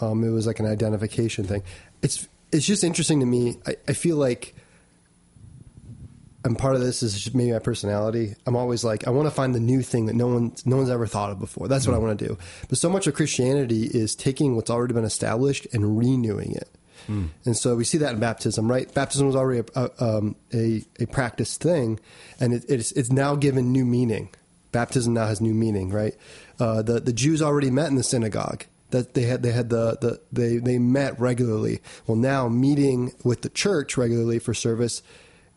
um, 0.00 0.24
it 0.24 0.30
was 0.30 0.46
like 0.46 0.60
an 0.60 0.66
identification 0.66 1.44
thing. 1.44 1.62
It's 2.02 2.28
it's 2.52 2.66
just 2.66 2.84
interesting 2.84 3.20
to 3.20 3.26
me. 3.26 3.56
I, 3.66 3.76
I 3.88 3.92
feel 3.92 4.16
like 4.16 4.54
and 6.44 6.56
part 6.58 6.74
of 6.74 6.80
this 6.80 7.02
is 7.02 7.14
just 7.14 7.34
maybe 7.34 7.52
my 7.52 7.58
personality. 7.58 8.34
I'm 8.46 8.56
always 8.56 8.84
like, 8.84 9.06
I 9.06 9.10
want 9.10 9.26
to 9.26 9.34
find 9.34 9.54
the 9.54 9.60
new 9.60 9.82
thing 9.82 10.06
that 10.06 10.14
no 10.14 10.28
one, 10.28 10.54
no 10.64 10.76
one's 10.76 10.88
ever 10.88 11.06
thought 11.06 11.30
of 11.30 11.40
before. 11.40 11.68
That's 11.68 11.86
what 11.86 11.94
I 11.94 11.98
want 11.98 12.18
to 12.18 12.28
do. 12.28 12.38
But 12.68 12.78
so 12.78 12.88
much 12.88 13.06
of 13.06 13.14
Christianity 13.14 13.84
is 13.84 14.14
taking 14.14 14.54
what's 14.54 14.70
already 14.70 14.94
been 14.94 15.04
established 15.04 15.66
and 15.72 15.98
renewing 15.98 16.52
it. 16.52 16.68
And 17.44 17.56
so 17.56 17.74
we 17.76 17.84
see 17.84 17.98
that 17.98 18.14
in 18.14 18.20
baptism, 18.20 18.70
right? 18.70 18.92
Baptism 18.92 19.26
was 19.26 19.36
already 19.36 19.68
a, 19.74 19.80
a, 19.80 20.04
um, 20.04 20.36
a, 20.52 20.84
a 21.00 21.06
practiced 21.06 21.62
thing, 21.62 22.00
and 22.38 22.52
it, 22.52 22.64
it's, 22.68 22.92
it's 22.92 23.10
now 23.10 23.34
given 23.34 23.72
new 23.72 23.84
meaning. 23.84 24.30
Baptism 24.72 25.14
now 25.14 25.26
has 25.26 25.40
new 25.40 25.54
meaning, 25.54 25.90
right? 25.90 26.14
Uh, 26.60 26.82
the 26.82 27.00
the 27.00 27.12
Jews 27.12 27.40
already 27.40 27.70
met 27.70 27.88
in 27.88 27.94
the 27.94 28.02
synagogue. 28.02 28.64
That 28.90 29.14
they 29.14 29.22
had 29.22 29.42
they 29.42 29.52
had 29.52 29.70
the, 29.70 29.96
the 30.00 30.20
they 30.30 30.58
they 30.58 30.78
met 30.78 31.18
regularly. 31.18 31.80
Well, 32.06 32.16
now 32.16 32.48
meeting 32.48 33.12
with 33.24 33.42
the 33.42 33.48
church 33.48 33.96
regularly 33.96 34.38
for 34.38 34.52
service 34.54 35.02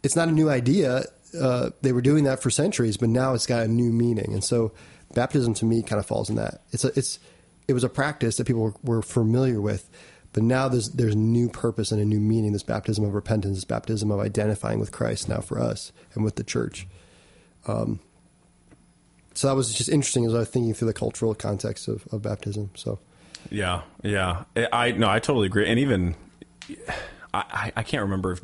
it's 0.04 0.16
not 0.16 0.28
a 0.28 0.32
new 0.32 0.50
idea. 0.50 1.04
Uh, 1.40 1.70
they 1.82 1.92
were 1.92 2.02
doing 2.02 2.26
that 2.26 2.42
for 2.42 2.50
centuries, 2.50 2.98
but 2.98 3.10
now 3.10 3.34
it's 3.34 3.46
got 3.46 3.64
a 3.64 3.68
new 3.68 3.92
meaning. 3.92 4.34
And 4.34 4.44
so, 4.44 4.74
baptism 5.14 5.54
to 5.56 5.66
me 5.66 5.82
kind 5.82 6.00
of 6.00 6.06
falls 6.06 6.30
in 6.30 6.36
that. 6.36 6.62
It's 6.72 6.84
a, 6.84 6.98
it's 6.98 7.20
it 7.68 7.74
was 7.74 7.84
a 7.84 7.90
practice 7.90 8.38
that 8.38 8.48
people 8.48 8.64
were, 8.64 8.74
were 8.84 9.02
familiar 9.02 9.62
with, 9.62 9.90
but 10.34 10.44
now 10.44 10.68
there's 10.70 10.90
there's 10.90 11.16
new 11.16 11.50
purpose 11.50 11.92
and 11.92 12.02
a 12.02 12.06
new 12.06 12.20
meaning. 12.20 12.54
This 12.54 12.64
baptism 12.64 13.04
of 13.04 13.14
repentance, 13.14 13.58
this 13.58 13.66
baptism 13.66 14.12
of 14.12 14.20
identifying 14.20 14.80
with 14.80 14.92
Christ 14.92 15.28
now 15.30 15.40
for 15.42 15.60
us 15.60 15.92
and 16.14 16.24
with 16.24 16.36
the 16.36 16.44
church. 16.44 16.88
Um, 17.68 18.00
so 19.34 19.48
that 19.48 19.56
was 19.56 19.74
just 19.74 19.90
interesting 19.90 20.26
as 20.26 20.34
I 20.34 20.40
was 20.40 20.50
thinking 20.50 20.74
through 20.74 20.88
the 20.88 20.94
cultural 20.94 21.34
context 21.36 21.88
of, 21.88 22.06
of 22.12 22.22
baptism. 22.22 22.72
So 22.76 23.00
Yeah, 23.50 23.82
yeah. 24.04 24.44
I 24.74 24.92
no, 24.92 25.10
I 25.10 25.20
totally 25.20 25.48
agree. 25.48 25.68
And 25.70 25.80
even 25.80 26.16
I, 27.34 27.44
I- 27.52 27.74
I 27.78 27.84
can't 27.84 28.04
remember 28.04 28.34
if 28.34 28.42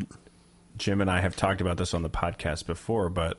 Jim 0.78 1.02
and 1.02 1.10
I 1.10 1.22
have 1.22 1.36
talked 1.36 1.60
about 1.62 1.78
this 1.78 1.94
on 1.94 2.04
the 2.04 2.10
podcast 2.10 2.66
before, 2.68 3.10
but 3.10 3.38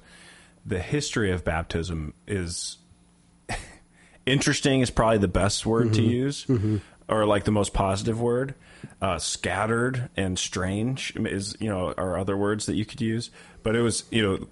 the 0.66 0.80
history 0.80 1.30
of 1.30 1.44
baptism 1.44 2.12
is 2.26 2.76
interesting. 4.26 4.80
Is 4.80 4.90
probably 4.90 5.18
the 5.18 5.28
best 5.28 5.64
word 5.64 5.94
to 5.94 6.02
use, 6.02 6.46
or 7.08 7.24
like 7.26 7.44
the 7.44 7.50
most 7.50 7.72
positive 7.72 8.20
word. 8.20 8.54
Uh, 9.00 9.18
scattered 9.18 10.08
and 10.16 10.38
strange 10.38 11.12
is 11.16 11.56
you 11.60 11.68
know 11.68 11.92
are 11.96 12.18
other 12.18 12.36
words 12.36 12.66
that 12.66 12.74
you 12.74 12.84
could 12.84 13.00
use, 13.00 13.30
but 13.62 13.74
it 13.74 13.82
was 13.82 14.04
you 14.10 14.22
know 14.22 14.46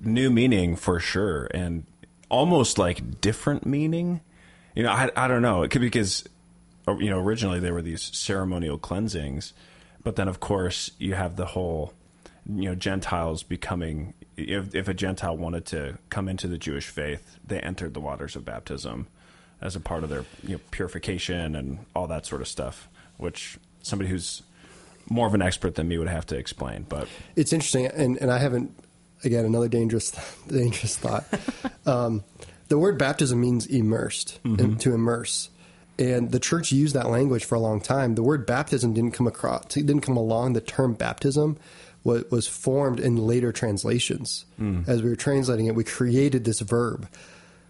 new 0.00 0.30
meaning 0.30 0.76
for 0.76 1.00
sure 1.00 1.48
and 1.52 1.84
almost 2.28 2.78
like 2.78 3.20
different 3.20 3.66
meaning. 3.66 4.20
You 4.74 4.84
know 4.84 4.92
i, 4.92 5.10
I 5.16 5.28
don't 5.28 5.42
know. 5.42 5.62
It 5.62 5.70
could 5.70 5.80
be 5.80 5.88
because 5.88 6.24
you 6.96 7.10
know 7.10 7.18
originally 7.18 7.60
there 7.60 7.74
were 7.74 7.82
these 7.82 8.02
ceremonial 8.16 8.78
cleansings 8.78 9.52
but 10.02 10.16
then 10.16 10.28
of 10.28 10.40
course 10.40 10.90
you 10.98 11.14
have 11.14 11.36
the 11.36 11.46
whole 11.46 11.92
you 12.46 12.64
know 12.64 12.74
gentiles 12.74 13.42
becoming 13.42 14.14
if, 14.36 14.74
if 14.74 14.88
a 14.88 14.94
gentile 14.94 15.36
wanted 15.36 15.66
to 15.66 15.98
come 16.08 16.28
into 16.28 16.48
the 16.48 16.56
jewish 16.56 16.86
faith 16.88 17.38
they 17.46 17.60
entered 17.60 17.94
the 17.94 18.00
waters 18.00 18.36
of 18.36 18.44
baptism 18.44 19.06
as 19.60 19.76
a 19.76 19.80
part 19.80 20.04
of 20.04 20.10
their 20.10 20.24
you 20.42 20.54
know, 20.56 20.60
purification 20.70 21.54
and 21.56 21.78
all 21.94 22.06
that 22.06 22.26
sort 22.26 22.40
of 22.40 22.48
stuff 22.48 22.88
which 23.16 23.58
somebody 23.82 24.08
who's 24.10 24.42
more 25.10 25.26
of 25.26 25.34
an 25.34 25.42
expert 25.42 25.74
than 25.74 25.88
me 25.88 25.98
would 25.98 26.08
have 26.08 26.26
to 26.26 26.36
explain 26.36 26.84
but 26.88 27.08
it's 27.36 27.52
interesting, 27.52 27.86
and, 27.86 28.16
and 28.18 28.30
I 28.30 28.38
haven't. 28.38 28.72
Again, 29.24 29.44
another 29.44 29.66
dangerous, 29.66 30.12
dangerous 30.48 30.96
thought. 30.96 31.24
um, 31.86 32.22
the 32.68 32.78
word 32.78 32.98
baptism 32.98 33.40
means 33.40 33.66
immersed, 33.66 34.38
and 34.44 34.80
to 34.80 34.94
immerse, 34.94 35.50
and 35.98 36.30
the 36.30 36.38
church 36.38 36.70
used 36.70 36.94
that 36.94 37.10
language 37.10 37.44
for 37.44 37.56
a 37.56 37.60
long 37.60 37.80
time. 37.80 38.14
The 38.14 38.22
word 38.22 38.46
baptism 38.46 38.94
didn't 38.94 39.12
come 39.14 39.26
across, 39.26 39.76
it 39.76 39.86
didn't 39.86 40.02
come 40.02 40.16
along. 40.16 40.52
The 40.52 40.60
term 40.60 40.94
baptism 40.94 41.56
was, 42.04 42.30
was 42.30 42.46
formed 42.46 43.00
in 43.00 43.16
later 43.16 43.50
translations. 43.50 44.44
As 44.86 45.02
we 45.02 45.10
were 45.10 45.16
translating 45.16 45.66
it, 45.66 45.74
we 45.74 45.82
created 45.82 46.44
this 46.44 46.60
verb. 46.60 47.08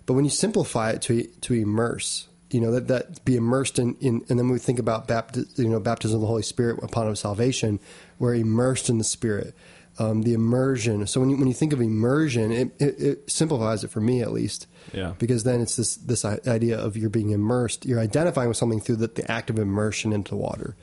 But 0.09 0.15
when 0.15 0.25
you 0.25 0.31
simplify 0.31 0.93
it 0.93 1.03
to 1.03 1.25
to 1.25 1.53
immerse, 1.53 2.29
you 2.51 2.63
know 2.63 2.71
that 2.71 2.89
that 2.89 3.23
be 3.27 3.37
immersed 3.37 3.79
in, 3.79 3.95
in 4.01 4.25
and 4.31 4.39
then 4.39 4.49
we 4.49 4.59
think 4.59 4.79
about 4.79 5.07
baptism, 5.07 5.51
you 5.63 5.69
know, 5.69 5.79
baptism 5.81 6.15
of 6.15 6.23
the 6.23 6.27
Holy 6.27 6.43
Spirit 6.43 6.83
upon 6.83 7.15
salvation, 7.15 7.79
we're 8.19 8.35
immersed 8.35 8.89
in 8.89 8.97
the 8.97 9.05
Spirit. 9.05 9.55
Um, 9.99 10.23
the 10.23 10.33
immersion. 10.33 11.07
So 11.09 11.21
when 11.21 11.29
you 11.29 11.37
when 11.37 11.47
you 11.47 11.53
think 11.53 11.75
of 11.75 11.83
immersion, 11.83 12.53
it, 12.53 12.71
it, 12.79 13.01
it 13.01 13.31
simplifies 13.31 13.85
it 13.85 13.91
for 13.91 14.01
me 14.01 14.23
at 14.23 14.33
least. 14.33 14.67
Yeah. 14.95 15.13
Because 15.19 15.45
then 15.45 15.61
it's 15.61 15.77
this 15.77 15.97
this 15.97 16.25
idea 16.25 16.79
of 16.79 16.97
you're 16.97 17.11
being 17.11 17.31
immersed. 17.31 17.85
You're 17.85 18.01
identifying 18.01 18.49
with 18.49 18.57
something 18.57 18.81
through 18.81 18.97
the, 18.97 19.09
the 19.09 19.31
act 19.31 19.51
of 19.51 19.59
immersion 19.59 20.15
into 20.15 20.37
water, 20.37 20.75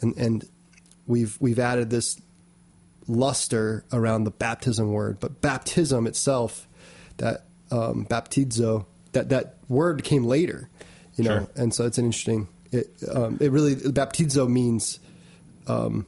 and 0.00 0.16
and 0.16 0.48
we've 1.06 1.36
we've 1.40 1.58
added 1.58 1.90
this 1.90 2.18
luster 3.06 3.84
around 3.92 4.24
the 4.24 4.30
baptism 4.30 4.92
word, 4.92 5.20
but 5.20 5.42
baptism 5.42 6.06
itself, 6.06 6.66
that 7.18 7.44
um, 7.72 8.06
baptizo, 8.06 8.84
that 9.12 9.30
that 9.30 9.56
word 9.68 10.04
came 10.04 10.24
later, 10.24 10.68
you 11.16 11.24
know, 11.24 11.38
Sure. 11.40 11.48
and 11.56 11.74
so 11.74 11.86
it's 11.86 11.98
an 11.98 12.04
interesting. 12.04 12.46
It 12.70 12.88
um, 13.12 13.38
it 13.40 13.50
really 13.50 13.74
baptizo 13.74 14.48
means 14.48 14.98
um, 15.66 16.06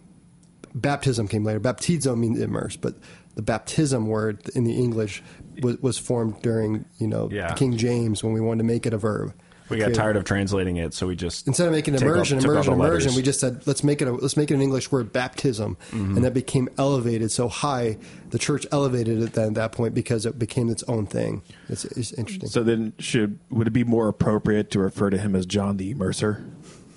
baptism 0.74 1.28
came 1.28 1.44
later. 1.44 1.60
Baptizo 1.60 2.16
means 2.16 2.40
immerse, 2.40 2.76
but 2.76 2.94
the 3.34 3.42
baptism 3.42 4.06
word 4.06 4.40
in 4.54 4.64
the 4.64 4.74
English 4.74 5.22
was, 5.60 5.76
was 5.80 5.98
formed 5.98 6.40
during 6.42 6.84
you 6.98 7.06
know 7.08 7.28
Yeah. 7.30 7.54
King 7.54 7.76
James 7.76 8.22
when 8.22 8.32
we 8.32 8.40
wanted 8.40 8.58
to 8.58 8.64
make 8.64 8.86
it 8.86 8.92
a 8.94 8.98
verb. 8.98 9.34
We 9.70 9.78
got 9.78 9.94
tired 9.94 10.16
of 10.16 10.24
translating 10.24 10.76
it, 10.76 10.92
so 10.92 11.06
we 11.06 11.16
just 11.16 11.46
Instead 11.46 11.66
of 11.66 11.72
making 11.72 11.94
take 11.94 12.02
immersion, 12.02 12.38
off- 12.38 12.44
immersion, 12.44 12.72
immersion, 12.74 12.78
letters. 13.08 13.16
we 13.16 13.22
just 13.22 13.40
said 13.40 13.66
let's 13.66 13.82
make 13.82 14.02
it 14.02 14.08
a, 14.08 14.12
let's 14.12 14.36
make 14.36 14.50
it 14.50 14.54
an 14.54 14.60
English 14.60 14.92
word, 14.92 15.12
baptism, 15.12 15.76
Mm-hmm. 15.90 16.16
and 16.16 16.24
that 16.24 16.34
became 16.34 16.68
elevated 16.76 17.30
so 17.32 17.48
high. 17.48 17.96
The 18.30 18.38
church 18.38 18.66
elevated 18.72 19.22
it 19.22 19.32
then 19.32 19.48
at 19.48 19.54
that 19.54 19.72
point 19.72 19.94
because 19.94 20.26
it 20.26 20.38
became 20.38 20.68
its 20.68 20.82
own 20.84 21.06
thing. 21.06 21.40
It's, 21.70 21.84
it's 21.86 22.12
interesting. 22.12 22.48
So 22.50 22.62
then, 22.62 22.92
should 22.98 23.38
would 23.50 23.66
it 23.66 23.72
be 23.72 23.84
more 23.84 24.08
appropriate 24.08 24.70
to 24.72 24.80
refer 24.80 25.08
to 25.10 25.16
him 25.18 25.34
as 25.34 25.46
John 25.46 25.78
the 25.78 25.94
Immerser? 25.94 26.44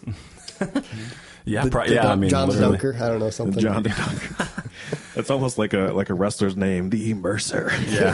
yeah, 1.48 1.64
The- 1.64 1.70
pro- 1.72 1.88
the 1.88 1.96
yeah. 1.96 2.04
Dun- 2.04 2.12
I 2.12 2.16
mean, 2.16 2.30
John 2.30 2.50
literally. 2.50 2.78
Dunker. 2.78 2.96
I 3.02 3.08
don't 3.08 3.20
know 3.20 3.30
something. 3.30 3.60
John 3.62 3.84
the 3.84 3.90
Dunker. 3.90 4.50
It's 5.16 5.32
almost 5.32 5.58
like 5.58 5.74
a 5.74 5.92
like 5.94 6.12
a 6.12 6.14
wrestler's 6.14 6.56
name, 6.56 6.92
the 6.92 7.12
Immerser. 7.12 7.72
Yeah, 7.92 8.12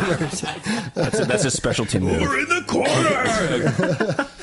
that's 0.96 1.20
a, 1.20 1.26
that's 1.26 1.44
a 1.44 1.52
specialty 1.52 2.00
move. 2.00 2.22
We're 2.22 2.40
in 2.40 2.48
the 2.48 2.64
corner. 2.66 4.28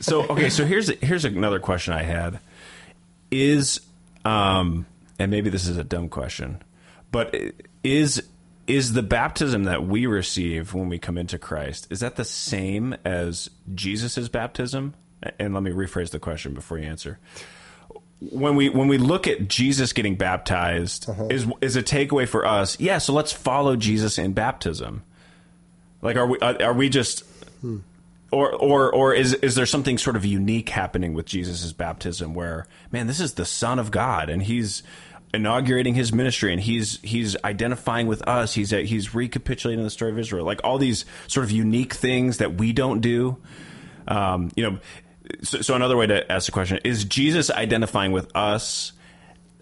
So 0.00 0.22
okay, 0.28 0.48
so 0.50 0.64
here's 0.64 0.88
here's 1.00 1.24
another 1.24 1.58
question 1.58 1.92
I 1.94 2.02
had 2.04 2.38
is 3.32 3.80
um 4.24 4.86
and 5.18 5.30
maybe 5.32 5.50
this 5.50 5.66
is 5.66 5.76
a 5.78 5.84
dumb 5.84 6.08
question, 6.08 6.62
but 7.10 7.34
is 7.82 8.22
is 8.68 8.92
the 8.92 9.02
baptism 9.02 9.64
that 9.64 9.84
we 9.84 10.06
receive 10.06 10.74
when 10.74 10.88
we 10.88 10.98
come 11.00 11.18
into 11.18 11.38
Christ 11.38 11.88
is 11.90 12.00
that 12.00 12.14
the 12.14 12.24
same 12.24 12.94
as 13.04 13.50
Jesus's 13.74 14.28
baptism? 14.28 14.94
And 15.40 15.54
let 15.54 15.64
me 15.64 15.72
rephrase 15.72 16.10
the 16.10 16.20
question 16.20 16.54
before 16.54 16.78
you 16.78 16.84
answer. 16.86 17.18
When 18.20 18.56
we 18.56 18.70
when 18.70 18.88
we 18.88 18.96
look 18.96 19.26
at 19.26 19.46
Jesus 19.46 19.92
getting 19.92 20.16
baptized, 20.16 21.06
is 21.30 21.46
is 21.60 21.76
a 21.76 21.82
takeaway 21.82 22.26
for 22.26 22.46
us? 22.46 22.80
Yeah, 22.80 22.98
so 22.98 23.12
let's 23.12 23.32
follow 23.32 23.76
Jesus 23.76 24.18
in 24.18 24.32
baptism. 24.32 25.02
Like, 26.00 26.16
are 26.16 26.26
we 26.26 26.38
are, 26.40 26.72
we 26.72 26.88
just 26.88 27.24
or 28.30 28.52
or 28.54 28.92
or 28.92 29.14
is 29.14 29.34
is 29.34 29.54
there 29.54 29.66
something 29.66 29.98
sort 29.98 30.16
of 30.16 30.24
unique 30.24 30.70
happening 30.70 31.14
with 31.14 31.26
Jesus' 31.26 31.72
baptism 31.72 32.34
where 32.34 32.66
man 32.90 33.06
this 33.06 33.20
is 33.20 33.34
the 33.34 33.44
son 33.44 33.78
of 33.78 33.90
God 33.90 34.28
and 34.30 34.42
he's 34.42 34.82
inaugurating 35.34 35.94
his 35.94 36.12
ministry 36.12 36.52
and 36.52 36.62
he's 36.62 37.00
he's 37.02 37.36
identifying 37.44 38.06
with 38.06 38.22
us. 38.22 38.54
He's 38.54 38.70
he's 38.70 39.14
recapitulating 39.14 39.84
the 39.84 39.90
story 39.90 40.10
of 40.10 40.18
Israel. 40.18 40.44
Like 40.44 40.60
all 40.64 40.78
these 40.78 41.04
sort 41.26 41.44
of 41.44 41.50
unique 41.50 41.94
things 41.94 42.38
that 42.38 42.54
we 42.54 42.72
don't 42.72 43.00
do. 43.00 43.36
Um, 44.08 44.50
you 44.56 44.62
know 44.62 44.78
so, 45.42 45.60
so 45.60 45.74
another 45.74 45.96
way 45.96 46.06
to 46.06 46.30
ask 46.30 46.46
the 46.46 46.52
question 46.52 46.78
is 46.84 47.04
Jesus 47.04 47.50
identifying 47.50 48.12
with 48.12 48.34
us? 48.34 48.92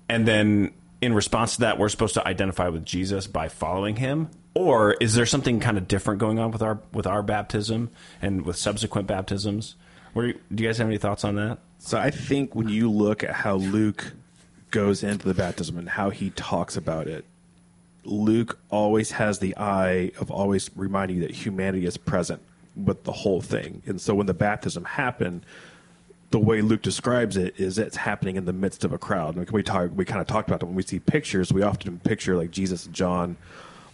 And 0.08 0.26
then 0.28 0.72
in 1.00 1.14
response 1.14 1.56
to 1.56 1.60
that 1.62 1.78
we're 1.78 1.88
supposed 1.88 2.14
to 2.14 2.26
identify 2.26 2.68
with 2.68 2.84
Jesus 2.84 3.26
by 3.26 3.48
following 3.48 3.96
him? 3.96 4.30
Or 4.54 4.94
is 4.94 5.14
there 5.14 5.26
something 5.26 5.60
kind 5.60 5.76
of 5.76 5.88
different 5.88 6.20
going 6.20 6.38
on 6.38 6.50
with 6.50 6.62
our 6.62 6.80
with 6.92 7.06
our 7.06 7.22
baptism 7.22 7.90
and 8.22 8.44
with 8.46 8.56
subsequent 8.56 9.08
baptisms? 9.08 9.74
Where, 10.12 10.32
do 10.32 10.62
you 10.62 10.68
guys 10.68 10.78
have 10.78 10.86
any 10.86 10.98
thoughts 10.98 11.24
on 11.24 11.34
that? 11.36 11.58
So 11.78 11.98
I 11.98 12.10
think 12.10 12.54
when 12.54 12.68
you 12.68 12.90
look 12.90 13.24
at 13.24 13.30
how 13.30 13.56
Luke 13.56 14.12
goes 14.70 15.02
into 15.02 15.26
the 15.26 15.34
baptism 15.34 15.76
and 15.76 15.88
how 15.88 16.10
he 16.10 16.30
talks 16.30 16.76
about 16.76 17.08
it, 17.08 17.24
Luke 18.04 18.58
always 18.70 19.10
has 19.12 19.40
the 19.40 19.56
eye 19.56 20.12
of 20.20 20.30
always 20.30 20.70
reminding 20.76 21.16
you 21.16 21.22
that 21.26 21.32
humanity 21.32 21.84
is 21.84 21.96
present 21.96 22.40
with 22.76 23.04
the 23.04 23.12
whole 23.12 23.40
thing. 23.40 23.82
And 23.86 24.00
so 24.00 24.14
when 24.14 24.26
the 24.26 24.34
baptism 24.34 24.84
happened, 24.84 25.44
the 26.30 26.38
way 26.40 26.60
Luke 26.62 26.82
describes 26.82 27.36
it 27.36 27.58
is 27.58 27.78
it's 27.78 27.96
happening 27.96 28.36
in 28.36 28.44
the 28.44 28.52
midst 28.52 28.84
of 28.84 28.92
a 28.92 28.98
crowd. 28.98 29.36
Like 29.36 29.52
we 29.52 29.62
talk, 29.62 29.90
we 29.94 30.04
kind 30.04 30.20
of 30.20 30.26
talked 30.26 30.48
about 30.48 30.62
it 30.62 30.66
when 30.66 30.74
we 30.74 30.82
see 30.82 30.98
pictures. 30.98 31.52
We 31.52 31.62
often 31.62 32.00
picture 32.00 32.36
like 32.36 32.50
Jesus 32.50 32.86
and 32.86 32.94
John 32.94 33.36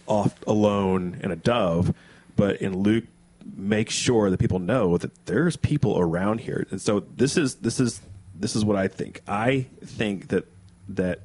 off 0.07 0.35
alone 0.47 1.19
in 1.21 1.31
a 1.31 1.35
dove, 1.35 1.93
but 2.35 2.61
in 2.61 2.77
Luke, 2.79 3.05
make 3.55 3.89
sure 3.89 4.29
that 4.29 4.39
people 4.39 4.59
know 4.59 4.97
that 4.97 5.25
there's 5.25 5.55
people 5.55 5.99
around 5.99 6.41
here. 6.41 6.65
And 6.71 6.81
so 6.81 7.01
this 7.15 7.37
is 7.37 7.55
this 7.55 7.79
is 7.79 8.01
this 8.35 8.55
is 8.55 8.65
what 8.65 8.75
I 8.75 8.87
think. 8.87 9.21
I 9.27 9.67
think 9.83 10.29
that 10.29 10.45
that 10.89 11.19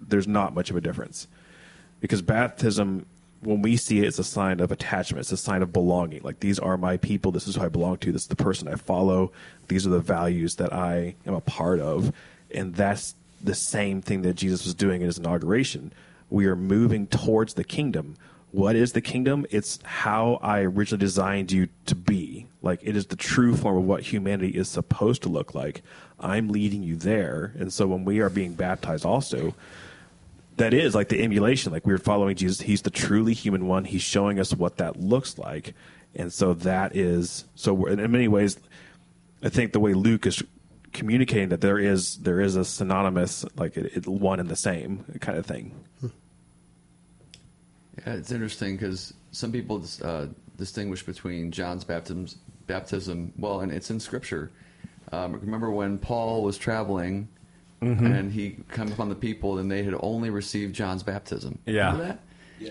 there's 0.00 0.26
not 0.26 0.54
much 0.54 0.70
of 0.70 0.76
a 0.76 0.80
difference 0.80 1.28
because 2.00 2.22
baptism 2.22 3.06
when 3.42 3.60
we 3.60 3.76
see 3.76 3.98
it 3.98 4.04
it's 4.04 4.18
a 4.18 4.24
sign 4.24 4.60
of 4.60 4.72
attachment. 4.72 5.20
It's 5.20 5.32
a 5.32 5.36
sign 5.36 5.62
of 5.62 5.72
belonging. 5.72 6.22
Like 6.22 6.40
these 6.40 6.58
are 6.58 6.76
my 6.76 6.96
people. 6.96 7.32
This 7.32 7.48
is 7.48 7.56
who 7.56 7.62
i 7.62 7.68
belong 7.68 7.98
to. 7.98 8.12
This 8.12 8.22
is 8.22 8.28
the 8.28 8.36
person 8.36 8.68
i 8.68 8.76
follow. 8.76 9.32
These 9.68 9.86
are 9.86 9.90
the 9.90 10.00
values 10.00 10.56
that 10.56 10.72
i 10.72 11.14
am 11.26 11.34
a 11.34 11.40
part 11.40 11.80
of. 11.80 12.12
And 12.54 12.74
that's 12.74 13.14
the 13.42 13.54
same 13.54 14.00
thing 14.00 14.22
that 14.22 14.34
jesus 14.34 14.64
was 14.64 14.74
doing 14.74 15.00
in 15.00 15.06
his 15.06 15.18
inauguration. 15.18 15.92
We 16.30 16.46
are 16.46 16.56
moving 16.56 17.06
towards 17.06 17.54
the 17.54 17.64
kingdom. 17.64 18.16
What 18.52 18.76
is 18.76 18.92
the 18.92 19.00
kingdom? 19.00 19.46
It's 19.50 19.80
how 19.82 20.38
i 20.42 20.60
originally 20.60 21.00
designed 21.00 21.50
you 21.50 21.68
to 21.86 21.94
be. 21.94 22.46
Like 22.62 22.80
it 22.82 22.96
is 22.96 23.06
the 23.06 23.16
true 23.16 23.56
form 23.56 23.76
of 23.76 23.84
what 23.84 24.04
humanity 24.04 24.56
is 24.56 24.68
supposed 24.68 25.22
to 25.22 25.28
look 25.28 25.54
like. 25.54 25.82
I'm 26.20 26.48
leading 26.48 26.84
you 26.84 26.94
there. 26.94 27.52
And 27.58 27.72
so 27.72 27.88
when 27.88 28.04
we 28.04 28.20
are 28.20 28.30
being 28.30 28.52
baptized 28.52 29.04
also 29.04 29.54
that 30.56 30.74
is 30.74 30.94
like 30.94 31.08
the 31.08 31.22
emulation 31.22 31.72
like 31.72 31.86
we're 31.86 31.98
following 31.98 32.36
jesus 32.36 32.60
he's 32.60 32.82
the 32.82 32.90
truly 32.90 33.32
human 33.34 33.66
one 33.66 33.84
he's 33.84 34.02
showing 34.02 34.38
us 34.38 34.54
what 34.54 34.76
that 34.76 35.00
looks 35.00 35.38
like 35.38 35.74
and 36.14 36.32
so 36.32 36.54
that 36.54 36.94
is 36.94 37.44
so 37.54 37.86
in 37.86 37.98
many 38.10 38.28
ways 38.28 38.58
i 39.42 39.48
think 39.48 39.72
the 39.72 39.80
way 39.80 39.94
luke 39.94 40.26
is 40.26 40.42
communicating 40.92 41.48
that 41.48 41.60
there 41.62 41.78
is 41.78 42.16
there 42.18 42.40
is 42.40 42.54
a 42.54 42.64
synonymous 42.64 43.44
like 43.56 43.76
it, 43.76 43.96
it 43.96 44.06
one 44.06 44.38
and 44.38 44.48
the 44.48 44.56
same 44.56 45.04
kind 45.20 45.38
of 45.38 45.46
thing 45.46 45.74
Yeah, 48.06 48.14
it's 48.14 48.32
interesting 48.32 48.76
because 48.76 49.14
some 49.32 49.52
people 49.52 49.84
uh, 50.02 50.26
distinguish 50.56 51.02
between 51.02 51.50
John's 51.50 51.84
baptism, 51.84 52.26
baptism. 52.66 53.32
Well, 53.36 53.60
and 53.60 53.70
it's 53.70 53.90
in 53.90 54.00
Scripture. 54.00 54.50
Um, 55.12 55.34
remember 55.34 55.70
when 55.70 55.98
Paul 55.98 56.42
was 56.42 56.56
traveling 56.56 57.28
and 57.82 58.32
he 58.32 58.56
come 58.68 58.92
upon 58.92 59.08
the 59.08 59.14
people, 59.14 59.58
and 59.58 59.70
they 59.70 59.82
had 59.82 59.94
only 60.00 60.30
received 60.30 60.74
John's 60.74 61.02
baptism. 61.02 61.58
Yeah. 61.66 61.92
Remember 61.92 62.04
that? 62.04 62.20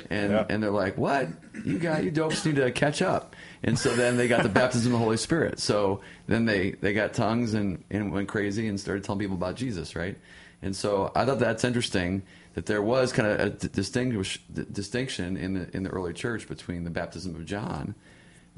And 0.09 0.31
Yeah. 0.31 0.45
and 0.49 0.63
they're 0.63 0.71
like, 0.71 0.97
"What? 0.97 1.27
You 1.65 1.77
got 1.77 2.03
you 2.05 2.11
dopes 2.11 2.45
need 2.45 2.55
to 2.55 2.71
catch 2.71 3.01
up." 3.01 3.35
And 3.61 3.77
so 3.77 3.93
then 3.93 4.15
they 4.15 4.29
got 4.29 4.41
the 4.43 4.49
baptism 4.49 4.93
of 4.93 4.99
the 4.99 5.03
Holy 5.03 5.17
Spirit. 5.17 5.59
So 5.59 5.99
then 6.27 6.45
they 6.45 6.71
they 6.79 6.93
got 6.93 7.13
tongues 7.13 7.53
and 7.53 7.83
and 7.91 8.11
went 8.13 8.29
crazy 8.29 8.67
and 8.69 8.79
started 8.79 9.03
telling 9.03 9.19
people 9.19 9.35
about 9.35 9.55
Jesus, 9.57 9.93
right? 9.95 10.17
And 10.61 10.73
so 10.75 11.11
I 11.13 11.25
thought 11.25 11.39
that's 11.39 11.65
interesting 11.65 12.21
that 12.53 12.67
there 12.67 12.81
was 12.81 13.11
kind 13.11 13.27
of 13.27 13.39
a 13.39 13.49
d- 13.49 13.67
distinguish 13.73 14.39
d- 14.53 14.63
distinction 14.71 15.35
in 15.35 15.55
the 15.55 15.75
in 15.75 15.83
the 15.83 15.89
early 15.89 16.13
church 16.13 16.47
between 16.47 16.85
the 16.85 16.89
baptism 16.89 17.35
of 17.35 17.45
John, 17.45 17.93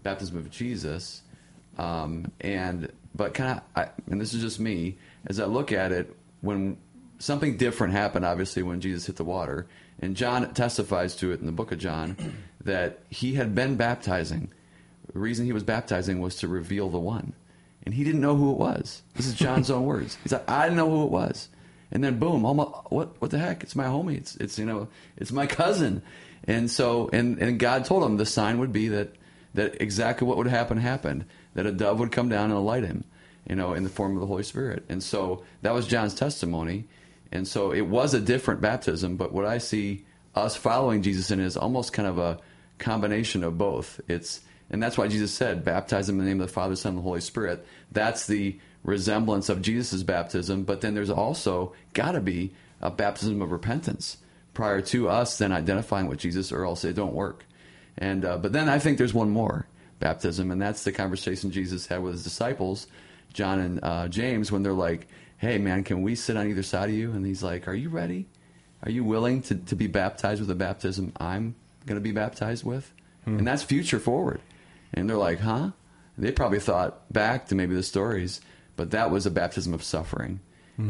baptism 0.04 0.38
of 0.38 0.52
Jesus, 0.52 1.24
um, 1.80 2.32
and 2.42 2.92
but 3.16 3.34
kind 3.34 3.60
of 3.76 3.90
and 4.12 4.22
this 4.22 4.36
is 4.36 4.42
just 4.44 4.60
me 4.60 4.98
as 5.26 5.40
I 5.40 5.46
look 5.46 5.72
at 5.72 5.92
it 5.92 6.16
when 6.44 6.78
something 7.20 7.56
different 7.56 7.94
happened 7.94 8.26
obviously 8.26 8.62
when 8.62 8.82
Jesus 8.82 9.06
hit 9.06 9.16
the 9.16 9.24
water 9.24 9.66
and 10.00 10.16
John 10.16 10.54
testifies 10.54 11.16
to 11.18 11.32
it 11.32 11.40
in 11.40 11.46
the 11.46 11.52
book 11.52 11.72
of 11.72 11.80
John 11.80 12.18
that 12.66 13.00
he 13.10 13.36
had 13.36 13.56
been 13.56 13.76
baptizing. 13.76 14.52
The 15.12 15.20
reason 15.20 15.46
he 15.46 15.54
was 15.54 15.64
baptizing 15.64 16.20
was 16.20 16.36
to 16.38 16.48
reveal 16.48 16.90
the 16.90 17.00
one. 17.00 17.34
And 17.86 17.94
he 17.94 18.04
didn't 18.04 18.22
know 18.22 18.36
who 18.36 18.52
it 18.52 18.58
was. 18.58 19.02
This 19.16 19.26
is 19.26 19.36
John's 19.36 19.72
own 19.72 19.86
words. 19.86 20.18
He's 20.24 20.32
like 20.32 20.50
I 20.50 20.64
didn't 20.64 20.78
know 20.78 20.90
who 20.90 21.06
it 21.06 21.12
was. 21.12 21.50
And 21.92 22.04
then 22.04 22.18
boom 22.18 22.46
almost, 22.46 22.72
what 22.90 23.22
what 23.22 23.32
the 23.32 23.40
heck? 23.40 23.64
It's 23.64 23.76
my 23.76 23.86
homie. 23.86 24.18
It's 24.18 24.36
it's 24.38 24.60
you 24.60 24.66
know 24.66 24.88
it's 25.18 25.32
my 25.32 25.48
cousin. 25.48 26.02
And 26.46 26.70
so 26.70 27.10
and 27.14 27.38
and 27.40 27.60
God 27.60 27.86
told 27.86 28.04
him 28.04 28.18
the 28.18 28.26
sign 28.26 28.60
would 28.60 28.74
be 28.74 28.88
that 28.90 29.16
that 29.54 29.82
exactly 29.82 30.28
what 30.28 30.38
would 30.38 30.48
happen 30.48 30.78
happened 30.78 31.26
that 31.56 31.66
a 31.66 31.72
dove 31.72 32.00
would 32.00 32.12
come 32.12 32.30
down 32.30 32.46
and 32.46 32.54
alight 32.54 32.84
him 32.84 33.04
you 33.48 33.56
know 33.56 33.74
in 33.74 33.84
the 33.84 33.90
form 33.90 34.16
of 34.16 34.22
the 34.22 34.28
holy 34.28 34.44
spirit. 34.44 34.84
And 34.90 35.02
so 35.02 35.44
that 35.62 35.74
was 35.74 35.88
john's 35.88 36.16
testimony. 36.16 36.86
And 37.32 37.48
so 37.48 37.72
it 37.72 37.82
was 37.82 38.14
a 38.14 38.20
different 38.20 38.62
baptism 38.62 39.18
but 39.18 39.34
what 39.34 39.46
i 39.46 39.58
see 39.58 40.06
us 40.36 40.56
following 40.56 41.02
jesus 41.02 41.32
in 41.32 41.40
is 41.40 41.58
almost 41.58 41.94
kind 41.94 42.08
of 42.08 42.18
a 42.18 42.40
combination 42.80 43.44
of 43.44 43.58
both. 43.58 44.02
It's 44.08 44.42
and 44.70 44.82
that's 44.82 44.98
why 44.98 45.08
jesus 45.08 45.34
said 45.34 45.64
baptize 45.64 46.08
them 46.08 46.20
in 46.20 46.26
the 46.26 46.32
name 46.32 46.42
of 46.42 46.48
the 46.48 46.54
father 46.54 46.76
son 46.76 46.92
and 46.92 47.00
the 47.00 47.04
holy 47.04 47.22
spirit. 47.22 47.66
That's 47.92 48.28
the 48.28 48.60
resemblance 48.84 49.50
of 49.50 49.62
jesus' 49.62 50.04
baptism 50.04 50.64
but 50.64 50.82
then 50.82 50.94
there's 50.94 51.10
also 51.10 51.74
got 51.94 52.14
to 52.14 52.22
be 52.22 52.54
a 52.82 52.92
baptism 52.92 53.42
of 53.42 53.52
repentance. 53.52 54.18
Prior 54.54 54.82
to 54.82 55.10
us 55.10 55.38
then 55.38 55.52
identifying 55.52 56.08
with 56.08 56.20
jesus 56.20 56.52
or 56.52 56.66
else 56.66 56.84
it 56.84 56.96
don't 56.96 57.14
work. 57.14 57.46
And 57.98 58.26
uh, 58.26 58.38
but 58.38 58.54
then 58.54 58.70
I 58.70 58.80
think 58.80 58.98
there's 58.98 59.14
one 59.14 59.30
more 59.30 59.68
baptism, 60.00 60.52
and 60.52 60.62
that's 60.62 60.84
the 60.84 60.92
conversation 60.92 61.52
Jesus 61.52 61.88
had 61.88 62.04
with 62.04 62.14
his 62.14 62.24
disciples, 62.24 62.88
John 63.34 63.60
and 63.60 63.80
uh, 63.84 64.08
James, 64.08 64.52
when 64.52 64.64
they're 64.64 64.74
like, 64.74 65.08
"Hey, 65.38 65.58
man, 65.58 65.84
can 65.84 66.02
we 66.02 66.16
sit 66.16 66.38
on 66.38 66.48
either 66.48 66.64
side 66.64 66.90
of 66.90 66.96
you?" 66.96 67.12
And 67.12 67.26
he's 67.26 67.44
like, 67.44 67.68
"Are 67.68 67.74
you 67.74 67.90
ready? 67.90 68.28
Are 68.84 68.92
you 68.92 69.04
willing 69.04 69.42
to, 69.44 69.56
to 69.56 69.76
be 69.76 69.88
baptized 69.88 70.40
with 70.40 70.50
the 70.50 70.56
baptism 70.56 71.14
I'm 71.18 71.56
going 71.86 71.98
to 71.98 72.02
be 72.02 72.12
baptized 72.12 72.64
with?" 72.64 72.92
And 73.26 73.48
that's 73.48 73.64
future 73.64 74.00
forward. 74.00 74.42
And 74.94 75.10
they're 75.10 75.18
like, 75.18 75.40
"Huh?" 75.40 75.72
They 76.18 76.32
probably 76.32 76.60
thought 76.60 77.12
back 77.12 77.48
to 77.48 77.56
maybe 77.56 77.74
the 77.74 77.84
stories, 77.84 78.40
but 78.76 78.92
that 78.92 79.10
was 79.10 79.26
a 79.26 79.32
baptism 79.32 79.74
of 79.74 79.84
suffering. 79.84 80.40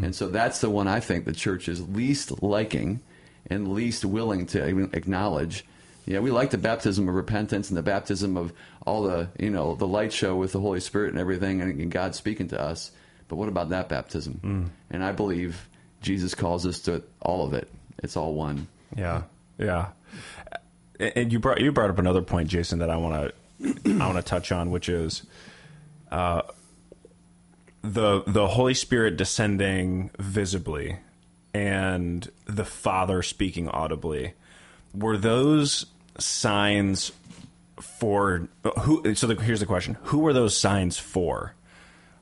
And 0.03 0.15
so 0.15 0.29
that's 0.29 0.59
the 0.59 0.69
one 0.69 0.87
I 0.87 1.01
think 1.01 1.25
the 1.25 1.33
church 1.33 1.67
is 1.67 1.87
least 1.89 2.41
liking 2.41 3.01
and 3.49 3.73
least 3.73 4.05
willing 4.05 4.45
to 4.47 4.67
even 4.67 4.89
acknowledge. 4.93 5.65
Yeah, 6.05 6.19
we 6.19 6.31
like 6.31 6.51
the 6.51 6.57
baptism 6.57 7.07
of 7.07 7.15
repentance 7.15 7.69
and 7.69 7.77
the 7.77 7.83
baptism 7.83 8.37
of 8.37 8.53
all 8.85 9.03
the, 9.03 9.29
you 9.39 9.49
know, 9.49 9.75
the 9.75 9.87
light 9.87 10.11
show 10.13 10.35
with 10.35 10.51
the 10.51 10.59
Holy 10.59 10.79
Spirit 10.79 11.11
and 11.11 11.19
everything 11.19 11.61
and, 11.61 11.79
and 11.79 11.91
God 11.91 12.15
speaking 12.15 12.49
to 12.49 12.61
us. 12.61 12.91
But 13.27 13.37
what 13.37 13.49
about 13.49 13.69
that 13.69 13.89
baptism? 13.89 14.39
And 14.89 15.03
I 15.03 15.11
believe 15.11 15.69
Jesus 16.01 16.35
calls 16.35 16.65
us 16.65 16.79
to 16.81 17.01
all 17.21 17.45
of 17.45 17.53
it. 17.53 17.69
It's 18.03 18.17
all 18.17 18.33
one. 18.33 18.67
Yeah, 18.95 19.23
yeah. 19.57 19.87
And 20.99 21.31
you 21.31 21.39
brought 21.39 21.59
you 21.61 21.71
brought 21.71 21.89
up 21.89 21.97
another 21.97 22.21
point, 22.21 22.49
Jason, 22.49 22.79
that 22.79 22.89
I 22.89 22.97
want 22.97 23.33
to 23.63 23.91
I 23.99 24.05
want 24.05 24.17
to 24.17 24.23
touch 24.23 24.51
on, 24.51 24.69
which 24.69 24.89
is 24.89 25.23
uh, 26.11 26.43
the 27.81 28.23
the 28.27 28.47
Holy 28.49 28.73
Spirit 28.73 29.17
descending 29.17 30.11
visibly 30.19 30.97
and 31.53 32.29
the 32.45 32.65
Father 32.65 33.21
speaking 33.21 33.67
audibly. 33.69 34.33
Were 34.93 35.17
those 35.17 35.87
signs 36.19 37.11
for 37.83 38.47
who? 38.81 39.15
So 39.15 39.27
the, 39.27 39.35
here's 39.35 39.59
the 39.59 39.65
question: 39.65 39.97
Who 40.03 40.19
were 40.19 40.33
those 40.33 40.57
signs 40.57 40.97
for? 40.97 41.55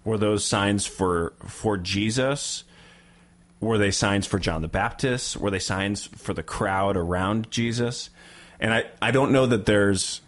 Were 0.04 0.18
those 0.18 0.44
signs 0.44 0.86
for 0.86 1.34
for 1.48 1.78
Jesus? 1.78 2.64
were 3.62 3.78
they 3.78 3.92
signs 3.92 4.26
for 4.26 4.40
John 4.40 4.62
the 4.62 4.68
Baptist? 4.68 5.38
Were 5.38 5.52
they 5.52 5.60
signs 5.60 6.08
for 6.08 6.34
the 6.34 6.44
crowd 6.44 6.98
around 6.98 7.50
Jesus? 7.52 8.10
And 8.60 8.74
I, 8.74 8.86
I 9.02 9.12
don't 9.12 9.32
know 9.32 9.46
that 9.46 9.66
there's 9.66 10.22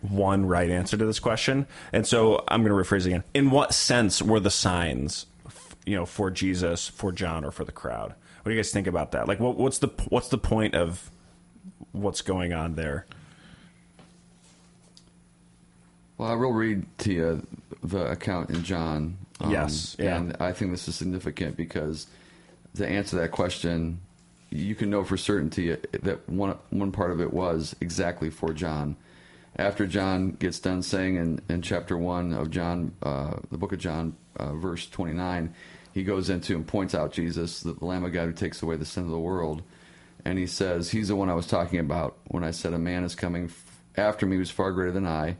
one 0.00 0.46
right 0.46 0.68
answer 0.68 0.96
to 0.96 1.06
this 1.06 1.20
question. 1.20 1.66
And 1.92 2.06
so 2.06 2.44
I'm 2.48 2.64
going 2.64 2.76
to 2.76 2.90
rephrase 2.90 3.06
again. 3.06 3.22
In 3.32 3.50
what 3.50 3.72
sense 3.72 4.20
were 4.20 4.40
the 4.40 4.50
signs, 4.50 5.26
you 5.86 5.96
know, 5.96 6.04
for 6.04 6.30
Jesus, 6.30 6.88
for 6.88 7.12
John, 7.12 7.44
or 7.44 7.52
for 7.52 7.64
the 7.64 7.72
crowd? 7.72 8.14
What 8.42 8.50
do 8.50 8.50
you 8.50 8.58
guys 8.58 8.72
think 8.72 8.88
about 8.88 9.12
that? 9.12 9.28
Like, 9.28 9.38
what, 9.38 9.56
what's 9.56 9.78
the 9.78 9.88
what's 10.08 10.28
the 10.28 10.38
point 10.38 10.74
of 10.74 11.08
what's 11.92 12.20
going 12.20 12.52
on 12.52 12.74
there? 12.74 13.06
Well, 16.22 16.30
I 16.30 16.36
will 16.36 16.52
read 16.52 16.86
to 16.98 17.12
you 17.12 17.46
the 17.82 18.08
account 18.12 18.50
in 18.50 18.62
John. 18.62 19.18
um, 19.40 19.50
Yes, 19.50 19.96
yeah. 19.98 20.16
And 20.16 20.36
I 20.38 20.52
think 20.52 20.70
this 20.70 20.86
is 20.86 20.94
significant 20.94 21.56
because 21.56 22.06
to 22.76 22.86
answer 22.86 23.16
that 23.16 23.32
question, 23.32 24.00
you 24.48 24.76
can 24.76 24.88
know 24.88 25.02
for 25.02 25.16
certainty 25.16 25.76
that 25.90 26.28
one, 26.28 26.56
one 26.70 26.92
part 26.92 27.10
of 27.10 27.20
it 27.20 27.32
was 27.32 27.74
exactly 27.80 28.30
for 28.30 28.52
John. 28.52 28.94
After 29.56 29.84
John 29.84 30.30
gets 30.30 30.60
done 30.60 30.84
saying 30.84 31.16
in, 31.16 31.40
in 31.48 31.60
chapter 31.60 31.98
1 31.98 32.34
of 32.34 32.50
John, 32.50 32.94
uh, 33.02 33.38
the 33.50 33.58
book 33.58 33.72
of 33.72 33.80
John, 33.80 34.14
uh, 34.36 34.54
verse 34.54 34.88
29, 34.88 35.52
he 35.92 36.04
goes 36.04 36.30
into 36.30 36.54
and 36.54 36.64
points 36.64 36.94
out 36.94 37.12
Jesus, 37.12 37.62
the 37.62 37.74
Lamb 37.84 38.04
of 38.04 38.12
God 38.12 38.26
who 38.26 38.32
takes 38.32 38.62
away 38.62 38.76
the 38.76 38.84
sin 38.84 39.02
of 39.02 39.10
the 39.10 39.18
world. 39.18 39.62
And 40.24 40.38
he 40.38 40.46
says, 40.46 40.88
He's 40.88 41.08
the 41.08 41.16
one 41.16 41.28
I 41.28 41.34
was 41.34 41.48
talking 41.48 41.80
about 41.80 42.16
when 42.28 42.44
I 42.44 42.52
said, 42.52 42.74
A 42.74 42.78
man 42.78 43.02
is 43.02 43.16
coming 43.16 43.50
after 43.96 44.24
me 44.24 44.36
who's 44.36 44.52
far 44.52 44.70
greater 44.70 44.92
than 44.92 45.08
I. 45.08 45.36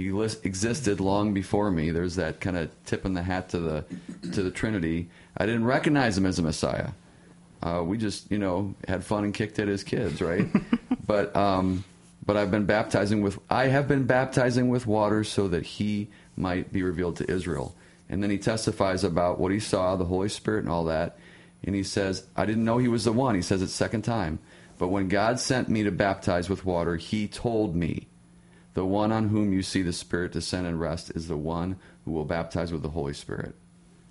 He 0.00 0.12
lis- 0.12 0.40
existed 0.42 1.00
long 1.00 1.34
before 1.34 1.70
me. 1.70 1.90
There's 1.90 2.16
that 2.16 2.40
kind 2.40 2.56
of 2.56 2.70
tip 2.84 3.04
in 3.04 3.14
the 3.14 3.22
hat 3.22 3.50
to 3.50 3.58
the 3.58 3.84
to 4.32 4.42
the 4.42 4.50
Trinity. 4.50 5.08
I 5.36 5.46
didn't 5.46 5.64
recognize 5.64 6.16
him 6.16 6.26
as 6.26 6.38
a 6.38 6.42
Messiah. 6.42 6.90
Uh, 7.62 7.82
we 7.84 7.98
just, 7.98 8.30
you 8.30 8.38
know, 8.38 8.74
had 8.88 9.04
fun 9.04 9.24
and 9.24 9.34
kicked 9.34 9.58
it 9.58 9.68
as 9.68 9.84
kids, 9.84 10.22
right? 10.22 10.46
but 11.06 11.34
um, 11.36 11.84
but 12.24 12.36
I've 12.36 12.50
been 12.50 12.66
baptizing 12.66 13.22
with 13.22 13.38
I 13.50 13.66
have 13.66 13.88
been 13.88 14.06
baptizing 14.06 14.68
with 14.68 14.86
water 14.86 15.24
so 15.24 15.48
that 15.48 15.64
he 15.64 16.08
might 16.36 16.72
be 16.72 16.82
revealed 16.82 17.16
to 17.16 17.30
Israel. 17.30 17.74
And 18.08 18.22
then 18.22 18.30
he 18.30 18.38
testifies 18.38 19.04
about 19.04 19.38
what 19.38 19.52
he 19.52 19.60
saw, 19.60 19.94
the 19.94 20.04
Holy 20.04 20.28
Spirit 20.28 20.64
and 20.64 20.72
all 20.72 20.84
that. 20.84 21.18
And 21.62 21.74
he 21.74 21.82
says, 21.82 22.26
I 22.36 22.46
didn't 22.46 22.64
know 22.64 22.78
he 22.78 22.88
was 22.88 23.04
the 23.04 23.12
one. 23.12 23.34
He 23.34 23.42
says 23.42 23.62
it 23.62 23.68
second 23.68 24.02
time. 24.02 24.40
But 24.78 24.88
when 24.88 25.08
God 25.08 25.38
sent 25.38 25.68
me 25.68 25.84
to 25.84 25.92
baptize 25.92 26.48
with 26.48 26.64
water, 26.64 26.96
he 26.96 27.28
told 27.28 27.76
me, 27.76 28.08
the 28.80 28.86
one 28.86 29.12
on 29.12 29.28
whom 29.28 29.52
you 29.52 29.62
see 29.62 29.82
the 29.82 29.92
Spirit 29.92 30.32
descend 30.32 30.66
and 30.66 30.80
rest 30.80 31.10
is 31.14 31.28
the 31.28 31.36
one 31.36 31.76
who 32.06 32.12
will 32.12 32.24
baptize 32.24 32.72
with 32.72 32.80
the 32.80 32.88
Holy 32.88 33.12
Spirit. 33.12 33.54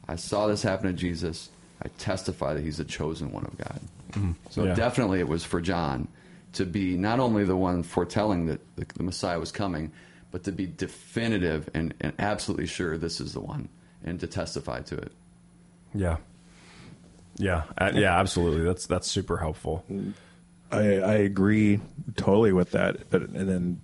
I 0.08 0.16
saw 0.16 0.46
this 0.46 0.62
happen 0.62 0.86
to 0.92 0.94
Jesus. 0.94 1.50
I 1.82 1.88
testify 1.98 2.54
that 2.54 2.62
he's 2.64 2.78
the 2.78 2.84
chosen 2.84 3.32
one 3.32 3.46
of 3.46 3.58
God. 3.58 4.36
So 4.52 4.66
Yeah. 4.66 4.76
definitely 4.76 5.22
it 5.22 5.28
was 5.28 5.44
for 5.44 5.60
John 5.60 6.08
to 6.54 6.68
be 6.68 6.96
not 6.98 7.20
only 7.20 7.46
the 7.46 7.56
one 7.56 7.82
foretelling 7.82 8.46
that 8.46 8.60
the, 8.76 8.86
the 8.96 9.02
Messiah 9.02 9.40
was 9.40 9.52
coming, 9.52 9.92
but 10.30 10.44
to 10.44 10.52
be 10.52 10.68
definitive 10.68 11.68
and, 11.74 11.96
and 12.00 12.14
absolutely 12.20 12.68
sure 12.68 12.96
this 12.96 13.20
is 13.20 13.34
the 13.34 13.40
one 13.42 13.70
and 14.04 14.20
to 14.20 14.28
testify 14.28 14.82
to 14.82 14.98
it. 14.98 15.12
Yeah, 15.96 16.18
yeah, 17.38 17.64
uh, 17.76 17.90
yeah. 17.96 18.20
Absolutely. 18.20 18.64
That's 18.66 18.86
that's 18.86 19.08
super 19.10 19.38
helpful. 19.38 19.84
I, 20.72 21.00
I 21.00 21.14
agree 21.16 21.80
totally 22.18 22.54
with 22.54 22.70
that. 22.72 23.10
But 23.10 23.24
and 23.30 23.50
then 23.50 23.82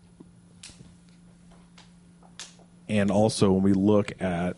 and 2.87 3.11
also 3.11 3.51
when 3.51 3.63
we 3.63 3.73
look 3.73 4.11
at 4.21 4.55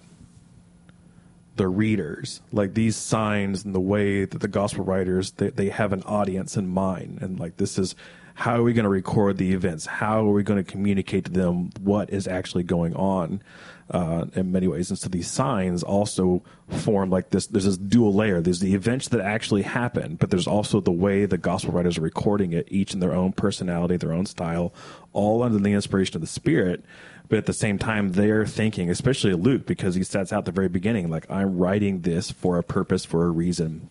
the 1.56 1.68
readers, 1.68 2.42
like 2.52 2.74
these 2.74 2.96
signs 2.96 3.66
and 3.66 3.74
the 3.74 3.80
way 3.80 4.26
that 4.26 4.40
the 4.40 4.48
gospel 4.48 4.84
writers 4.84 5.32
they, 5.32 5.50
they 5.50 5.70
have 5.70 5.92
an 5.92 6.04
audience 6.04 6.56
in 6.56 6.68
mind, 6.68 7.20
and 7.22 7.40
like 7.40 7.58
this 7.58 7.78
is 7.78 7.96
how 8.36 8.56
are 8.56 8.64
we 8.64 8.74
going 8.74 8.84
to 8.84 8.90
record 8.90 9.38
the 9.38 9.52
events? 9.52 9.88
How 9.88 10.20
are 10.28 10.32
we 10.32 10.44
going 10.44 10.64
to 10.64 10.72
communicate 10.72 11.26
to 11.26 11.32
them 11.32 11.72
what 11.82 12.12
is 12.12 12.28
actually 12.28 12.64
going 12.64 12.96
on? 12.96 13.42
Uh, 13.90 14.26
in 14.36 14.52
many 14.52 14.68
ways, 14.68 14.90
and 14.90 15.00
so 15.00 15.08
these 15.08 15.32
signs 15.32 15.82
also 15.82 16.44
form 16.68 17.10
like 17.10 17.30
this. 17.30 17.48
There's 17.48 17.64
this 17.64 17.78
dual 17.78 18.14
layer. 18.14 18.42
There's 18.42 18.60
the 18.60 18.76
events 18.76 19.08
that 19.08 19.22
actually 19.22 19.62
happen, 19.62 20.18
but 20.18 20.30
there's 20.30 20.46
also 20.46 20.82
the 20.82 20.92
way 20.92 21.26
the 21.26 21.38
gospel 21.38 21.72
writers 21.72 21.98
are 21.98 22.02
recording 22.02 22.52
it, 22.52 22.68
each 22.70 22.94
in 22.94 23.00
their 23.00 23.14
own 23.14 23.32
personality, 23.32 23.96
their 23.96 24.12
own 24.12 24.26
style, 24.26 24.74
all 25.14 25.42
under 25.42 25.58
the 25.58 25.72
inspiration 25.72 26.18
of 26.18 26.22
the 26.22 26.28
Spirit. 26.28 26.84
But 27.30 27.40
at 27.40 27.46
the 27.46 27.54
same 27.54 27.78
time, 27.78 28.14
they're 28.14 28.46
thinking, 28.46 28.90
especially 28.90 29.34
Luke, 29.34 29.66
because 29.66 29.96
he 29.96 30.04
sets 30.04 30.32
out 30.32 30.46
the 30.46 30.52
very 30.52 30.70
beginning, 30.70 31.10
like 31.10 31.30
I'm 31.30 31.58
writing 31.58 32.02
this 32.02 32.32
for 32.32 32.58
a 32.58 32.64
purpose, 32.64 33.04
for 33.04 33.26
a 33.26 33.30
reason. 33.30 33.90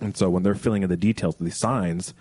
And 0.00 0.16
so 0.16 0.28
when 0.28 0.42
they're 0.42 0.56
filling 0.56 0.82
in 0.82 0.88
the 0.88 0.96
details 0.96 1.36
of 1.36 1.44
these 1.44 1.56
signs, 1.56 2.14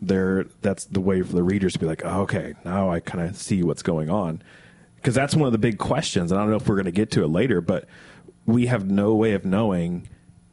they're 0.00 0.46
that's 0.60 0.84
the 0.86 1.00
way 1.00 1.22
for 1.22 1.32
the 1.32 1.44
readers 1.44 1.74
to 1.74 1.78
be 1.78 1.86
like, 1.86 2.02
oh, 2.04 2.22
okay, 2.22 2.54
now 2.64 2.90
I 2.90 2.98
kind 2.98 3.24
of 3.24 3.36
see 3.36 3.62
what's 3.62 3.82
going 3.82 4.10
on. 4.10 4.42
Because 4.96 5.14
that's 5.14 5.34
one 5.34 5.46
of 5.46 5.52
the 5.52 5.58
big 5.58 5.78
questions, 5.78 6.30
and 6.30 6.40
I 6.40 6.42
don't 6.42 6.50
know 6.50 6.56
if 6.56 6.68
we're 6.68 6.76
going 6.76 6.84
to 6.86 6.92
get 6.92 7.10
to 7.12 7.24
it 7.24 7.28
later, 7.28 7.60
but 7.60 7.88
we 8.46 8.66
have 8.66 8.88
no 8.88 9.14
way 9.14 9.32
of 9.32 9.44
knowing 9.44 10.08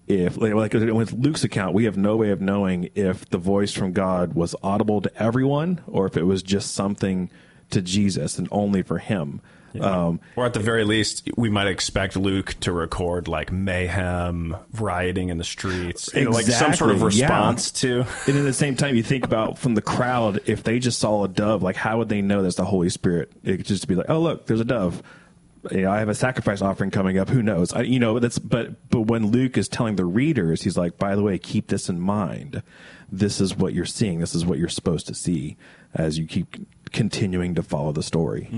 if, 0.08 0.38
like 0.38 0.74
with 0.74 1.14
Luke's 1.14 1.44
account, 1.44 1.76
we 1.76 1.86
have 1.86 1.96
no 1.96 2.16
way 2.16 2.32
of 2.32 2.42
knowing 2.42 2.90
if 2.96 3.30
the 3.30 3.38
voice 3.38 3.72
from 3.72 3.94
God 3.94 4.34
was 4.34 4.56
audible 4.64 5.02
to 5.02 5.22
everyone 5.22 5.82
or 5.86 6.08
if 6.08 6.18
it 6.18 6.24
was 6.24 6.42
just 6.42 6.74
something 6.74 7.30
to 7.72 7.82
Jesus 7.82 8.38
and 8.38 8.48
only 8.52 8.82
for 8.82 8.98
him. 8.98 9.42
Um, 9.80 10.20
Or 10.36 10.48
at 10.48 10.54
the 10.54 10.60
very 10.60 10.84
least, 10.84 11.30
we 11.38 11.50
might 11.50 11.68
expect 11.68 12.16
Luke 12.16 12.56
to 12.62 12.72
record 12.72 13.28
like 13.28 13.52
mayhem, 13.52 14.56
rioting 14.74 15.30
in 15.30 15.38
the 15.38 15.44
streets, 15.44 16.10
you 16.16 16.26
know, 16.26 16.32
like 16.32 16.46
some 16.46 16.74
sort 16.74 16.90
of 16.90 17.04
Exactly, 17.04 17.20
yeah. 17.20 17.26
response 17.28 17.72
to. 17.72 18.06
and 18.28 18.38
at 18.38 18.42
the 18.44 18.54
same 18.54 18.76
time, 18.76 18.96
you 18.96 19.04
think 19.04 19.26
about 19.26 19.60
from 19.60 19.76
the 19.76 19.82
crowd, 19.84 20.40
if 20.48 20.64
they 20.64 20.80
just 20.80 20.98
saw 21.00 21.24
a 21.24 21.28
dove, 21.28 21.62
like 21.62 21.76
how 21.76 22.00
would 22.00 22.10
they 22.10 22.22
know 22.24 22.42
that's 22.42 22.56
the 22.56 22.66
Holy 22.66 22.90
Spirit? 22.90 23.32
It 23.44 23.58
could 23.58 23.66
just 23.68 23.88
be 23.88 23.94
like, 23.96 24.10
oh 24.10 24.20
look, 24.20 24.48
there's 24.48 24.60
a 24.60 24.66
dove. 24.66 25.04
You 25.72 25.82
know, 25.82 25.92
I 25.92 26.00
have 26.00 26.10
a 26.10 26.16
sacrifice 26.16 26.62
offering 26.62 26.90
coming 26.90 27.18
up. 27.20 27.28
Who 27.30 27.44
knows? 27.44 27.74
I, 27.74 27.82
you 27.82 28.00
know, 28.00 28.18
that's 28.18 28.40
but 28.40 28.90
but 28.90 29.02
when 29.02 29.28
Luke 29.28 29.58
is 29.58 29.68
telling 29.68 29.98
the 29.98 30.06
readers, 30.06 30.64
he's 30.64 30.78
like, 30.78 30.98
by 30.98 31.16
the 31.16 31.22
way, 31.22 31.38
keep 31.38 31.68
this 31.68 31.90
in 31.90 32.00
mind. 32.00 32.64
This 33.12 33.42
is 33.42 33.56
what 33.56 33.74
you're 33.74 33.86
seeing. 33.86 34.20
This 34.20 34.34
is 34.34 34.46
what 34.46 34.58
you're 34.58 34.70
supposed 34.70 35.06
to 35.08 35.14
see 35.14 35.58
as 35.94 36.18
you 36.18 36.26
keep 36.28 36.56
continuing 36.92 37.56
to 37.56 37.64
follow 37.64 37.92
the 37.92 38.04
story. 38.04 38.50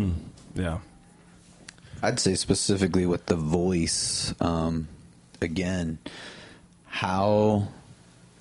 Yeah. 0.56 0.80
I'd 2.02 2.20
say 2.20 2.36
specifically 2.36 3.06
with 3.06 3.28
the 3.28 3.36
voice, 3.36 4.34
um, 4.42 4.88
again, 5.42 6.00
how 6.86 7.68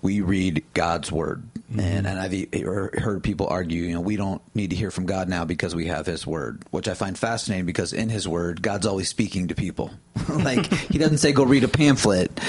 we 0.02 0.20
read 0.20 0.64
God's 0.74 1.10
word. 1.10 1.42
And, 1.72 2.04
and 2.04 2.18
I've 2.18 2.34
e- 2.34 2.48
er, 2.52 2.90
heard 2.98 3.22
people 3.22 3.46
argue, 3.46 3.84
you 3.84 3.94
know, 3.94 4.00
we 4.00 4.16
don't 4.16 4.42
need 4.56 4.70
to 4.70 4.76
hear 4.76 4.90
from 4.90 5.06
God 5.06 5.28
now 5.28 5.44
because 5.44 5.72
we 5.72 5.86
have 5.86 6.04
His 6.04 6.26
word, 6.26 6.64
which 6.70 6.88
I 6.88 6.94
find 6.94 7.16
fascinating 7.16 7.64
because 7.64 7.92
in 7.92 8.08
His 8.08 8.26
word, 8.26 8.60
God's 8.60 8.86
always 8.86 9.08
speaking 9.08 9.48
to 9.48 9.54
people. 9.54 9.92
like 10.28 10.66
He 10.66 10.98
doesn't 10.98 11.18
say, 11.18 11.32
"Go 11.32 11.44
read 11.44 11.62
a 11.62 11.68
pamphlet." 11.68 12.40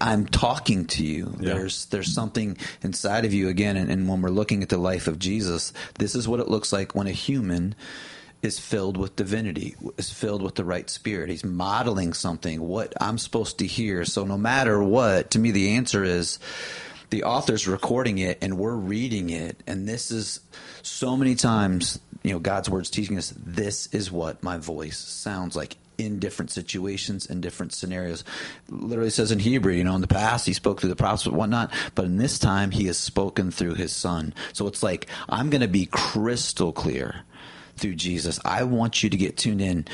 I'm 0.00 0.26
talking 0.26 0.84
to 0.88 1.04
you. 1.04 1.34
Yeah. 1.40 1.54
There's 1.54 1.86
there's 1.86 2.12
something 2.12 2.58
inside 2.82 3.24
of 3.24 3.32
you 3.32 3.48
again. 3.48 3.78
And, 3.78 3.90
and 3.90 4.08
when 4.08 4.20
we're 4.20 4.28
looking 4.28 4.62
at 4.62 4.68
the 4.68 4.78
life 4.78 5.06
of 5.08 5.18
Jesus, 5.18 5.72
this 5.98 6.14
is 6.14 6.28
what 6.28 6.40
it 6.40 6.48
looks 6.48 6.70
like 6.70 6.94
when 6.94 7.06
a 7.06 7.12
human 7.12 7.74
is 8.42 8.58
filled 8.58 8.96
with 8.96 9.16
divinity, 9.16 9.74
is 9.96 10.10
filled 10.10 10.42
with 10.42 10.54
the 10.54 10.64
right 10.64 10.88
spirit. 10.90 11.30
He's 11.30 11.44
modeling 11.44 12.12
something, 12.12 12.60
what 12.60 12.92
I'm 13.00 13.18
supposed 13.18 13.58
to 13.58 13.66
hear. 13.66 14.04
So 14.04 14.24
no 14.24 14.36
matter 14.36 14.82
what, 14.82 15.30
to 15.32 15.38
me, 15.38 15.50
the 15.50 15.76
answer 15.76 16.04
is 16.04 16.38
the 17.10 17.24
author's 17.24 17.68
recording 17.68 18.18
it 18.18 18.38
and 18.42 18.58
we're 18.58 18.74
reading 18.74 19.30
it. 19.30 19.62
And 19.66 19.88
this 19.88 20.10
is 20.10 20.40
so 20.82 21.16
many 21.16 21.34
times, 21.34 21.98
you 22.22 22.32
know, 22.32 22.38
God's 22.38 22.68
word's 22.68 22.90
teaching 22.90 23.16
us 23.18 23.32
this 23.36 23.86
is 23.88 24.10
what 24.10 24.42
my 24.42 24.56
voice 24.56 24.98
sounds 24.98 25.56
like. 25.56 25.76
in 25.98 26.18
different 26.18 26.50
situations 26.50 27.26
and 27.26 27.42
different 27.42 27.72
scenarios. 27.72 28.24
Literally 28.68 29.10
says 29.10 29.32
in 29.32 29.38
Hebrew, 29.38 29.72
you 29.72 29.84
know, 29.84 29.94
in 29.94 30.00
the 30.00 30.06
past 30.06 30.46
he 30.46 30.52
spoke 30.52 30.80
through 30.80 30.90
the 30.90 30.96
prophets 30.96 31.26
and 31.26 31.36
whatnot, 31.36 31.72
but 31.94 32.04
in 32.04 32.18
this 32.18 32.38
time 32.38 32.70
he 32.70 32.86
has 32.86 32.98
spoken 32.98 33.50
through 33.50 33.74
his 33.74 33.94
son. 33.94 34.34
So 34.52 34.66
it's 34.66 34.82
like 34.82 35.06
I'm 35.28 35.50
going 35.50 35.62
to 35.62 35.68
be 35.68 35.86
crystal 35.86 36.72
clear 36.72 37.22
through 37.76 37.94
Jesus. 37.94 38.40
I 38.44 38.64
want 38.64 39.02
you 39.02 39.10
to 39.10 39.16
get 39.16 39.36
tuned 39.36 39.60
in 39.60 39.86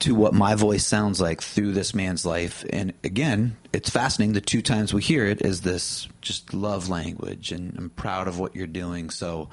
to 0.00 0.14
what 0.14 0.34
my 0.34 0.54
voice 0.54 0.86
sounds 0.86 1.20
like 1.20 1.40
through 1.40 1.72
this 1.72 1.94
man's 1.94 2.26
life. 2.26 2.64
And 2.70 2.92
again, 3.02 3.56
it's 3.72 3.90
fascinating. 3.90 4.34
The 4.34 4.40
two 4.40 4.62
times 4.62 4.92
we 4.92 5.02
hear 5.02 5.24
it 5.26 5.42
is 5.42 5.60
this 5.60 6.08
just 6.20 6.52
love 6.52 6.88
language, 6.88 7.52
and 7.52 7.74
I'm 7.76 7.90
proud 7.90 8.28
of 8.28 8.38
what 8.38 8.54
you're 8.54 8.66
doing. 8.66 9.10
So 9.10 9.48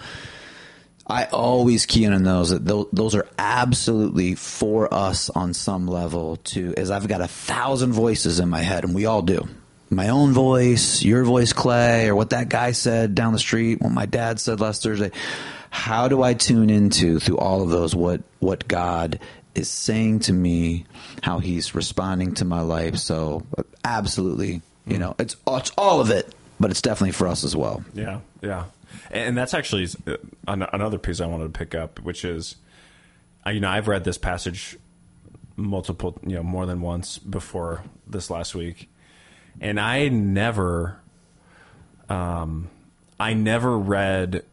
I 1.08 1.26
always 1.26 1.86
key 1.86 2.06
in 2.06 2.14
on 2.14 2.24
those. 2.24 2.50
That 2.50 2.88
those 2.92 3.16
are 3.16 3.28
absolutely 3.38 4.36
for 4.36 4.94
us 4.94 5.30
on 5.30 5.54
some 5.54 5.88
level. 5.88 6.38
To 6.38 6.74
as 6.78 6.92
I've 6.92 7.08
got 7.08 7.22
a 7.22 7.28
thousand 7.28 7.94
voices 7.94 8.40
in 8.40 8.50
my 8.50 8.62
head, 8.62 8.84
and 8.84 8.96
we 8.96 9.06
all 9.06 9.22
do. 9.22 9.48
My 9.90 10.08
own 10.08 10.32
voice, 10.32 11.04
your 11.04 11.26
voice, 11.26 11.52
Clay, 11.52 12.08
or 12.08 12.16
what 12.16 12.30
that 12.30 12.48
guy 12.48 12.72
said 12.72 13.14
down 13.14 13.34
the 13.34 13.40
street, 13.40 13.82
what 13.82 13.92
my 13.92 14.06
dad 14.06 14.40
said 14.40 14.62
last 14.62 14.84
Thursday. 14.84 15.12
How 15.70 16.08
do 16.08 16.22
I 16.24 16.34
tune 16.34 16.70
into 16.70 17.20
through 17.20 17.38
all 17.38 17.62
of 17.62 17.70
those 17.70 17.94
what 17.96 18.22
what 18.40 18.68
God 18.68 19.20
is 19.56 19.70
saying 19.70 20.20
to 20.22 20.34
me, 20.34 20.86
how 21.22 21.40
He's 21.40 21.76
responding 21.76 22.34
to 22.36 22.46
my 22.46 22.62
life? 22.62 22.98
So 22.98 23.46
absolutely, 23.84 24.62
you 24.86 24.98
know, 24.98 25.16
it's 25.20 25.36
it's 25.48 25.72
all 25.78 26.02
of 26.02 26.10
it, 26.10 26.34
but 26.60 26.72
it's 26.72 26.82
definitely 26.82 27.12
for 27.12 27.28
us 27.28 27.44
as 27.44 27.56
well. 27.56 27.84
Yeah, 27.94 28.20
yeah 28.42 28.66
and 29.10 29.38
that's 29.38 29.54
actually 29.54 29.88
uh, 30.08 30.18
another 30.48 30.98
piece 30.98 31.22
I 31.22 31.26
wanted 31.26 31.54
to 31.54 31.58
pick 31.58 31.76
up, 31.76 32.00
which 32.00 32.24
is, 32.26 32.56
you 33.46 33.60
know, 33.60 33.70
I've 33.70 33.88
read 33.88 34.04
this 34.04 34.18
passage 34.18 34.78
multiple, 35.56 36.18
you 36.26 36.36
know, 36.36 36.44
more 36.44 36.66
than 36.66 36.82
once 36.82 37.18
before 37.18 37.84
this 38.08 38.30
last 38.30 38.56
week, 38.56 38.90
and 39.60 39.80
I 39.80 40.08
never, 40.08 41.00
um, 42.10 42.70
I 43.20 43.34
never 43.34 43.78
read 43.78 44.44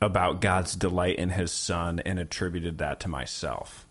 about 0.00 0.40
God's 0.40 0.74
delight 0.76 1.16
in 1.16 1.30
His 1.30 1.52
Son 1.52 2.00
and 2.00 2.18
attributed 2.18 2.78
that 2.78 3.00
to 3.00 3.08
myself 3.08 3.86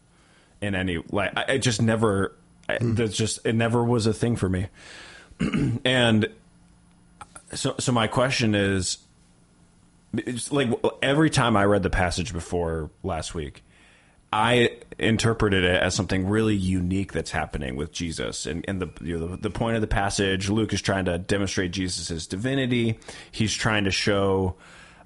in 0.61 0.75
any 0.75 1.03
like 1.11 1.33
I, 1.37 1.53
I 1.53 1.57
just 1.57 1.81
never. 1.81 2.35
Mm. 2.69 2.97
That's 2.97 3.15
just 3.15 3.45
it 3.45 3.53
never 3.53 3.83
was 3.83 4.07
a 4.07 4.13
thing 4.13 4.35
for 4.35 4.49
me, 4.49 4.67
and 5.85 6.27
so 7.53 7.75
so 7.79 7.93
my 7.93 8.07
question 8.07 8.55
is 8.55 8.97
it's 10.13 10.51
like 10.51 10.69
every 11.01 11.29
time 11.29 11.55
I 11.55 11.65
read 11.65 11.83
the 11.83 11.89
passage 11.89 12.33
before 12.33 12.89
last 13.03 13.33
week, 13.33 13.63
I 14.31 14.77
interpreted 14.99 15.63
it 15.63 15.81
as 15.81 15.95
something 15.95 16.27
really 16.27 16.55
unique 16.55 17.13
that's 17.13 17.31
happening 17.31 17.75
with 17.75 17.91
Jesus. 17.91 18.45
And, 18.45 18.65
and 18.67 18.81
the, 18.81 18.89
you 19.01 19.17
know, 19.17 19.27
the, 19.27 19.37
the 19.37 19.49
point 19.49 19.75
of 19.75 19.81
the 19.81 19.87
passage, 19.87 20.49
Luke 20.49 20.73
is 20.73 20.81
trying 20.81 21.05
to 21.05 21.17
demonstrate 21.17 21.71
Jesus' 21.71 22.27
divinity. 22.27 22.99
He's 23.31 23.53
trying 23.53 23.85
to 23.85 23.91
show 23.91 24.55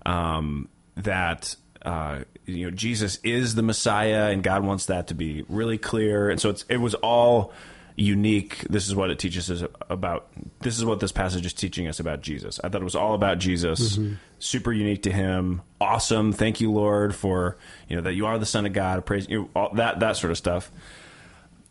um, 0.05 0.69
that 0.95 1.55
uh, 1.83 2.21
you 2.45 2.65
know 2.65 2.71
Jesus 2.71 3.19
is 3.23 3.55
the 3.55 3.61
Messiah, 3.61 4.29
and 4.31 4.43
God 4.43 4.63
wants 4.63 4.87
that 4.87 5.07
to 5.07 5.13
be 5.13 5.45
really 5.47 5.77
clear. 5.77 6.29
And 6.29 6.39
so 6.39 6.49
it's 6.49 6.65
it 6.69 6.77
was 6.77 6.95
all 6.95 7.53
unique. 7.95 8.59
This 8.69 8.87
is 8.87 8.95
what 8.95 9.09
it 9.09 9.19
teaches 9.19 9.49
us 9.51 9.63
about. 9.89 10.27
This 10.61 10.77
is 10.77 10.85
what 10.85 10.99
this 10.99 11.11
passage 11.11 11.45
is 11.45 11.53
teaching 11.53 11.87
us 11.87 11.99
about 11.99 12.21
Jesus. 12.21 12.59
I 12.63 12.69
thought 12.69 12.81
it 12.81 12.85
was 12.85 12.95
all 12.95 13.13
about 13.13 13.39
Jesus. 13.39 13.97
Mm-hmm. 13.97 14.15
Super 14.39 14.71
unique 14.71 15.03
to 15.03 15.11
Him. 15.11 15.61
Awesome. 15.79 16.33
Thank 16.33 16.61
you, 16.61 16.71
Lord, 16.71 17.15
for 17.15 17.57
you 17.87 17.95
know 17.95 18.01
that 18.03 18.13
you 18.13 18.25
are 18.25 18.37
the 18.37 18.45
Son 18.45 18.65
of 18.65 18.73
God. 18.73 19.05
Praise 19.05 19.27
you. 19.29 19.49
All 19.55 19.73
that 19.75 19.99
that 19.99 20.17
sort 20.17 20.31
of 20.31 20.37
stuff. 20.37 20.71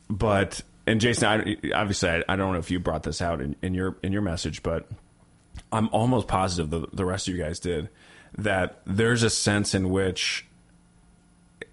But 0.09 0.63
and 0.87 1.01
Jason, 1.01 1.29
I, 1.29 1.57
obviously, 1.75 2.11
I, 2.11 2.25
I, 2.29 2.37
don't 2.37 2.53
know 2.53 2.59
if 2.59 2.71
you 2.71 2.81
brought 2.81 3.05
this 3.05 3.23
out 3.23 3.41
in, 3.41 3.55
in 3.63 3.75
your 3.75 3.97
in 4.03 4.13
your 4.13 4.23
message, 4.23 4.63
but 4.63 4.89
I'm 5.73 5.89
almost 5.93 6.27
positive 6.27 6.71
the, 6.71 6.89
the 6.93 7.05
rest 7.05 7.29
of 7.29 7.35
you 7.35 7.43
guys 7.43 7.61
did 7.61 7.89
that 8.39 8.81
there's 8.87 9.23
a 9.23 9.31
sense 9.31 9.75
in 9.75 9.91
which 9.91 10.47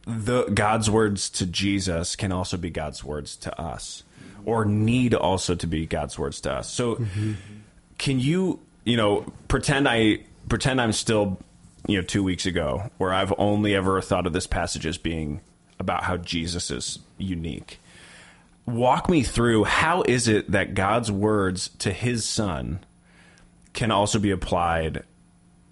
the 0.08 0.46
God's 0.46 0.90
words 0.90 1.30
to 1.32 1.46
Jesus 1.46 2.16
can 2.16 2.32
also 2.32 2.56
be 2.56 2.70
God's 2.70 3.04
words 3.04 3.36
to 3.38 3.62
us 3.62 4.04
or 4.46 4.64
need 4.64 5.14
also 5.14 5.54
to 5.54 5.68
be 5.68 5.86
God's 5.86 6.18
words 6.18 6.40
to 6.42 6.54
us. 6.54 6.72
So 6.72 6.96
mm-hmm. 6.96 7.34
can 7.98 8.20
you, 8.20 8.62
you 8.86 8.96
know, 8.96 9.26
pretend 9.50 9.86
I 9.88 10.20
pretend 10.48 10.80
I'm 10.80 10.94
still, 10.94 11.38
you 11.88 11.98
know, 11.98 12.04
2 12.04 12.24
weeks 12.24 12.46
ago 12.46 12.90
where 12.98 13.14
I've 13.14 13.34
only 13.38 13.76
ever 13.76 14.00
thought 14.02 14.26
of 14.26 14.32
this 14.32 14.48
passage 14.48 14.86
as 14.86 14.98
being 14.98 15.42
about 15.78 16.04
how 16.06 16.16
Jesus 16.16 16.72
is 16.72 17.00
unique. 17.18 17.82
Walk 18.66 19.10
me 19.10 19.24
through 19.24 19.66
how 19.66 20.04
is 20.04 20.30
it 20.30 20.52
that 20.52 20.74
God's 20.74 21.12
words 21.12 21.70
to 21.80 21.92
his 21.92 22.24
son 22.24 22.80
can 23.74 23.92
also 23.92 24.20
be 24.20 24.32
applied 24.32 25.04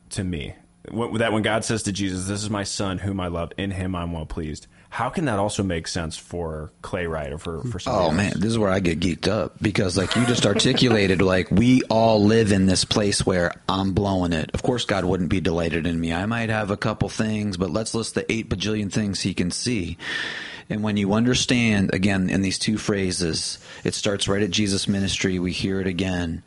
to 0.10 0.26
me? 0.26 0.56
That 0.92 1.34
when 1.34 1.44
God 1.44 1.66
says 1.66 1.84
to 1.84 1.92
Jesus, 1.92 2.28
"This 2.28 2.44
is 2.44 2.50
my 2.50 2.64
son 2.64 3.00
whom 3.00 3.20
I 3.20 3.28
love; 3.28 3.52
in 3.58 3.72
him 3.72 3.96
I'm 3.96 4.12
well 4.12 4.26
pleased." 4.26 4.68
How 4.90 5.10
can 5.10 5.26
that 5.26 5.40
also 5.40 5.62
make 5.62 5.90
sense 5.90 6.16
for 6.16 6.72
Clay 6.82 7.06
Wright 7.06 7.34
or 7.34 7.38
for 7.38 7.62
for 7.64 7.82
Oh 7.86 8.06
else? 8.06 8.14
man, 8.14 8.34
this 8.38 8.52
is 8.52 8.58
where 8.58 8.70
I 8.70 8.80
get 8.80 9.02
geeked 9.02 9.28
up 9.28 9.62
because 9.62 9.98
like 9.98 10.16
you 10.16 10.26
just 10.26 10.46
articulated, 10.46 11.22
like 11.22 11.52
we 11.52 11.82
all 11.90 12.24
live 12.24 12.54
in 12.54 12.66
this 12.66 12.86
place 12.86 13.26
where 13.26 13.52
I'm 13.68 13.94
blowing 13.94 14.32
it. 14.32 14.52
Of 14.54 14.64
course, 14.64 14.86
God 14.86 15.04
wouldn't 15.04 15.30
be 15.30 15.42
delighted 15.42 15.86
in 15.86 16.00
me. 16.00 16.14
I 16.14 16.26
might 16.28 16.50
have 16.50 16.72
a 16.72 16.78
couple 16.78 17.10
things, 17.10 17.58
but 17.58 17.72
let's 17.72 17.94
list 17.94 18.16
the 18.16 18.32
eight 18.32 18.50
bajillion 18.50 18.90
things 18.90 19.20
He 19.20 19.34
can 19.34 19.52
see. 19.52 19.98
And 20.70 20.82
when 20.82 20.96
you 20.98 21.14
understand, 21.14 21.94
again, 21.94 22.30
in 22.30 22.42
these 22.42 22.58
two 22.58 22.78
phrases, 22.78 23.60
it 23.84 23.94
starts 23.94 24.28
right 24.28 24.42
at 24.42 24.50
Jesus' 24.50 24.88
ministry. 24.88 25.40
We 25.40 25.52
hear 25.52 25.82
it 25.82 25.88
again 25.88 26.42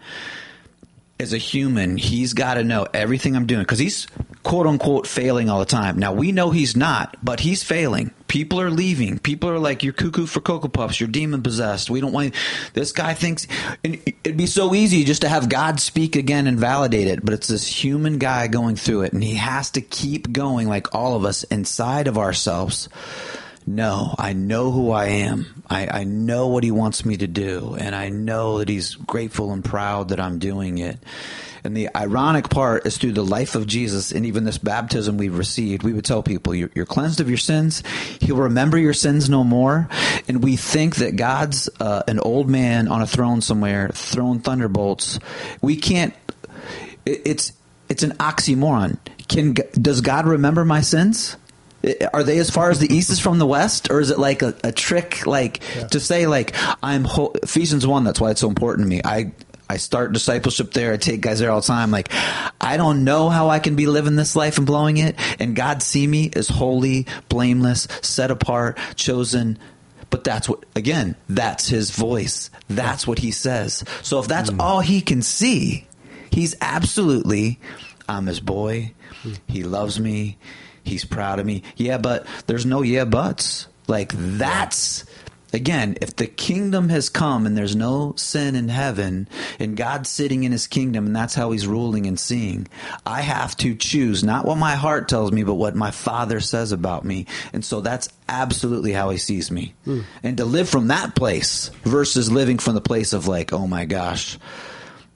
as 1.20 1.32
a 1.32 1.38
human, 1.38 1.96
he's 1.96 2.32
got 2.32 2.54
to 2.54 2.64
know 2.64 2.86
everything 2.94 3.34
I'm 3.34 3.46
doing 3.46 3.62
because 3.62 3.78
he's 3.78 4.06
quote 4.44 4.66
unquote 4.66 5.06
failing 5.06 5.50
all 5.50 5.58
the 5.58 5.64
time. 5.64 5.98
Now 5.98 6.12
we 6.12 6.32
know 6.32 6.50
he's 6.50 6.76
not, 6.76 7.16
but 7.22 7.40
he's 7.40 7.62
failing. 7.62 8.12
People 8.28 8.60
are 8.60 8.70
leaving. 8.70 9.18
People 9.18 9.50
are 9.50 9.58
like, 9.58 9.82
"You're 9.82 9.94
cuckoo 9.94 10.26
for 10.26 10.40
cocoa 10.40 10.68
puffs. 10.68 11.00
You're 11.00 11.08
demon 11.08 11.42
possessed." 11.42 11.90
We 11.90 12.00
don't 12.00 12.12
want. 12.12 12.34
This 12.74 12.92
guy 12.92 13.14
thinks 13.14 13.46
it'd 13.82 14.36
be 14.36 14.46
so 14.46 14.74
easy 14.74 15.04
just 15.04 15.22
to 15.22 15.28
have 15.28 15.48
God 15.48 15.80
speak 15.80 16.14
again 16.14 16.46
and 16.46 16.58
validate 16.58 17.08
it, 17.08 17.24
but 17.24 17.34
it's 17.34 17.48
this 17.48 17.66
human 17.66 18.18
guy 18.18 18.46
going 18.46 18.76
through 18.76 19.02
it, 19.02 19.12
and 19.12 19.22
he 19.24 19.34
has 19.34 19.70
to 19.72 19.80
keep 19.80 20.32
going, 20.32 20.68
like 20.68 20.94
all 20.94 21.16
of 21.16 21.24
us, 21.24 21.42
inside 21.44 22.06
of 22.06 22.18
ourselves 22.18 22.88
no, 23.68 24.14
I 24.18 24.32
know 24.32 24.70
who 24.70 24.90
I 24.90 25.06
am. 25.06 25.62
I, 25.68 26.00
I 26.00 26.04
know 26.04 26.48
what 26.48 26.64
he 26.64 26.70
wants 26.70 27.04
me 27.04 27.18
to 27.18 27.26
do, 27.26 27.76
and 27.78 27.94
I 27.94 28.08
know 28.08 28.58
that 28.58 28.68
he's 28.68 28.94
grateful 28.94 29.52
and 29.52 29.62
proud 29.62 30.08
that 30.08 30.20
I'm 30.20 30.38
doing 30.38 30.78
it. 30.78 30.98
And 31.64 31.76
the 31.76 31.90
ironic 31.94 32.48
part 32.48 32.86
is 32.86 32.96
through 32.96 33.12
the 33.12 33.24
life 33.24 33.54
of 33.54 33.66
Jesus 33.66 34.10
and 34.10 34.24
even 34.24 34.44
this 34.44 34.56
baptism 34.56 35.18
we've 35.18 35.36
received, 35.36 35.82
we 35.82 35.92
would 35.92 36.04
tell 36.06 36.22
people, 36.22 36.54
you're, 36.54 36.70
you're 36.74 36.86
cleansed 36.86 37.20
of 37.20 37.28
your 37.28 37.36
sins. 37.36 37.82
He'll 38.20 38.36
remember 38.36 38.78
your 38.78 38.94
sins 38.94 39.28
no 39.28 39.44
more. 39.44 39.88
And 40.28 40.42
we 40.42 40.56
think 40.56 40.96
that 40.96 41.16
God's 41.16 41.68
uh, 41.78 42.04
an 42.08 42.20
old 42.20 42.48
man 42.48 42.88
on 42.88 43.02
a 43.02 43.06
throne 43.06 43.42
somewhere 43.42 43.90
throwing 43.92 44.40
thunderbolts. 44.40 45.18
We 45.60 45.76
can't, 45.76 46.14
it, 47.04 47.22
it's, 47.26 47.52
it's 47.90 48.02
an 48.02 48.12
oxymoron. 48.12 48.96
Can, 49.28 49.54
does 49.74 50.00
God 50.00 50.26
remember 50.26 50.64
my 50.64 50.80
sins? 50.80 51.36
Are 52.12 52.24
they 52.24 52.38
as 52.38 52.50
far 52.50 52.70
as 52.70 52.80
the 52.80 52.92
east 52.92 53.10
is 53.10 53.20
from 53.20 53.38
the 53.38 53.46
west 53.46 53.90
or 53.90 54.00
is 54.00 54.10
it 54.10 54.18
like 54.18 54.42
a, 54.42 54.54
a 54.64 54.72
trick 54.72 55.26
like 55.26 55.60
yeah. 55.76 55.86
to 55.86 56.00
say 56.00 56.26
like 56.26 56.52
i'm 56.82 57.04
ho- 57.04 57.32
ephesians 57.42 57.86
1 57.86 58.02
that's 58.02 58.20
why 58.20 58.30
it's 58.30 58.40
so 58.40 58.48
important 58.48 58.86
to 58.86 58.88
me 58.88 59.00
i 59.04 59.32
I 59.70 59.76
start 59.76 60.12
discipleship 60.12 60.72
there. 60.72 60.92
I 60.92 60.96
take 60.96 61.20
guys 61.20 61.40
there 61.40 61.50
all 61.50 61.60
the 61.60 61.66
time. 61.66 61.90
Like, 61.90 62.08
I 62.60 62.76
don't 62.78 63.04
know 63.04 63.28
how 63.28 63.50
I 63.50 63.58
can 63.58 63.76
be 63.76 63.86
living 63.86 64.16
this 64.16 64.34
life 64.34 64.56
and 64.56 64.66
blowing 64.66 64.96
it. 64.96 65.16
And 65.38 65.54
God 65.54 65.82
see 65.82 66.06
me 66.06 66.30
as 66.34 66.48
holy, 66.48 67.06
blameless, 67.28 67.86
set 68.00 68.30
apart, 68.30 68.78
chosen. 68.96 69.58
But 70.08 70.24
that's 70.24 70.48
what, 70.48 70.64
again, 70.74 71.16
that's 71.28 71.68
his 71.68 71.90
voice. 71.90 72.50
That's 72.68 73.06
what 73.06 73.18
he 73.18 73.30
says. 73.30 73.84
So 74.02 74.20
if 74.20 74.26
that's 74.26 74.50
mm. 74.50 74.58
all 74.58 74.80
he 74.80 75.02
can 75.02 75.20
see, 75.20 75.86
he's 76.30 76.56
absolutely, 76.62 77.60
I'm 78.08 78.24
his 78.24 78.40
boy. 78.40 78.94
Mm. 79.22 79.38
He 79.48 79.64
loves 79.64 80.00
me 80.00 80.38
he's 80.88 81.04
proud 81.04 81.38
of 81.38 81.46
me. 81.46 81.62
Yeah, 81.76 81.98
but 81.98 82.26
there's 82.46 82.66
no 82.66 82.82
yeah 82.82 83.04
buts. 83.04 83.66
Like 83.86 84.12
that's 84.14 85.04
again, 85.52 85.96
if 86.00 86.14
the 86.16 86.26
kingdom 86.26 86.88
has 86.88 87.08
come 87.08 87.46
and 87.46 87.56
there's 87.56 87.76
no 87.76 88.14
sin 88.16 88.54
in 88.54 88.68
heaven 88.68 89.28
and 89.58 89.76
God's 89.76 90.10
sitting 90.10 90.44
in 90.44 90.52
his 90.52 90.66
kingdom 90.66 91.06
and 91.06 91.16
that's 91.16 91.34
how 91.34 91.50
he's 91.52 91.66
ruling 91.66 92.06
and 92.06 92.18
seeing, 92.18 92.68
I 93.06 93.22
have 93.22 93.56
to 93.58 93.74
choose 93.74 94.22
not 94.22 94.44
what 94.44 94.58
my 94.58 94.76
heart 94.76 95.08
tells 95.08 95.32
me, 95.32 95.44
but 95.44 95.54
what 95.54 95.74
my 95.74 95.90
father 95.90 96.40
says 96.40 96.72
about 96.72 97.04
me. 97.04 97.26
And 97.52 97.64
so 97.64 97.80
that's 97.80 98.08
absolutely 98.28 98.92
how 98.92 99.10
he 99.10 99.18
sees 99.18 99.50
me. 99.50 99.74
Mm. 99.86 100.04
And 100.22 100.36
to 100.36 100.44
live 100.44 100.68
from 100.68 100.88
that 100.88 101.14
place 101.14 101.70
versus 101.84 102.30
living 102.30 102.58
from 102.58 102.74
the 102.74 102.80
place 102.80 103.12
of 103.12 103.26
like, 103.28 103.52
oh 103.52 103.66
my 103.66 103.84
gosh, 103.84 104.38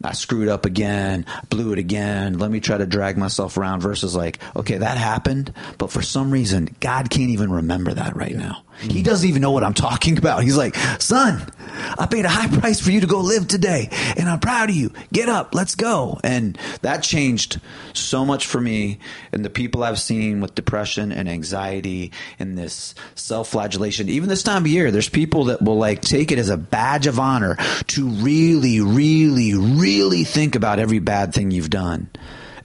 I 0.04 0.12
screwed 0.12 0.48
up 0.48 0.66
again, 0.66 1.26
blew 1.48 1.72
it 1.72 1.78
again. 1.78 2.38
Let 2.38 2.50
me 2.50 2.60
try 2.60 2.78
to 2.78 2.86
drag 2.86 3.16
myself 3.16 3.56
around 3.56 3.80
versus 3.80 4.14
like, 4.14 4.38
okay, 4.56 4.78
that 4.78 4.96
happened, 4.96 5.52
but 5.78 5.90
for 5.90 6.02
some 6.02 6.30
reason, 6.30 6.74
God 6.80 7.10
can't 7.10 7.30
even 7.30 7.50
remember 7.52 7.94
that 7.94 8.16
right 8.16 8.34
now. 8.34 8.64
He 8.80 9.02
doesn't 9.02 9.28
even 9.28 9.42
know 9.42 9.52
what 9.52 9.64
I'm 9.64 9.74
talking 9.74 10.18
about. 10.18 10.42
He's 10.42 10.56
like, 10.56 10.74
son, 10.98 11.46
I 11.98 12.06
paid 12.06 12.24
a 12.24 12.28
high 12.28 12.48
price 12.48 12.80
for 12.80 12.90
you 12.90 13.00
to 13.00 13.06
go 13.06 13.20
live 13.20 13.48
today 13.48 13.88
and 14.16 14.28
I'm 14.28 14.40
proud 14.40 14.70
of 14.70 14.76
you. 14.76 14.92
Get 15.12 15.28
up. 15.28 15.54
Let's 15.54 15.74
go. 15.74 16.20
And 16.22 16.58
that 16.82 17.02
changed 17.02 17.60
so 17.92 18.24
much 18.24 18.46
for 18.46 18.60
me 18.60 18.98
and 19.32 19.44
the 19.44 19.50
people 19.50 19.82
I've 19.82 19.98
seen 19.98 20.40
with 20.40 20.54
depression 20.54 21.12
and 21.12 21.28
anxiety 21.28 22.12
and 22.38 22.56
this 22.56 22.94
self-flagellation. 23.14 24.08
Even 24.08 24.28
this 24.28 24.42
time 24.42 24.62
of 24.62 24.68
year, 24.68 24.90
there's 24.90 25.08
people 25.08 25.44
that 25.44 25.62
will 25.62 25.78
like 25.78 26.00
take 26.00 26.32
it 26.32 26.38
as 26.38 26.48
a 26.48 26.56
badge 26.56 27.06
of 27.06 27.18
honor 27.18 27.56
to 27.88 28.08
really, 28.08 28.80
really, 28.80 29.54
really 29.54 30.24
think 30.24 30.54
about 30.54 30.78
every 30.78 30.98
bad 30.98 31.34
thing 31.34 31.50
you've 31.50 31.70
done. 31.70 32.10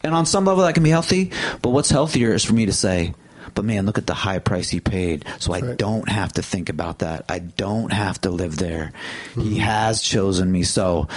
And 0.03 0.14
on 0.14 0.26
some 0.26 0.45
level 0.45 0.64
that 0.64 0.74
can 0.74 0.84
be 0.84 0.89
healthy, 0.89 1.32
but 1.62 1.70
what's 1.70 1.89
healthier 1.89 2.34
is 2.34 2.45
for 2.45 2.53
me 2.53 2.68
to 2.68 2.74
say, 2.74 3.14
but 3.54 3.66
man, 3.66 3.86
look 3.86 3.98
at 3.98 4.08
the 4.08 4.14
high 4.14 4.39
price 4.39 4.70
he 4.70 4.80
paid. 4.80 5.26
So 5.39 5.54
I 5.54 5.60
Right. 5.60 5.78
don't 5.78 6.10
have 6.10 6.34
to 6.34 6.41
think 6.41 6.70
about 6.70 7.00
that. 7.00 7.26
I 7.30 7.39
don't 7.39 7.91
have 7.91 8.20
to 8.22 8.30
live 8.30 8.58
there. 8.58 8.91
He 9.36 9.41
mm-hmm. 9.41 9.56
has 9.58 10.02
chosen 10.02 10.52
me. 10.52 10.64
So 10.64 11.08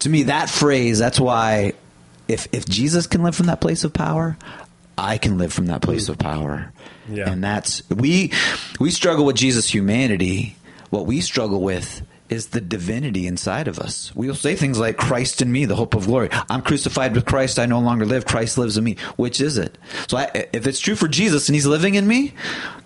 to 0.00 0.08
me, 0.08 0.24
that 0.24 0.48
phrase, 0.48 0.98
that's 0.98 1.20
why 1.20 1.72
if, 2.28 2.48
if 2.52 2.66
Jesus 2.66 3.06
can 3.06 3.22
live 3.22 3.34
from 3.34 3.46
that 3.46 3.60
place 3.60 3.84
of 3.84 3.92
power, 3.92 4.36
I 4.96 5.18
can 5.18 5.38
live 5.38 5.52
from 5.52 5.66
that 5.66 5.82
place 5.82 6.06
mm. 6.06 6.10
of 6.10 6.18
power. 6.18 6.72
Yeah. 7.08 7.30
And 7.30 7.42
that's, 7.42 7.88
we, 7.88 8.32
we 8.78 8.90
struggle 8.90 9.24
with 9.24 9.36
Jesus' 9.36 9.68
humanity. 9.72 10.56
What 10.90 11.06
we 11.06 11.20
struggle 11.20 11.60
with 11.60 12.02
is 12.28 12.48
the 12.48 12.60
divinity 12.60 13.26
inside 13.26 13.68
of 13.68 13.78
us. 13.78 14.14
We'll 14.14 14.34
say 14.34 14.54
things 14.54 14.78
like 14.78 14.96
Christ 14.96 15.42
in 15.42 15.50
me, 15.50 15.64
the 15.64 15.76
hope 15.76 15.94
of 15.94 16.06
glory. 16.06 16.28
I'm 16.48 16.62
crucified 16.62 17.14
with 17.14 17.24
Christ. 17.24 17.58
I 17.58 17.66
no 17.66 17.80
longer 17.80 18.04
live. 18.04 18.26
Christ 18.26 18.58
lives 18.58 18.76
in 18.76 18.84
me. 18.84 18.96
Which 19.16 19.40
is 19.40 19.56
it? 19.56 19.78
So 20.08 20.18
I, 20.18 20.48
if 20.52 20.66
it's 20.66 20.80
true 20.80 20.94
for 20.94 21.08
Jesus 21.08 21.48
and 21.48 21.54
he's 21.54 21.66
living 21.66 21.94
in 21.94 22.06
me, 22.06 22.34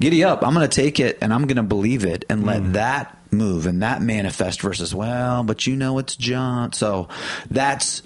giddy 0.01 0.24
up. 0.24 0.47
I'm 0.47 0.55
going 0.55 0.68
to 0.68 0.82
take 0.82 1.01
it 1.01 1.18
and 1.20 1.32
I'm 1.32 1.47
going 1.47 1.57
to 1.57 1.62
believe 1.62 2.05
it 2.05 2.24
and 2.28 2.47
let 2.47 2.62
mm. 2.62 2.72
that 2.74 3.18
move 3.32 3.66
and 3.66 3.82
that 3.82 4.03
manifest 4.03 4.61
versus, 4.61 4.95
well, 4.95 5.43
but 5.43 5.66
you 5.66 5.74
know, 5.74 5.99
it's 5.99 6.16
John. 6.16 6.72
So 6.72 7.09
that's 7.51 8.03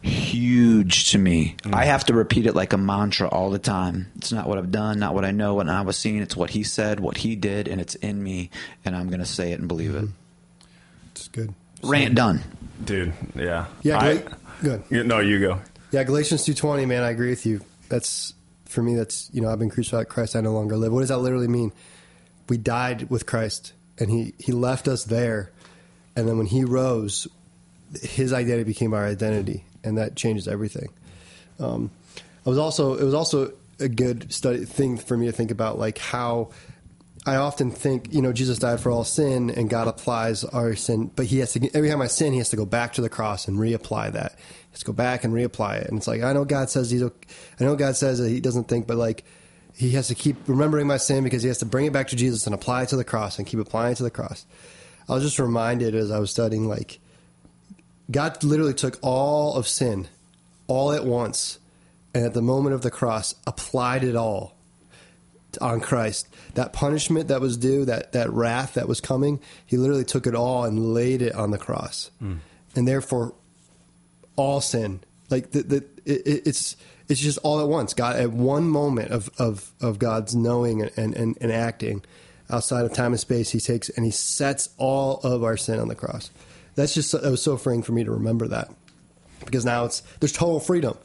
huge 0.00 1.10
to 1.10 1.18
me. 1.18 1.56
Mm. 1.62 1.74
I 1.74 1.84
have 1.86 2.04
to 2.06 2.14
repeat 2.14 2.46
it 2.46 2.54
like 2.54 2.72
a 2.72 2.78
mantra 2.78 3.28
all 3.28 3.50
the 3.50 3.58
time. 3.58 4.10
It's 4.16 4.32
not 4.32 4.46
what 4.46 4.58
I've 4.58 4.70
done, 4.70 4.98
not 4.98 5.14
what 5.14 5.24
I 5.24 5.30
know, 5.30 5.54
what 5.54 5.68
I 5.68 5.80
was 5.82 5.96
seeing. 5.96 6.18
It's 6.18 6.36
what 6.36 6.50
he 6.50 6.62
said, 6.62 7.00
what 7.00 7.18
he 7.18 7.36
did, 7.36 7.68
and 7.68 7.80
it's 7.80 7.94
in 7.96 8.22
me, 8.22 8.50
and 8.84 8.94
I'm 8.94 9.08
going 9.08 9.20
to 9.20 9.26
say 9.26 9.52
it 9.52 9.58
and 9.58 9.68
believe 9.68 9.94
it. 9.94 10.08
It's 11.28 11.34
good. 11.36 11.54
Rant 11.82 12.14
done. 12.14 12.40
dude. 12.84 13.12
Yeah, 13.36 13.66
Yeah, 13.82 13.98
I- 13.98 14.24
good. 14.62 14.82
You- 14.90 15.04
No, 15.04 15.20
you 15.20 15.38
go. 15.40 15.60
Yeah, 15.90 16.04
Galatians 16.04 16.44
two 16.44 16.54
twenty, 16.54 16.86
man, 16.86 17.02
I 17.02 17.10
agree 17.10 17.30
with 17.30 17.44
you. 17.46 17.60
That's 17.88 18.34
for 18.66 18.82
me. 18.82 18.94
That's 18.94 19.28
you 19.32 19.40
know, 19.40 19.50
I've 19.50 19.58
been 19.58 19.70
crucified 19.70 20.00
with 20.00 20.08
Christ. 20.08 20.36
I 20.36 20.40
no 20.40 20.52
longer 20.52 20.76
live. 20.76 20.92
What 20.92 21.00
does 21.00 21.08
that 21.08 21.18
literally 21.18 21.48
mean? 21.48 21.72
We 22.48 22.56
died 22.58 23.08
with 23.10 23.26
Christ, 23.26 23.72
and 23.98 24.10
he 24.10 24.34
he 24.38 24.52
left 24.52 24.88
us 24.88 25.04
there, 25.04 25.50
and 26.16 26.28
then 26.28 26.36
when 26.38 26.46
he 26.46 26.64
rose, 26.64 27.26
his 28.02 28.32
identity 28.32 28.64
became 28.64 28.92
our 28.94 29.06
identity, 29.06 29.64
and 29.84 29.96
that 29.98 30.14
changes 30.16 30.46
everything. 30.48 30.88
Um, 31.60 31.90
I 32.44 32.48
was 32.50 32.58
also 32.58 32.94
it 32.94 33.04
was 33.04 33.14
also 33.14 33.52
a 33.80 33.88
good 33.88 34.32
study 34.32 34.64
thing 34.64 34.96
for 34.98 35.16
me 35.16 35.26
to 35.26 35.32
think 35.32 35.50
about, 35.50 35.78
like 35.78 35.98
how 35.98 36.50
I 37.28 37.36
often 37.36 37.70
think, 37.70 38.12
you 38.12 38.22
know, 38.22 38.32
Jesus 38.32 38.58
died 38.58 38.80
for 38.80 38.90
all 38.90 39.04
sin, 39.04 39.50
and 39.50 39.68
God 39.68 39.86
applies 39.86 40.44
our 40.44 40.74
sin, 40.74 41.10
but 41.14 41.26
He 41.26 41.40
has 41.40 41.52
to 41.52 41.70
every 41.76 41.90
time 41.90 42.00
I 42.00 42.06
sin, 42.06 42.32
He 42.32 42.38
has 42.38 42.48
to 42.50 42.56
go 42.56 42.64
back 42.64 42.94
to 42.94 43.02
the 43.02 43.10
cross 43.10 43.46
and 43.46 43.58
reapply 43.58 44.12
that. 44.12 44.36
He 44.38 44.72
has 44.72 44.80
to 44.80 44.86
go 44.86 44.94
back 44.94 45.24
and 45.24 45.34
reapply 45.34 45.82
it, 45.82 45.88
and 45.88 45.98
it's 45.98 46.06
like 46.06 46.22
I 46.22 46.32
know 46.32 46.46
God 46.46 46.70
says 46.70 46.90
He's, 46.90 47.02
okay- 47.02 47.28
I 47.60 47.64
know 47.64 47.76
God 47.76 47.96
says 47.96 48.18
that 48.18 48.30
He 48.30 48.40
doesn't 48.40 48.64
think, 48.64 48.86
but 48.86 48.96
like 48.96 49.24
He 49.74 49.90
has 49.90 50.08
to 50.08 50.14
keep 50.14 50.36
remembering 50.48 50.86
my 50.86 50.96
sin 50.96 51.22
because 51.22 51.42
He 51.42 51.48
has 51.48 51.58
to 51.58 51.66
bring 51.66 51.84
it 51.84 51.92
back 51.92 52.08
to 52.08 52.16
Jesus 52.16 52.46
and 52.46 52.54
apply 52.54 52.84
it 52.84 52.88
to 52.90 52.96
the 52.96 53.04
cross 53.04 53.38
and 53.38 53.46
keep 53.46 53.60
applying 53.60 53.92
it 53.92 53.96
to 53.96 54.04
the 54.04 54.10
cross. 54.10 54.46
I 55.08 55.12
was 55.14 55.22
just 55.22 55.38
reminded 55.38 55.94
as 55.94 56.10
I 56.10 56.18
was 56.18 56.30
studying, 56.30 56.66
like 56.66 56.98
God 58.10 58.42
literally 58.42 58.74
took 58.74 58.98
all 59.02 59.54
of 59.54 59.68
sin, 59.68 60.08
all 60.66 60.92
at 60.92 61.04
once, 61.04 61.58
and 62.14 62.24
at 62.24 62.32
the 62.32 62.42
moment 62.42 62.74
of 62.74 62.82
the 62.82 62.90
cross, 62.90 63.34
applied 63.46 64.02
it 64.02 64.16
all 64.16 64.57
on 65.60 65.80
Christ. 65.80 66.28
That 66.54 66.72
punishment 66.72 67.28
that 67.28 67.40
was 67.40 67.56
due, 67.56 67.84
that, 67.86 68.12
that 68.12 68.30
wrath 68.30 68.74
that 68.74 68.86
was 68.88 69.00
coming, 69.00 69.40
he 69.64 69.76
literally 69.76 70.04
took 70.04 70.26
it 70.26 70.34
all 70.34 70.64
and 70.64 70.92
laid 70.92 71.22
it 71.22 71.34
on 71.34 71.50
the 71.50 71.58
cross. 71.58 72.10
Hmm. 72.18 72.36
And 72.76 72.86
therefore, 72.86 73.34
all 74.36 74.60
sin, 74.60 75.00
like 75.30 75.52
the, 75.52 75.62
the, 75.62 75.76
it, 76.04 76.26
it- 76.26 76.46
it's, 76.46 76.76
it's 77.08 77.20
just 77.20 77.38
all 77.38 77.60
at 77.60 77.68
once. 77.68 77.94
God, 77.94 78.16
at 78.16 78.30
one 78.32 78.68
moment 78.68 79.10
of, 79.12 79.30
of, 79.38 79.70
of 79.80 79.98
God's 79.98 80.36
knowing 80.36 80.82
and, 80.82 81.16
and, 81.16 81.38
and 81.40 81.50
acting 81.50 82.04
outside 82.50 82.84
of 82.84 82.92
time 82.92 83.12
and 83.12 83.20
space, 83.20 83.48
he 83.50 83.60
takes 83.60 83.88
and 83.88 84.04
he 84.04 84.10
sets 84.10 84.68
all 84.76 85.18
of 85.20 85.42
our 85.42 85.56
sin 85.56 85.80
on 85.80 85.88
the 85.88 85.94
cross. 85.94 86.30
That's 86.74 86.92
just, 86.92 87.12
that 87.12 87.22
was 87.24 87.42
so 87.42 87.56
freeing 87.56 87.82
for 87.82 87.92
me 87.92 88.04
to 88.04 88.10
remember 88.10 88.46
that 88.48 88.70
because 89.44 89.64
now 89.64 89.86
it's 89.86 90.00
there's 90.20 90.32
total 90.32 90.60
freedom, 90.60 90.98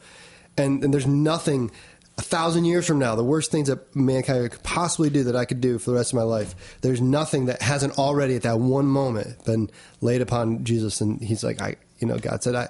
and 0.58 0.84
and 0.84 0.92
there's 0.92 1.06
nothing. 1.06 1.70
A 2.16 2.22
thousand 2.22 2.64
years 2.64 2.86
from 2.86 2.98
now, 2.98 3.16
the 3.16 3.24
worst 3.24 3.50
things 3.50 3.68
that 3.68 3.94
mankind 3.96 4.50
could 4.50 4.62
possibly 4.62 5.10
do 5.10 5.24
that 5.24 5.34
I 5.34 5.44
could 5.44 5.60
do 5.60 5.78
for 5.78 5.90
the 5.90 5.96
rest 5.96 6.12
of 6.12 6.16
my 6.16 6.22
life, 6.22 6.78
there's 6.80 7.00
nothing 7.00 7.46
that 7.46 7.60
hasn't 7.60 7.98
already 7.98 8.36
at 8.36 8.42
that 8.42 8.60
one 8.60 8.86
moment 8.86 9.44
been 9.44 9.70
laid 10.00 10.20
upon 10.20 10.64
Jesus, 10.64 11.00
and 11.00 11.20
He's 11.20 11.42
like, 11.42 11.60
I, 11.60 11.76
you 11.98 12.06
know, 12.06 12.18
God 12.18 12.42
said, 12.42 12.54
I, 12.54 12.68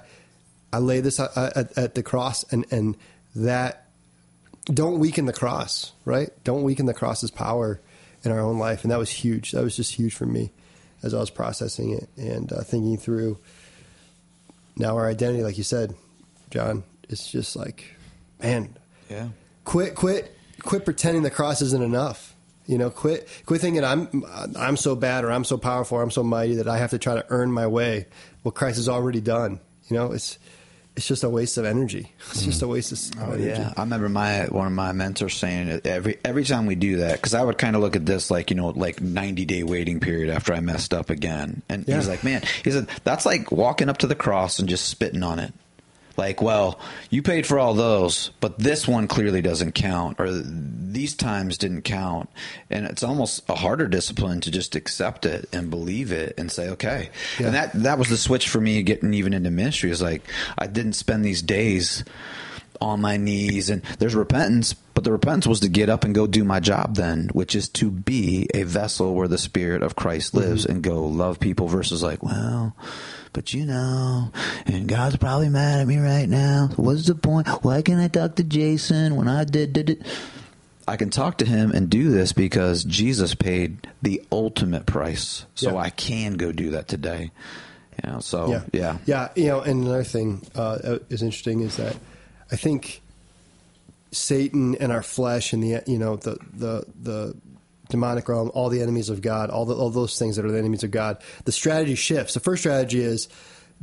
I 0.73 0.79
lay 0.79 0.99
this 0.99 1.19
at, 1.19 1.37
at, 1.37 1.77
at 1.77 1.95
the 1.95 2.01
cross, 2.01 2.43
and 2.51 2.65
and 2.71 2.97
that 3.35 3.85
don't 4.65 4.99
weaken 4.99 5.25
the 5.25 5.33
cross, 5.33 5.93
right? 6.05 6.29
Don't 6.43 6.63
weaken 6.63 6.87
the 6.87 6.93
cross's 6.93 7.29
power 7.29 7.79
in 8.23 8.31
our 8.31 8.39
own 8.39 8.57
life, 8.57 8.83
and 8.83 8.91
that 8.91 8.97
was 8.97 9.11
huge. 9.11 9.51
That 9.51 9.63
was 9.63 9.75
just 9.75 9.93
huge 9.93 10.15
for 10.15 10.25
me 10.25 10.51
as 11.03 11.13
I 11.13 11.19
was 11.19 11.29
processing 11.29 11.91
it 11.91 12.09
and 12.17 12.51
uh, 12.51 12.61
thinking 12.61 12.97
through 12.97 13.37
now 14.75 14.97
our 14.97 15.07
identity, 15.07 15.43
like 15.43 15.57
you 15.57 15.63
said, 15.63 15.95
John, 16.49 16.83
it's 17.09 17.31
just 17.31 17.55
like, 17.55 17.95
man, 18.41 18.75
Yeah. 19.09 19.27
quit, 19.63 19.95
quit, 19.95 20.35
quit 20.61 20.85
pretending 20.85 21.23
the 21.23 21.29
cross 21.31 21.61
isn't 21.61 21.83
enough. 21.83 22.33
You 22.67 22.77
know, 22.79 22.89
quit, 22.89 23.27
quit 23.45 23.61
thinking 23.61 23.83
I'm, 23.83 24.23
I'm 24.57 24.75
so 24.77 24.95
bad 24.95 25.23
or 25.23 25.31
I'm 25.31 25.43
so 25.43 25.57
powerful 25.57 25.99
or 25.99 26.01
I'm 26.01 26.09
so 26.11 26.23
mighty 26.23 26.55
that 26.55 26.67
I 26.67 26.77
have 26.77 26.89
to 26.91 26.97
try 26.97 27.13
to 27.15 27.25
earn 27.29 27.51
my 27.51 27.67
way. 27.67 28.07
What 28.41 28.55
Christ 28.55 28.77
has 28.77 28.89
already 28.89 29.21
done. 29.21 29.59
You 29.87 29.97
know, 29.97 30.11
it's, 30.13 30.39
it's 30.95 31.07
just 31.07 31.23
a 31.23 31.29
waste 31.29 31.57
of 31.59 31.65
energy. 31.65 32.11
It's 32.31 32.43
just 32.43 32.61
a 32.63 32.67
waste 32.67 32.91
of 32.91 33.21
Oh 33.21 33.33
energy. 33.33 33.43
yeah, 33.49 33.73
I 33.77 33.81
remember 33.81 34.09
my 34.09 34.45
one 34.45 34.65
of 34.65 34.73
my 34.73 34.93
mentors 34.93 35.35
saying 35.35 35.67
it 35.67 35.85
every 35.85 36.17
every 36.25 36.43
time 36.45 36.65
we 36.65 36.75
do 36.75 36.97
that 36.97 37.17
because 37.17 37.33
I 37.33 37.43
would 37.43 37.57
kind 37.57 37.75
of 37.75 37.81
look 37.81 37.95
at 37.95 38.05
this 38.05 38.31
like 38.31 38.49
you 38.49 38.55
know 38.55 38.69
like 38.69 38.99
ninety 39.01 39.45
day 39.45 39.61
waiting 39.63 39.99
period 39.99 40.29
after 40.33 40.53
I 40.53 40.59
messed 40.61 40.93
up 40.93 41.09
again, 41.09 41.61
and 41.69 41.85
Yeah. 41.87 41.97
he's 41.97 42.07
like, 42.07 42.23
man, 42.23 42.43
he 42.63 42.71
said 42.71 42.87
that's 43.03 43.25
like 43.25 43.51
walking 43.51 43.89
up 43.89 43.97
to 43.99 44.07
the 44.07 44.15
cross 44.15 44.57
and 44.57 44.67
just 44.69 44.87
spitting 44.87 45.21
on 45.21 45.37
it. 45.39 45.53
Like, 46.17 46.41
well, 46.41 46.79
you 47.09 47.21
paid 47.21 47.45
for 47.45 47.59
all 47.59 47.73
those, 47.73 48.31
but 48.39 48.57
this 48.57 48.87
one 48.87 49.07
clearly 49.07 49.41
doesn't 49.41 49.73
count, 49.73 50.19
or 50.19 50.29
these 50.31 51.13
times 51.15 51.57
didn't 51.57 51.81
count. 51.81 52.29
And 52.69 52.85
it's 52.85 53.03
almost 53.03 53.43
a 53.49 53.55
harder 53.55 53.87
discipline 53.87 54.41
to 54.41 54.51
just 54.51 54.75
accept 54.75 55.25
it 55.25 55.49
and 55.51 55.69
believe 55.69 56.11
it 56.11 56.35
and 56.37 56.51
say, 56.51 56.69
okay. 56.69 57.09
Yeah. 57.39 57.47
And 57.47 57.55
that 57.55 57.73
that 57.83 57.99
was 57.99 58.09
the 58.09 58.17
switch 58.17 58.49
for 58.49 58.61
me 58.61 58.81
getting 58.83 59.13
even 59.13 59.33
into 59.33 59.51
ministry. 59.51 59.91
Is 59.91 60.01
like 60.01 60.21
I 60.57 60.67
didn't 60.67 60.93
spend 60.93 61.25
these 61.25 61.41
days 61.41 62.03
on 62.81 63.01
my 63.01 63.17
knees 63.17 63.69
and 63.69 63.81
there's 63.99 64.15
repentance 64.15 64.73
but 64.73 65.03
the 65.03 65.11
repentance 65.11 65.47
was 65.47 65.61
to 65.61 65.69
get 65.69 65.89
up 65.89 66.03
and 66.03 66.13
go 66.13 66.27
do 66.27 66.43
my 66.43 66.59
job 66.59 66.95
then 66.95 67.29
which 67.33 67.55
is 67.55 67.69
to 67.69 67.89
be 67.89 68.47
a 68.53 68.63
vessel 68.63 69.15
where 69.15 69.27
the 69.27 69.37
spirit 69.37 69.81
of 69.81 69.95
christ 69.95 70.33
mm-hmm. 70.33 70.47
lives 70.49 70.65
and 70.65 70.83
go 70.83 71.05
love 71.05 71.39
people 71.39 71.67
versus 71.67 72.03
like 72.03 72.21
well 72.21 72.75
but 73.35 73.53
you 73.53 73.65
know 73.65 74.31
and 74.65 74.87
god's 74.87 75.17
probably 75.17 75.49
mad 75.49 75.81
at 75.81 75.87
me 75.87 75.97
right 75.97 76.29
now 76.29 76.69
what's 76.77 77.05
the 77.07 77.13
point 77.13 77.47
why 77.63 77.81
can't 77.81 77.99
i 77.99 78.07
talk 78.07 78.35
to 78.35 78.43
jason 78.43 79.17
when 79.17 79.27
i 79.27 79.43
did 79.43 79.73
did 79.73 79.89
it 79.89 80.01
I 80.87 80.97
can 80.97 81.09
talk 81.09 81.39
to 81.39 81.45
him 81.45 81.71
and 81.71 81.89
do 81.89 82.11
this 82.11 82.31
because 82.31 82.83
Jesus 82.83 83.33
paid 83.33 83.87
the 84.03 84.21
ultimate 84.31 84.85
price. 84.85 85.45
So 85.55 85.71
Yeah. 85.71 85.77
I 85.77 85.89
can 85.89 86.35
go 86.35 86.51
do 86.51 86.69
that 86.71 86.87
today. 86.87 87.31
You 88.03 88.11
know, 88.11 88.19
so 88.19 88.51
yeah, 88.51 88.61
yeah. 88.71 88.97
yeah. 89.05 89.29
You 89.35 89.47
know, 89.47 89.61
and 89.61 89.83
another 89.83 90.03
thing 90.03 90.45
uh, 90.53 90.99
is 91.09 91.23
interesting 91.23 91.61
is 91.61 91.77
that 91.77 91.97
I 92.51 92.55
think 92.55 93.01
Satan 94.11 94.75
and 94.75 94.91
our 94.91 95.01
flesh 95.01 95.53
and 95.53 95.63
the 95.63 95.81
you 95.87 95.97
know 95.97 96.17
the 96.17 96.37
the 96.53 96.85
the 97.01 97.35
demonic 97.89 98.27
realm, 98.27 98.51
all 98.53 98.69
the 98.69 98.81
enemies 98.81 99.09
of 99.09 99.21
God, 99.21 99.49
all 99.49 99.65
the, 99.65 99.75
all 99.75 99.89
those 99.89 100.17
things 100.17 100.35
that 100.35 100.45
are 100.45 100.51
the 100.51 100.57
enemies 100.59 100.83
of 100.83 100.91
God. 100.91 101.17
The 101.45 101.51
strategy 101.51 101.95
shifts. 101.95 102.33
The 102.33 102.39
first 102.39 102.61
strategy 102.61 102.99
is 103.01 103.27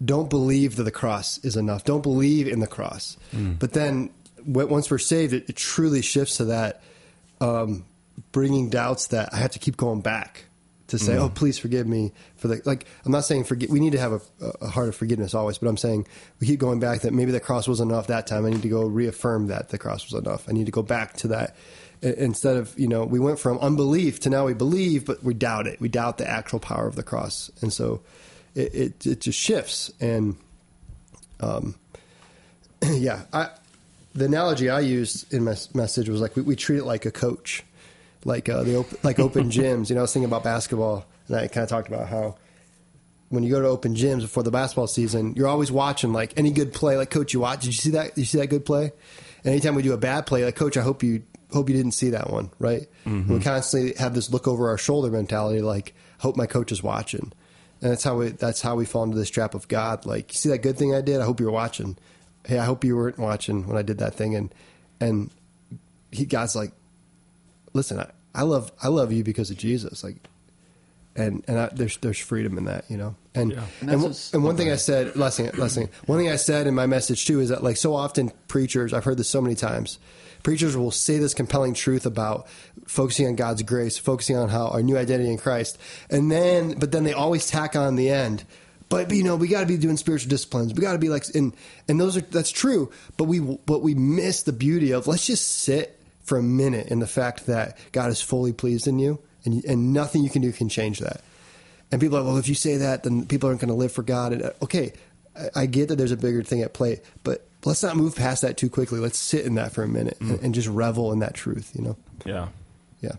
don't 0.03 0.31
believe 0.31 0.77
that 0.77 0.85
the 0.85 0.91
cross 0.91 1.39
is 1.45 1.57
enough. 1.57 1.85
Don't 1.85 2.03
believe 2.03 2.49
in 2.49 2.61
the 2.61 2.67
cross. 2.67 3.17
But 3.59 3.73
then 3.73 4.11
w- 4.47 4.67
once 4.69 4.91
we're 4.91 4.99
saved, 4.99 5.33
it, 5.33 5.49
it 5.49 5.57
truly 5.57 6.03
shifts 6.03 6.39
to 6.39 6.47
that 6.47 6.83
um, 7.41 7.85
bringing 8.33 8.71
doubts 8.71 9.09
that 9.09 9.33
I 9.33 9.37
have 9.37 9.51
to 9.53 9.59
keep 9.59 9.77
going 9.77 10.01
back 10.01 10.45
to 10.89 10.99
say, 10.99 11.17
"Oh, 11.17 11.29
please 11.31 11.59
forgive 11.59 11.87
me 11.87 12.13
for 12.37 12.49
the 12.49 12.61
like." 12.65 12.87
I'm 13.05 13.13
not 13.13 13.25
saying 13.25 13.45
forget. 13.45 13.71
We 13.71 13.81
need 13.81 13.93
to 13.93 13.99
have 13.99 14.13
a, 14.13 14.21
a 14.61 14.69
heart 14.69 14.89
of 14.89 14.97
forgiveness 14.97 15.35
always, 15.35 15.59
but 15.59 15.69
I'm 15.69 15.77
saying 15.77 16.07
we 16.41 16.47
keep 16.47 16.61
going 16.61 16.81
back 16.81 17.01
that 17.01 17.13
maybe 17.13 17.33
the 17.33 17.41
cross 17.41 17.67
was 17.67 17.81
enough 17.81 18.09
that 18.09 18.27
time. 18.27 18.45
I 18.45 18.51
need 18.51 18.63
to 18.63 18.69
go 18.69 18.85
reaffirm 18.85 19.47
that 19.49 19.71
the 19.71 19.79
cross 19.79 20.11
was 20.11 20.19
enough. 20.19 20.49
I 20.49 20.53
need 20.53 20.67
to 20.67 20.73
go 20.73 20.83
back 20.83 21.15
to 21.19 21.29
that 21.29 21.57
instead 22.03 22.57
of 22.57 22.79
you 22.79 22.89
know 22.89 23.05
we 23.05 23.19
went 23.19 23.39
from 23.39 23.59
unbelief 23.59 24.21
to 24.21 24.31
now 24.31 24.47
we 24.47 24.55
believe, 24.55 25.07
but 25.07 25.23
we 25.23 25.35
doubt 25.35 25.67
it. 25.67 25.81
We 25.81 25.89
doubt 25.89 26.19
the 26.19 26.29
actual 26.29 26.59
power 26.61 26.87
of 26.87 26.97
the 26.97 27.03
cross, 27.03 27.51
and 27.61 27.73
so 27.73 28.03
it 28.55 28.75
it, 28.75 29.07
it 29.07 29.21
just 29.21 29.39
shifts 29.39 29.91
and. 30.01 30.37
Um, 31.41 31.75
yeah, 32.83 33.23
I, 33.33 33.49
the 34.15 34.27
analogy 34.27 34.69
I 34.71 34.81
used 34.81 35.33
in 35.33 35.45
my 35.45 35.57
message 35.75 36.09
was 36.09 36.21
like 36.21 36.37
we, 36.37 36.43
we 36.43 36.57
treat 36.57 36.79
it 36.79 36.85
like 36.85 37.07
a 37.07 37.11
coach, 37.11 37.65
like 38.25 38.49
uh, 38.49 38.63
the 38.63 38.77
op- 38.77 39.05
like 39.05 39.19
open 39.19 39.51
gyms. 39.51 39.89
You 39.89 39.95
know, 39.95 40.01
I 40.01 40.03
was 40.03 40.13
thinking 40.13 40.29
about 40.29 40.45
basketball, 40.45 41.05
and 41.29 41.37
I 41.37 41.49
kind 41.49 41.65
of 41.65 41.71
talked 41.71 41.89
about 41.89 42.09
how 42.09 42.37
when 43.29 43.43
you 43.43 43.51
go 43.51 43.63
to 43.63 43.69
open 43.69 43.95
gyms 43.95 44.21
before 44.21 44.43
the 44.43 44.51
basketball 44.51 44.87
season, 44.87 45.35
you're 45.35 45.49
always 45.49 45.73
watching 45.73 46.13
like 46.13 46.35
any 46.37 46.51
good 46.51 46.73
play. 46.73 46.97
Like, 46.97 47.11
coach, 47.11 47.33
you 47.33 47.41
watch? 47.41 47.61
Did 47.61 47.69
you 47.69 47.73
see 47.73 47.91
that? 47.91 48.15
Did 48.15 48.21
you 48.21 48.27
see 48.27 48.39
that 48.39 48.49
good 48.49 48.67
play? 48.67 48.93
And 49.45 49.53
anytime 49.53 49.75
we 49.75 49.83
do 49.83 49.93
a 49.93 49.99
bad 49.99 50.27
play, 50.27 50.45
like, 50.45 50.55
coach, 50.55 50.77
I 50.77 50.83
hope 50.83 51.03
you 51.03 51.23
hope 51.53 51.69
you 51.69 51.77
didn't 51.77 51.93
see 51.93 52.11
that 52.11 52.31
one, 52.31 52.51
right? 52.59 52.89
Mm-hmm. 53.07 53.35
We 53.35 53.41
constantly 53.41 53.95
have 53.99 54.15
this 54.15 54.31
look 54.31 54.49
over 54.49 54.69
our 54.71 54.79
shoulder 54.79 55.11
mentality, 55.11 55.61
like, 55.61 55.95
hope 56.19 56.37
my 56.37 56.47
coach 56.47 56.73
is 56.73 56.83
watching. 56.83 57.33
And 57.81 57.91
that's 57.91 58.05
how 58.05 58.17
we 58.17 58.29
that's 58.29 58.61
how 58.61 58.77
we 58.77 58.85
fall 58.85 59.03
into 59.05 59.17
this 59.19 59.31
trap 59.31 59.55
of 59.55 59.67
God. 59.69 60.07
Like, 60.07 60.33
you 60.33 60.39
see 60.39 60.49
that 60.51 60.59
good 60.59 60.79
thing 60.79 60.95
I 60.95 61.01
did? 61.01 61.21
I 61.21 61.25
hope 61.25 61.41
you're 61.41 61.51
watching. 61.51 61.97
Hey, 62.47 62.59
I 62.59 62.65
hope 62.65 62.85
you 62.85 62.97
weren't 62.97 63.19
watching 63.19 63.67
when 63.67 63.77
I 63.77 63.83
did 63.83 63.99
that 63.99 64.15
thing. 64.15 64.35
And 64.37 64.55
and 65.01 65.31
he 66.13 66.25
God's 66.25 66.55
like, 66.55 66.73
listen, 67.73 67.99
I, 67.99 68.11
I 68.35 68.43
love 68.43 68.71
I 68.83 68.89
love 68.89 69.13
you 69.13 69.25
because 69.25 69.51
of 69.51 69.57
Jesus. 69.57 70.05
Like, 70.05 70.17
and 71.17 71.45
and 71.49 71.59
I, 71.59 71.71
there's 71.73 71.97
there's 71.99 72.19
freedom 72.19 72.57
in 72.57 72.67
that, 72.67 72.85
you 72.89 72.97
know. 72.97 73.17
And 73.35 73.53
And 73.53 73.63
and, 73.81 73.89
that's 74.05 74.33
one- 74.33 74.39
and 74.39 74.45
one 74.45 74.57
thing 74.57 74.71
I 74.71 74.77
said, 74.77 75.17
last 75.17 75.39
thing, 75.39 75.51
last 75.57 75.75
thing, 75.75 75.89
one 76.07 76.19
thing 76.19 76.31
I 76.31 76.37
said 76.37 76.67
in 76.69 76.75
my 76.75 76.87
message 76.87 77.27
too 77.27 77.41
is 77.41 77.49
that 77.49 77.63
like 77.65 77.77
so 77.77 77.95
often 77.97 78.31
preachers, 78.47 78.93
I've 78.93 79.05
heard 79.05 79.17
this 79.19 79.29
so 79.29 79.41
many 79.41 79.55
times, 79.57 79.99
preachers 80.43 80.77
will 80.77 80.91
say 80.91 81.19
this 81.19 81.35
compelling 81.35 81.75
truth 81.75 82.07
about 82.07 82.49
focusing 82.87 83.27
on 83.27 83.37
God's 83.37 83.63
grace, 83.63 83.99
focusing 83.99 84.37
on 84.37 84.49
how 84.49 84.69
our 84.69 84.83
new 84.83 84.97
identity 84.97 85.31
in 85.31 85.39
Christ, 85.39 85.79
and 86.11 86.31
then 86.31 86.79
but 86.79 86.93
then 86.93 87.05
they 87.05 87.13
always 87.13 87.47
tack 87.47 87.77
on 87.77 87.97
the 87.97 88.11
end. 88.11 88.45
But 88.89 89.11
you 89.11 89.23
know 89.23 89.37
we 89.37 89.49
got 89.49 89.61
to 89.61 89.67
be 89.67 89.79
doing 89.79 89.97
spiritual 89.97 90.29
disciplines. 90.29 90.75
We 90.75 90.83
got 90.83 90.93
to 90.93 90.99
be 90.99 91.09
like, 91.09 91.25
and 91.35 91.55
and 91.89 92.01
those 92.01 92.17
are 92.17 92.21
that's 92.21 92.51
true. 92.51 92.91
But 93.17 93.25
we 93.25 93.41
but 93.41 93.83
we 93.83 93.95
miss 93.95 94.43
the 94.43 94.53
beauty 94.53 94.93
of 94.93 95.07
let's 95.07 95.27
just 95.27 95.49
sit 95.49 95.99
for 96.23 96.39
a 96.39 96.43
minute 96.43 96.89
in 96.89 96.99
the 96.99 97.07
fact 97.07 97.47
that 97.47 97.79
God 97.93 98.11
is 98.11 98.21
fully 98.21 98.53
pleased 98.53 98.87
in 98.87 98.99
you, 98.99 99.19
and 99.45 99.65
and 99.65 99.93
nothing 99.93 100.23
you 100.23 100.31
can 100.31 100.43
do 100.43 100.53
can 100.53 100.69
change 100.69 100.99
that. 100.99 101.23
And 101.91 102.01
people 102.01 102.17
are 102.17 102.21
like, 102.23 102.29
well, 102.29 102.39
if 102.39 102.49
you 102.49 102.55
say 102.55 102.79
that, 102.79 103.03
then 103.03 103.27
people 103.27 103.49
aren't 103.49 103.61
going 103.61 103.69
to 103.69 103.75
live 103.75 103.93
for 103.93 104.03
God. 104.03 104.33
And 104.33 104.43
uh, 104.43 104.51
okay, 104.63 104.95
I, 105.37 105.63
I 105.63 105.67
get 105.67 105.89
that 105.89 105.97
there's 105.97 106.13
a 106.13 106.17
bigger 106.17 106.43
thing 106.43 106.63
at 106.63 106.73
play, 106.73 107.01
but 107.23 107.47
let's 107.65 107.83
not 107.83 107.97
move 107.97 108.17
past 108.17 108.43
that 108.43 108.57
too 108.57 108.69
quickly. 108.69 108.99
Let's 109.01 109.19
sit 109.19 109.47
in 109.47 109.55
that 109.55 109.73
for 109.73 109.83
a 109.83 109.89
minute 109.89 110.19
mm. 110.21 110.31
and, 110.31 110.41
and 110.41 110.55
just 110.55 110.69
revel 110.69 111.13
in 111.13 111.21
that 111.21 111.35
truth. 111.35 111.73
You 111.75 111.85
know? 111.85 111.97
Yeah. 112.25 112.49
Yeah. 113.01 113.13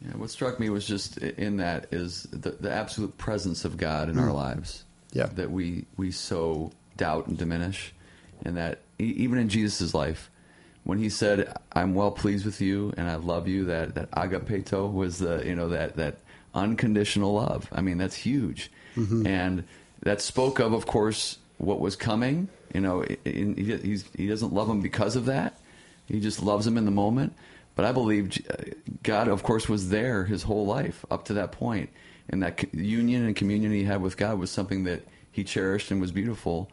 Yeah, 0.00 0.12
what 0.12 0.30
struck 0.30 0.60
me 0.60 0.70
was 0.70 0.86
just 0.86 1.18
in 1.18 1.56
that 1.56 1.86
is 1.90 2.22
the, 2.30 2.50
the 2.50 2.70
absolute 2.72 3.18
presence 3.18 3.64
of 3.64 3.76
God 3.76 4.08
in 4.08 4.16
mm. 4.16 4.22
our 4.22 4.32
lives. 4.32 4.84
Yeah. 5.12 5.26
That 5.26 5.50
we, 5.50 5.86
we 5.96 6.10
so 6.10 6.72
doubt 6.96 7.26
and 7.26 7.36
diminish. 7.36 7.92
And 8.44 8.56
that 8.56 8.82
e- 9.00 9.14
even 9.16 9.38
in 9.38 9.48
Jesus' 9.48 9.94
life, 9.94 10.30
when 10.84 10.98
he 10.98 11.08
said, 11.08 11.52
I'm 11.72 11.94
well 11.94 12.10
pleased 12.10 12.46
with 12.46 12.60
you 12.60 12.94
and 12.96 13.10
I 13.10 13.16
love 13.16 13.48
you, 13.48 13.64
that, 13.66 13.94
that 13.94 14.10
agapeto 14.12 14.90
was 14.90 15.18
the, 15.18 15.42
you 15.44 15.54
know, 15.54 15.68
that, 15.70 15.96
that 15.96 16.18
unconditional 16.54 17.34
love. 17.34 17.68
I 17.72 17.80
mean, 17.80 17.98
that's 17.98 18.14
huge. 18.14 18.70
Mm-hmm. 18.96 19.26
And 19.26 19.64
that 20.02 20.20
spoke 20.20 20.60
of, 20.60 20.72
of 20.72 20.86
course, 20.86 21.38
what 21.58 21.80
was 21.80 21.96
coming. 21.96 22.48
You 22.74 22.80
know, 22.80 23.02
in, 23.24 23.56
he, 23.56 23.76
he's, 23.76 24.04
he 24.16 24.26
doesn't 24.26 24.52
love 24.52 24.68
him 24.68 24.80
because 24.80 25.16
of 25.16 25.26
that. 25.26 25.58
He 26.06 26.20
just 26.20 26.42
loves 26.42 26.66
him 26.66 26.78
in 26.78 26.84
the 26.84 26.90
moment. 26.90 27.34
But 27.74 27.84
I 27.84 27.92
believe 27.92 28.36
uh, 28.50 28.74
God, 29.02 29.28
of 29.28 29.42
course, 29.42 29.68
was 29.68 29.90
there 29.90 30.24
his 30.24 30.42
whole 30.42 30.66
life 30.66 31.04
up 31.10 31.26
to 31.26 31.34
that 31.34 31.52
point, 31.52 31.90
and 32.28 32.42
that 32.42 32.74
union 32.74 33.24
and 33.24 33.36
communion 33.36 33.70
he 33.70 33.84
had 33.84 34.02
with 34.02 34.16
God 34.16 34.38
was 34.38 34.50
something 34.50 34.84
that 34.84 35.02
he 35.30 35.44
cherished 35.44 35.90
and 35.92 36.00
was 36.00 36.10
beautiful. 36.10 36.70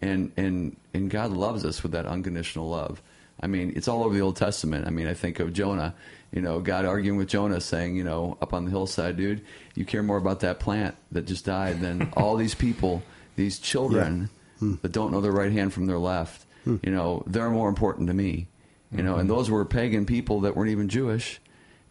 And 0.00 0.32
and 0.36 0.76
and 0.94 1.10
God 1.10 1.30
loves 1.32 1.64
us 1.64 1.82
with 1.82 1.92
that 1.92 2.06
unconditional 2.06 2.68
love. 2.70 3.02
I 3.40 3.48
mean, 3.48 3.74
it's 3.76 3.86
all 3.86 4.02
over 4.02 4.14
the 4.14 4.22
Old 4.22 4.36
Testament. 4.36 4.86
I 4.86 4.90
mean, 4.90 5.06
I 5.06 5.14
think 5.14 5.40
of 5.40 5.52
Jonah. 5.52 5.94
You 6.32 6.40
know, 6.40 6.60
God 6.60 6.84
arguing 6.86 7.18
with 7.18 7.28
Jonah, 7.28 7.60
saying, 7.60 7.94
you 7.96 8.04
know, 8.04 8.36
up 8.40 8.54
on 8.54 8.64
the 8.64 8.70
hillside, 8.70 9.16
dude, 9.16 9.42
you 9.74 9.84
care 9.84 10.02
more 10.02 10.16
about 10.16 10.40
that 10.40 10.58
plant 10.58 10.96
that 11.12 11.26
just 11.26 11.44
died 11.44 11.80
than 11.80 12.12
all 12.16 12.36
these 12.36 12.54
people, 12.54 13.02
these 13.36 13.58
children 13.58 14.30
hmm. 14.58 14.74
that 14.82 14.92
don't 14.92 15.12
know 15.12 15.20
their 15.20 15.32
right 15.32 15.52
hand 15.52 15.72
from 15.72 15.86
their 15.86 15.98
left. 15.98 16.44
Hmm. 16.64 16.76
You 16.82 16.90
know, 16.92 17.22
they're 17.26 17.50
more 17.50 17.68
important 17.68 18.08
to 18.08 18.14
me. 18.14 18.48
You 18.92 19.02
know, 19.02 19.16
and 19.16 19.28
hmm. 19.28 19.34
those 19.34 19.50
were 19.50 19.64
pagan 19.64 20.06
people 20.06 20.40
that 20.42 20.56
weren't 20.56 20.70
even 20.70 20.88
Jewish. 20.88 21.40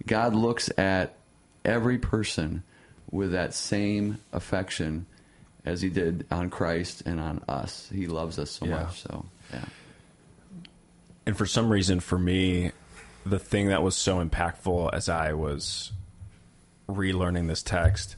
God 0.05 0.33
looks 0.33 0.69
at 0.77 1.15
every 1.63 1.97
person 1.97 2.63
with 3.11 3.31
that 3.33 3.53
same 3.53 4.19
affection 4.33 5.05
as 5.65 5.81
he 5.81 5.89
did 5.89 6.25
on 6.31 6.49
Christ 6.49 7.03
and 7.05 7.19
on 7.19 7.43
us. 7.47 7.89
He 7.93 8.07
loves 8.07 8.39
us 8.39 8.51
so 8.51 8.65
Yeah. 8.65 8.83
much. 8.83 9.01
So, 9.01 9.25
yeah. 9.51 9.65
And 11.25 11.35
for 11.35 11.45
some 11.45 11.69
reason, 11.69 11.99
for 11.99 12.19
me, 12.19 12.71
the 13.25 13.39
thing 13.39 13.67
that 13.69 13.81
was 13.81 13.95
so 13.95 14.23
impactful 14.23 14.93
as 14.93 15.09
I 15.09 15.33
was 15.33 15.91
relearning 16.87 17.47
this 17.47 17.63
text 17.63 18.15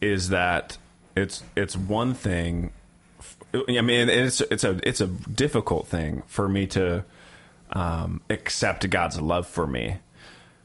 is 0.00 0.28
that 0.28 0.78
it's 1.16 1.42
it's 1.56 1.76
one 1.76 2.14
thing. 2.14 2.70
I 3.54 3.80
mean, 3.80 4.08
it's 4.08 4.42
it's 4.42 4.64
a 4.64 4.78
it's 4.86 5.00
a 5.00 5.06
difficult 5.06 5.88
thing 5.88 6.22
for 6.26 6.48
me 6.48 6.66
to 6.68 7.04
um, 7.72 8.20
accept 8.28 8.88
God's 8.90 9.20
love 9.20 9.46
for 9.46 9.66
me, 9.66 9.96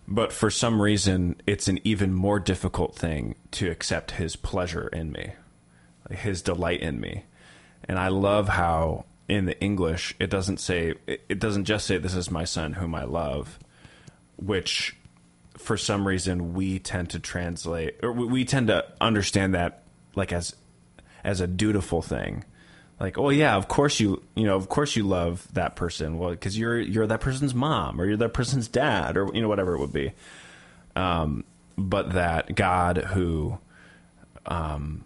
but 0.07 0.33
for 0.33 0.51
some 0.51 0.81
reason, 0.81 1.41
it's 1.47 1.67
an 1.67 1.79
even 1.83 2.13
more 2.13 2.39
difficult 2.39 2.95
thing 2.95 3.35
to 3.51 3.71
accept 3.71 4.11
His 4.11 4.35
pleasure 4.35 4.87
in 4.89 5.11
me, 5.11 5.31
like 6.09 6.19
His 6.19 6.41
delight 6.41 6.81
in 6.81 6.99
me. 6.99 7.23
And 7.85 7.97
I 7.97 8.09
love 8.09 8.49
how 8.49 9.05
in 9.27 9.45
the 9.45 9.59
English 9.61 10.13
it 10.19 10.29
doesn't 10.29 10.59
say 10.59 10.95
it 11.07 11.39
doesn't 11.39 11.65
just 11.65 11.87
say 11.87 11.97
this 11.97 12.13
is 12.13 12.29
my 12.29 12.43
son 12.43 12.73
whom 12.73 12.93
I 12.93 13.05
love, 13.05 13.57
which 14.35 14.97
for 15.57 15.77
some 15.77 16.07
reason 16.07 16.53
we 16.53 16.79
tend 16.79 17.09
to 17.11 17.19
translate 17.19 17.95
or 18.03 18.11
we 18.11 18.43
tend 18.43 18.67
to 18.67 18.83
understand 18.99 19.53
that 19.53 19.80
like 20.15 20.33
as 20.33 20.55
as 21.23 21.41
a 21.41 21.47
dutiful 21.47 22.01
thing. 22.01 22.43
Like, 22.99 23.17
oh 23.17 23.29
yeah, 23.29 23.55
of 23.55 23.67
course 23.67 23.99
you 23.99 24.23
you 24.35 24.45
know 24.45 24.55
of 24.55 24.69
course 24.69 24.95
you 24.95 25.03
love 25.03 25.47
that 25.53 25.75
person. 25.75 26.17
Well, 26.17 26.31
because 26.31 26.57
you're 26.57 26.79
you're 26.79 27.07
that 27.07 27.21
person's 27.21 27.55
mom 27.55 27.99
or 27.99 28.05
you're 28.05 28.17
that 28.17 28.33
person's 28.33 28.67
dad 28.67 29.17
or 29.17 29.29
you 29.33 29.41
know 29.41 29.47
whatever 29.47 29.75
it 29.75 29.79
would 29.79 29.93
be. 29.93 30.13
Um, 30.95 31.43
but 31.77 32.13
that 32.13 32.53
God 32.55 32.97
who 32.97 33.57
um 34.45 35.03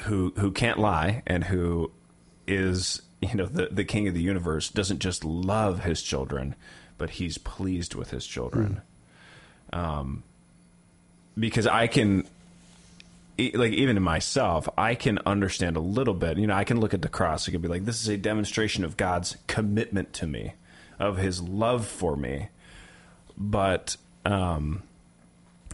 who 0.00 0.32
who 0.36 0.50
can't 0.50 0.78
lie 0.78 1.22
and 1.26 1.44
who 1.44 1.90
is 2.46 3.02
you 3.20 3.34
know 3.34 3.46
the 3.46 3.68
the 3.70 3.84
king 3.84 4.08
of 4.08 4.14
the 4.14 4.22
universe 4.22 4.68
doesn't 4.68 4.98
just 4.98 5.24
love 5.24 5.84
his 5.84 6.02
children 6.02 6.54
but 6.98 7.10
he's 7.10 7.38
pleased 7.38 7.94
with 7.94 8.10
his 8.10 8.26
children 8.26 8.80
um 9.72 10.22
because 11.38 11.66
i 11.66 11.86
can 11.86 12.26
like 13.50 13.72
even 13.72 13.96
in 13.96 14.02
myself 14.02 14.68
i 14.78 14.94
can 14.94 15.18
understand 15.26 15.76
a 15.76 15.80
little 15.80 16.14
bit. 16.14 16.38
You 16.38 16.46
know 16.46 16.54
i 16.54 16.64
can 16.64 16.80
look 16.80 16.94
at 16.94 17.02
the 17.02 17.08
cross 17.08 17.48
i 17.48 17.52
can 17.52 17.60
be 17.60 17.68
like 17.68 17.84
this 17.84 18.00
is 18.00 18.08
a 18.08 18.16
demonstration 18.16 18.84
of 18.84 18.96
god's 18.96 19.36
commitment 19.46 20.12
to 20.14 20.26
me 20.26 20.54
of 20.98 21.16
his 21.16 21.42
love 21.42 21.86
for 21.86 22.16
me. 22.16 22.48
But 23.36 23.96
um 24.24 24.82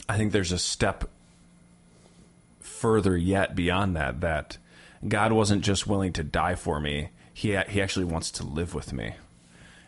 i 0.09 0.17
think 0.17 0.33
there's 0.33 0.53
a 0.53 0.59
step 0.59 1.11
further 2.61 3.17
yet 3.17 3.55
beyond 3.55 3.97
that 3.97 4.21
that 4.21 4.59
God 5.07 5.33
wasn't 5.33 5.63
just 5.63 5.87
willing 5.87 6.13
to 6.15 6.25
die 6.25 6.55
for 6.55 6.81
me. 6.81 7.11
He 7.33 7.57
he 7.69 7.81
actually 7.81 8.05
wants 8.05 8.31
to 8.33 8.45
live 8.45 8.75
with 8.75 8.93
me. 8.93 9.15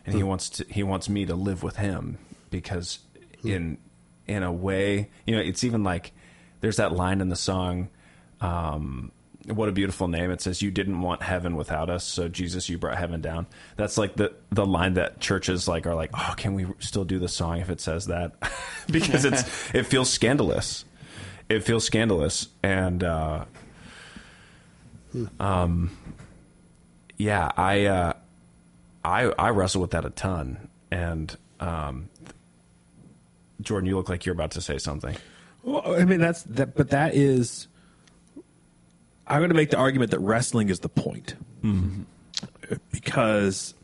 And 0.05 0.15
he 0.15 0.23
wants 0.23 0.49
to 0.51 0.65
he 0.69 0.83
wants 0.83 1.09
me 1.09 1.25
to 1.25 1.35
live 1.35 1.63
with 1.63 1.77
him 1.77 2.17
because 2.49 2.99
in 3.43 3.77
in 4.27 4.43
a 4.43 4.51
way 4.51 5.09
you 5.25 5.35
know 5.35 5.41
it's 5.41 5.63
even 5.63 5.83
like 5.83 6.11
there's 6.61 6.77
that 6.77 6.93
line 6.93 7.21
in 7.21 7.29
the 7.29 7.35
song 7.35 7.89
um 8.39 9.11
what 9.47 9.69
a 9.69 9.71
beautiful 9.71 10.07
name. 10.07 10.29
It 10.29 10.41
says 10.41 10.61
you 10.61 10.69
didn't 10.69 11.01
want 11.01 11.23
heaven 11.23 11.55
without 11.55 11.89
us 11.89 12.03
so 12.03 12.27
jesus 12.27 12.69
you 12.69 12.77
brought 12.77 12.97
heaven 12.97 13.21
down. 13.21 13.47
That's 13.75 13.97
like 13.97 14.15
the 14.15 14.33
the 14.51 14.65
line 14.65 14.95
that 14.95 15.19
churches 15.19 15.67
like 15.67 15.87
are 15.87 15.95
like 15.95 16.11
oh 16.13 16.33
can 16.37 16.53
we 16.53 16.67
still 16.79 17.05
do 17.05 17.19
the 17.19 17.27
song 17.27 17.59
if 17.59 17.69
it 17.69 17.81
says 17.81 18.07
that? 18.07 18.33
Because 18.91 19.25
it's 19.25 19.43
it 19.75 19.83
feels 19.83 20.09
scandalous. 20.09 20.85
It 21.49 21.63
feels 21.63 21.85
scandalous. 21.85 22.47
And 22.63 23.03
uh 23.03 23.45
um 25.39 25.95
yeah 27.17 27.51
i 27.57 27.85
uh 27.85 28.13
i 29.03 29.23
i 29.23 29.49
wrestle 29.49 29.81
with 29.81 29.91
that 29.91 30.05
a 30.05 30.09
ton. 30.09 30.67
And 30.91 31.35
um 31.59 32.09
jordan 33.61 33.87
you 33.87 33.95
look 33.95 34.09
like 34.09 34.25
you're 34.25 34.33
about 34.33 34.51
to 34.51 34.61
say 34.61 34.77
something 34.79 35.15
Well, 35.63 35.95
I 35.95 36.05
mean 36.05 36.19
that's 36.19 36.43
that, 36.43 36.75
but 36.75 36.89
that 36.89 37.15
is. 37.15 37.67
I'm 39.27 39.39
going 39.39 39.49
to 39.49 39.55
make 39.55 39.69
the 39.69 39.77
argument 39.77 40.11
that 40.11 40.19
wrestling 40.19 40.69
is 40.69 40.79
the 40.79 40.89
point, 40.89 41.35
mm-hmm. 41.63 42.01
because, 42.91 43.75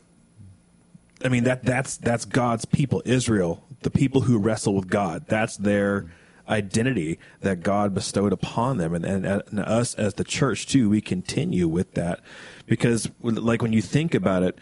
I 1.23 1.29
mean 1.29 1.45
that 1.45 1.63
that's 1.63 1.97
that's 1.97 2.25
God's 2.25 2.65
people, 2.65 3.01
Israel, 3.05 3.63
the 3.81 3.91
people 3.91 4.21
who 4.21 4.37
wrestle 4.37 4.75
with 4.75 4.89
God. 4.89 5.25
That's 5.27 5.55
their 5.55 6.11
identity 6.49 7.19
that 7.41 7.61
God 7.61 7.93
bestowed 7.93 8.33
upon 8.33 8.77
them, 8.77 8.93
and 8.93 9.05
and, 9.05 9.25
and 9.25 9.59
us 9.59 9.93
as 9.93 10.15
the 10.15 10.23
church 10.23 10.67
too. 10.67 10.89
We 10.89 11.01
continue 11.01 11.67
with 11.67 11.93
that 11.93 12.21
because, 12.65 13.09
like 13.21 13.61
when 13.61 13.73
you 13.73 13.81
think 13.81 14.15
about 14.15 14.43
it, 14.43 14.57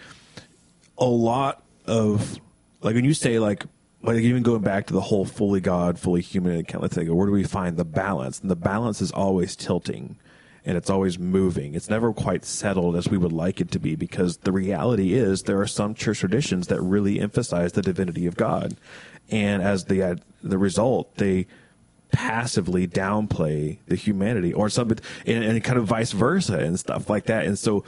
a 0.97 1.05
lot 1.05 1.63
of 1.85 2.39
like 2.81 2.95
when 2.95 3.05
you 3.05 3.13
say 3.13 3.39
like 3.39 3.65
like 4.05 4.17
even 4.17 4.43
going 4.43 4.61
back 4.61 4.87
to 4.87 4.93
the 4.93 5.01
whole 5.01 5.25
fully 5.25 5.59
God, 5.59 5.99
fully 5.99 6.21
human 6.21 6.63
kind 6.65 6.83
of 6.83 6.91
thing, 6.91 7.13
where 7.13 7.27
do 7.27 7.33
we 7.33 7.43
find 7.43 7.77
the 7.77 7.85
balance? 7.85 8.39
And 8.39 8.49
the 8.49 8.55
balance 8.55 9.01
is 9.01 9.11
always 9.11 9.55
tilting 9.55 10.17
and 10.65 10.77
it's 10.77 10.89
always 10.89 11.19
moving. 11.19 11.75
It's 11.75 11.89
never 11.89 12.11
quite 12.11 12.43
settled 12.43 12.95
as 12.95 13.07
we 13.07 13.17
would 13.17 13.31
like 13.31 13.61
it 13.61 13.71
to 13.71 13.79
be 13.79 13.95
because 13.95 14.37
the 14.37 14.51
reality 14.51 15.13
is 15.13 15.43
there 15.43 15.61
are 15.61 15.67
some 15.67 15.93
church 15.93 16.19
traditions 16.19 16.67
that 16.67 16.81
really 16.81 17.19
emphasize 17.19 17.73
the 17.73 17.83
divinity 17.83 18.25
of 18.25 18.35
God. 18.35 18.75
And 19.29 19.61
as 19.61 19.85
the 19.85 20.01
uh, 20.03 20.15
the 20.43 20.57
result, 20.57 21.15
they 21.15 21.45
passively 22.11 22.87
downplay 22.87 23.77
the 23.87 23.95
humanity 23.95 24.53
or 24.53 24.69
something 24.69 24.99
and, 25.25 25.43
and 25.43 25.63
kind 25.63 25.77
of 25.77 25.85
vice 25.85 26.11
versa 26.11 26.57
and 26.57 26.79
stuff 26.79 27.09
like 27.09 27.25
that. 27.25 27.45
And 27.45 27.59
so 27.59 27.83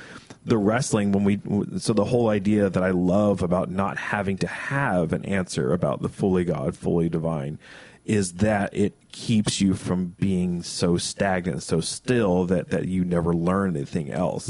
the 0.48 0.58
wrestling 0.58 1.12
when 1.12 1.26
we 1.26 1.42
so 1.78 1.92
the 1.94 2.06
whole 2.06 2.30
idea 2.30 2.70
that 2.70 2.82
I 2.82 2.92
love 2.92 3.44
about 3.44 3.70
not 3.70 3.98
having 3.98 4.38
to 4.38 4.48
have 4.48 5.12
an 5.12 5.26
answer 5.26 5.74
about 5.74 6.02
the 6.02 6.10
fully 6.10 6.46
God, 6.46 6.76
fully 6.76 7.10
divine 7.10 7.60
is 8.06 8.36
that 8.36 8.74
it 8.74 8.94
keeps 9.12 9.60
you 9.60 9.74
from 9.74 10.16
being 10.18 10.64
so 10.64 10.96
stagnant, 10.98 11.62
so 11.64 11.82
still 11.82 12.46
that 12.46 12.70
that 12.70 12.88
you 12.88 13.04
never 13.04 13.34
learn 13.34 13.76
anything 13.76 14.10
else. 14.10 14.48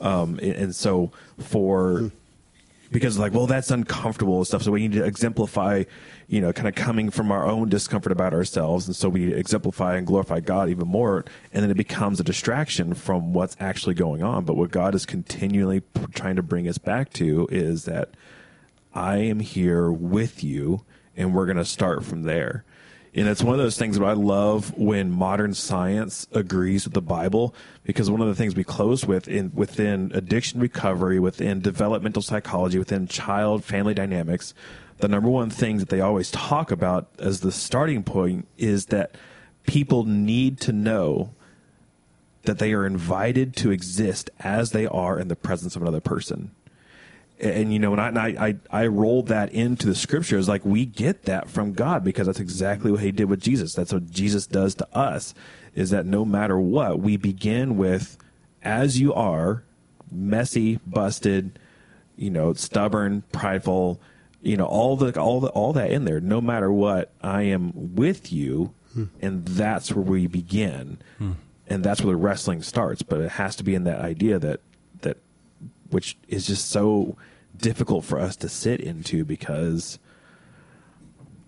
Um, 0.00 0.38
and, 0.42 0.52
and 0.52 0.74
so 0.74 1.12
for 1.38 2.10
because 2.90 3.18
like 3.18 3.32
well 3.32 3.46
that's 3.46 3.70
uncomfortable 3.70 4.38
and 4.38 4.46
stuff 4.46 4.62
so 4.62 4.70
we 4.70 4.80
need 4.80 4.92
to 4.92 5.04
exemplify 5.04 5.82
you 6.28 6.40
know 6.40 6.52
kind 6.52 6.68
of 6.68 6.74
coming 6.74 7.10
from 7.10 7.30
our 7.30 7.46
own 7.46 7.68
discomfort 7.68 8.12
about 8.12 8.32
ourselves 8.32 8.86
and 8.86 8.96
so 8.96 9.08
we 9.08 9.32
exemplify 9.32 9.96
and 9.96 10.06
glorify 10.06 10.40
god 10.40 10.68
even 10.68 10.86
more 10.86 11.24
and 11.52 11.62
then 11.62 11.70
it 11.70 11.76
becomes 11.76 12.20
a 12.20 12.24
distraction 12.24 12.94
from 12.94 13.32
what's 13.32 13.56
actually 13.60 13.94
going 13.94 14.22
on. 14.22 14.44
But 14.44 14.56
what 14.56 14.70
god 14.70 14.94
is 14.94 15.06
continually 15.06 15.82
trying 16.14 16.36
to 16.36 16.42
bring 16.42 16.68
us 16.68 16.78
back 16.78 17.12
to 17.14 17.48
is 17.50 17.84
that 17.84 18.10
i 18.92 19.16
am 19.16 19.40
here 19.40 19.90
with 19.90 20.44
you 20.44 20.84
and 21.16 21.34
we're 21.34 21.46
going 21.46 21.56
to 21.56 21.64
start 21.64 22.04
from 22.04 22.22
there 22.22 22.64
and 23.16 23.28
it's 23.28 23.42
one 23.42 23.54
of 23.54 23.60
those 23.60 23.78
things 23.78 23.96
that 23.96 24.04
I 24.04 24.12
love 24.12 24.76
when 24.76 25.10
modern 25.10 25.54
science 25.54 26.26
agrees 26.32 26.84
with 26.84 26.94
the 26.94 27.02
Bible, 27.02 27.54
because 27.84 28.10
one 28.10 28.20
of 28.20 28.26
the 28.26 28.34
things 28.34 28.56
we 28.56 28.64
close 28.64 29.06
with 29.06 29.28
in 29.28 29.52
within 29.54 30.10
addiction 30.14 30.58
recovery, 30.58 31.20
within 31.20 31.60
developmental 31.60 32.22
psychology, 32.22 32.78
within 32.78 33.06
child 33.06 33.62
family 33.62 33.94
dynamics, 33.94 34.52
the 34.98 35.06
number 35.06 35.28
one 35.28 35.48
thing 35.48 35.78
that 35.78 35.90
they 35.90 36.00
always 36.00 36.30
talk 36.32 36.72
about 36.72 37.08
as 37.18 37.40
the 37.40 37.52
starting 37.52 38.02
point 38.02 38.48
is 38.58 38.86
that 38.86 39.14
people 39.64 40.04
need 40.04 40.60
to 40.60 40.72
know 40.72 41.34
that 42.42 42.58
they 42.58 42.72
are 42.72 42.84
invited 42.84 43.54
to 43.56 43.70
exist 43.70 44.28
as 44.40 44.72
they 44.72 44.86
are 44.86 45.18
in 45.18 45.28
the 45.28 45.36
presence 45.36 45.76
of 45.76 45.82
another 45.82 46.00
person 46.00 46.50
and 47.40 47.72
you 47.72 47.78
know, 47.78 47.94
and 47.94 48.18
I, 48.18 48.56
I 48.70 48.82
I 48.82 48.86
rolled 48.86 49.28
that 49.28 49.52
into 49.52 49.86
the 49.86 49.94
scriptures. 49.94 50.48
Like 50.48 50.64
we 50.64 50.86
get 50.86 51.24
that 51.24 51.48
from 51.48 51.72
God 51.72 52.04
because 52.04 52.26
that's 52.26 52.40
exactly 52.40 52.90
what 52.90 53.00
He 53.00 53.12
did 53.12 53.24
with 53.24 53.40
Jesus. 53.40 53.74
That's 53.74 53.92
what 53.92 54.10
Jesus 54.10 54.46
does 54.46 54.74
to 54.76 54.96
us. 54.96 55.34
Is 55.74 55.90
that 55.90 56.06
no 56.06 56.24
matter 56.24 56.58
what, 56.58 57.00
we 57.00 57.16
begin 57.16 57.76
with, 57.76 58.16
as 58.62 59.00
you 59.00 59.12
are, 59.12 59.64
messy, 60.10 60.78
busted, 60.86 61.58
you 62.16 62.30
know, 62.30 62.52
stubborn, 62.52 63.24
prideful, 63.32 64.00
you 64.40 64.56
know, 64.56 64.66
all 64.66 64.96
the 64.96 65.18
all 65.20 65.40
the 65.40 65.48
all 65.48 65.72
that 65.72 65.90
in 65.90 66.04
there. 66.04 66.20
No 66.20 66.40
matter 66.40 66.70
what, 66.70 67.12
I 67.20 67.42
am 67.42 67.94
with 67.94 68.32
you, 68.32 68.72
hmm. 68.92 69.04
and 69.20 69.44
that's 69.44 69.92
where 69.92 70.04
we 70.04 70.28
begin, 70.28 70.98
hmm. 71.18 71.32
and 71.66 71.82
that's 71.82 72.02
where 72.02 72.14
the 72.14 72.22
wrestling 72.22 72.62
starts. 72.62 73.02
But 73.02 73.20
it 73.20 73.32
has 73.32 73.56
to 73.56 73.64
be 73.64 73.74
in 73.74 73.84
that 73.84 74.00
idea 74.00 74.38
that 74.38 74.60
which 75.94 76.18
is 76.26 76.44
just 76.48 76.68
so 76.70 77.16
difficult 77.56 78.04
for 78.04 78.18
us 78.18 78.34
to 78.34 78.48
sit 78.48 78.80
into 78.80 79.24
because 79.24 80.00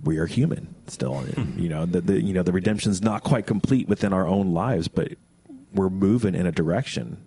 we 0.04 0.18
are 0.18 0.26
human 0.26 0.72
still. 0.86 1.14
Hmm. 1.14 1.58
You 1.58 1.68
know, 1.68 1.84
the, 1.84 2.00
the 2.00 2.22
you 2.22 2.32
know 2.32 2.44
the 2.44 2.52
redemption's 2.52 3.02
not 3.02 3.24
quite 3.24 3.44
complete 3.44 3.88
within 3.88 4.12
our 4.12 4.26
own 4.26 4.54
lives, 4.54 4.86
but 4.86 5.14
we're 5.74 5.90
moving 5.90 6.36
in 6.36 6.46
a 6.46 6.52
direction. 6.52 7.18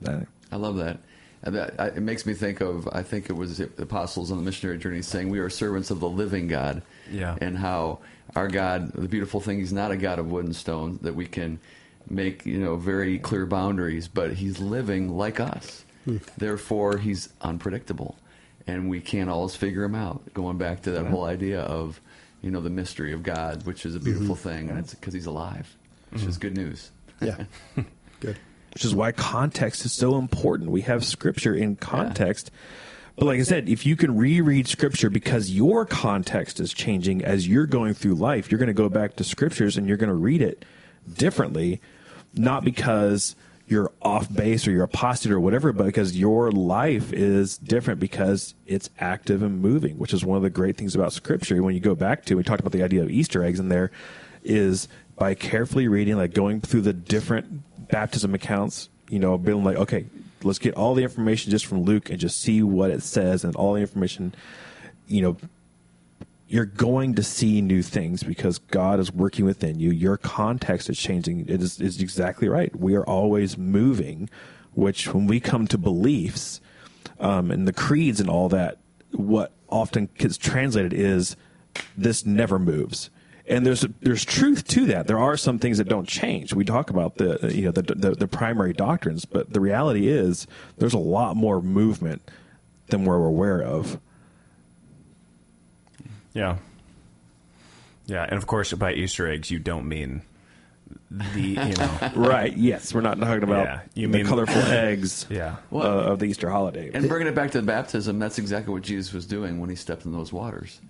That- 0.00 0.26
I 0.50 0.56
love 0.56 0.76
that. 0.76 0.98
And 1.44 1.54
that 1.54 1.74
I, 1.78 1.86
it 1.88 2.02
makes 2.02 2.26
me 2.26 2.34
think 2.34 2.60
of, 2.60 2.88
I 2.90 3.02
think 3.02 3.30
it 3.30 3.34
was 3.34 3.58
the 3.58 3.70
apostles 3.78 4.32
on 4.32 4.38
the 4.38 4.42
missionary 4.42 4.78
journey 4.78 5.02
saying, 5.02 5.28
We 5.28 5.38
are 5.38 5.50
servants 5.50 5.90
of 5.90 6.00
the 6.00 6.08
living 6.08 6.48
God. 6.48 6.82
Yeah. 7.08 7.36
And 7.40 7.56
how 7.56 8.00
our 8.34 8.48
God, 8.48 8.92
the 8.94 9.08
beautiful 9.08 9.40
thing, 9.40 9.58
He's 9.58 9.72
not 9.72 9.92
a 9.92 9.96
God 9.96 10.18
of 10.18 10.30
wood 10.30 10.44
and 10.44 10.56
stone, 10.56 10.98
that 11.02 11.14
we 11.14 11.26
can 11.26 11.60
make, 12.10 12.44
you 12.46 12.58
know, 12.58 12.76
very 12.76 13.18
clear 13.18 13.46
boundaries, 13.46 14.08
but 14.08 14.34
He's 14.34 14.60
living 14.60 15.16
like 15.16 15.40
us. 15.40 15.84
Hmm. 16.04 16.18
Therefore, 16.36 16.98
He's 16.98 17.28
unpredictable. 17.40 18.16
And 18.66 18.88
we 18.88 19.00
can't 19.00 19.28
always 19.28 19.54
figure 19.54 19.84
Him 19.84 19.94
out. 19.94 20.32
Going 20.34 20.58
back 20.58 20.82
to 20.82 20.90
that 20.92 21.06
whole 21.06 21.24
idea 21.24 21.60
of, 21.60 22.00
you 22.42 22.50
know, 22.50 22.60
the 22.60 22.70
mystery 22.70 23.12
of 23.12 23.22
God, 23.22 23.66
which 23.66 23.84
is 23.84 23.94
a 23.94 23.98
mm-hmm. 23.98 24.04
beautiful 24.04 24.36
thing, 24.36 24.70
and 24.70 24.78
it's 24.78 24.94
because 24.94 25.14
He's 25.14 25.26
alive, 25.26 25.74
which 26.10 26.22
mm-hmm. 26.22 26.30
is 26.30 26.38
good 26.38 26.56
news. 26.56 26.90
Yeah. 27.20 27.44
Good. 28.20 28.38
which 28.72 28.84
is 28.84 28.94
why 28.94 29.12
context 29.12 29.84
is 29.84 29.92
so 29.92 30.16
important. 30.16 30.70
We 30.70 30.82
have 30.82 31.04
scripture 31.04 31.54
in 31.54 31.76
context. 31.76 32.50
But 33.16 33.26
like 33.26 33.38
I 33.38 33.44
said, 33.44 33.68
if 33.68 33.86
you 33.86 33.96
can 33.96 34.16
reread 34.16 34.66
scripture 34.66 35.08
because 35.10 35.50
your 35.50 35.86
context 35.86 36.58
is 36.58 36.72
changing 36.72 37.24
as 37.24 37.46
you're 37.46 37.66
going 37.66 37.94
through 37.94 38.14
life, 38.14 38.50
you're 38.50 38.58
going 38.58 38.68
to 38.68 38.72
go 38.72 38.88
back 38.88 39.16
to 39.16 39.24
scriptures 39.24 39.76
and 39.76 39.86
you're 39.86 39.96
going 39.96 40.08
to 40.08 40.14
read 40.14 40.42
it 40.42 40.64
differently, 41.12 41.80
not 42.36 42.64
because 42.64 43.36
you're 43.66 43.90
off 44.02 44.32
base 44.32 44.68
or 44.68 44.72
you're 44.72 44.84
apostate 44.84 45.32
or 45.32 45.40
whatever, 45.40 45.72
but 45.72 45.86
because 45.86 46.16
your 46.16 46.52
life 46.52 47.12
is 47.12 47.56
different 47.56 47.98
because 47.98 48.54
it's 48.66 48.90
active 48.98 49.42
and 49.42 49.62
moving, 49.62 49.98
which 49.98 50.12
is 50.12 50.24
one 50.24 50.36
of 50.36 50.42
the 50.42 50.50
great 50.50 50.76
things 50.76 50.94
about 50.94 51.12
scripture. 51.12 51.62
When 51.62 51.74
you 51.74 51.80
go 51.80 51.94
back 51.94 52.26
to, 52.26 52.34
we 52.34 52.42
talked 52.42 52.60
about 52.60 52.72
the 52.72 52.82
idea 52.82 53.02
of 53.02 53.10
Easter 53.10 53.42
eggs 53.42 53.60
in 53.60 53.70
there, 53.70 53.90
is 54.42 54.88
by 55.16 55.34
carefully 55.34 55.88
reading, 55.88 56.16
like 56.16 56.34
going 56.34 56.60
through 56.60 56.82
the 56.82 56.92
different 56.92 57.88
baptism 57.88 58.34
accounts, 58.34 58.90
you 59.08 59.18
know, 59.18 59.38
being 59.38 59.64
like, 59.64 59.76
okay, 59.76 60.06
let's 60.42 60.58
get 60.58 60.74
all 60.74 60.94
the 60.94 61.02
information 61.02 61.50
just 61.50 61.64
from 61.64 61.84
Luke 61.84 62.10
and 62.10 62.18
just 62.18 62.40
see 62.40 62.62
what 62.62 62.90
it 62.90 63.02
says 63.02 63.44
and 63.44 63.56
all 63.56 63.72
the 63.72 63.80
information, 63.80 64.34
you 65.06 65.22
know, 65.22 65.36
you're 66.46 66.66
going 66.66 67.14
to 67.14 67.22
see 67.22 67.60
new 67.60 67.82
things 67.82 68.22
because 68.22 68.58
God 68.58 69.00
is 69.00 69.12
working 69.12 69.44
within 69.44 69.78
you. 69.78 69.90
Your 69.90 70.16
context 70.16 70.90
is 70.90 70.98
changing. 70.98 71.46
It 71.48 71.62
is, 71.62 71.80
is 71.80 72.00
exactly 72.00 72.48
right. 72.48 72.74
We 72.78 72.94
are 72.94 73.04
always 73.04 73.56
moving, 73.56 74.28
which 74.72 75.12
when 75.12 75.26
we 75.26 75.40
come 75.40 75.66
to 75.68 75.78
beliefs 75.78 76.60
um, 77.18 77.50
and 77.50 77.66
the 77.66 77.72
creeds 77.72 78.20
and 78.20 78.28
all 78.28 78.48
that, 78.50 78.78
what 79.12 79.52
often 79.68 80.08
gets 80.18 80.36
translated 80.36 80.92
is 80.92 81.36
this 81.96 82.26
never 82.26 82.58
moves. 82.58 83.10
And 83.46 83.66
there's 83.66 83.84
there's 84.00 84.24
truth 84.24 84.66
to 84.68 84.86
that. 84.86 85.06
There 85.06 85.18
are 85.18 85.36
some 85.36 85.58
things 85.58 85.76
that 85.76 85.88
don't 85.88 86.08
change. 86.08 86.54
We 86.54 86.64
talk 86.64 86.88
about 86.88 87.16
the 87.16 87.52
you 87.54 87.66
know 87.66 87.72
the, 87.72 87.82
the 87.82 88.12
the 88.12 88.28
primary 88.28 88.72
doctrines, 88.72 89.26
but 89.26 89.52
the 89.52 89.60
reality 89.60 90.08
is 90.08 90.46
there's 90.78 90.94
a 90.94 90.98
lot 90.98 91.36
more 91.36 91.60
movement 91.60 92.30
than 92.86 93.04
we're 93.04 93.22
aware 93.22 93.60
of. 93.60 94.00
Yeah. 96.34 96.56
Yeah, 98.06 98.22
and 98.24 98.34
of 98.34 98.46
course, 98.46 98.72
by 98.74 98.92
Easter 98.92 99.26
eggs, 99.30 99.50
you 99.50 99.58
don't 99.58 99.88
mean 99.88 100.22
the 101.10 101.40
you 101.40 101.54
know. 101.54 102.10
Right. 102.16 102.54
Yes, 102.54 102.92
we're 102.92 103.00
not 103.00 103.18
talking 103.18 103.42
about 103.44 103.64
Yeah, 103.66 103.80
you 103.94 104.08
the 104.08 104.18
mean- 104.18 104.26
colorful 104.26 104.60
eggs 104.62 105.26
Yeah. 105.30 105.56
uh, 105.72 105.78
of 105.78 106.18
the 106.18 106.26
Easter 106.26 106.50
holiday. 106.50 106.90
And 106.92 107.08
bringing 107.08 107.28
it 107.28 107.34
back 107.34 107.52
to 107.52 107.60
the 107.60 107.66
baptism, 107.66 108.18
that's 108.18 108.38
exactly 108.38 108.72
what 108.74 108.82
Jesus 108.82 109.12
was 109.14 109.24
doing 109.26 109.58
when 109.60 109.70
he 109.70 109.76
stepped 109.76 110.04
in 110.04 110.12
those 110.12 110.32
waters. 110.32 110.80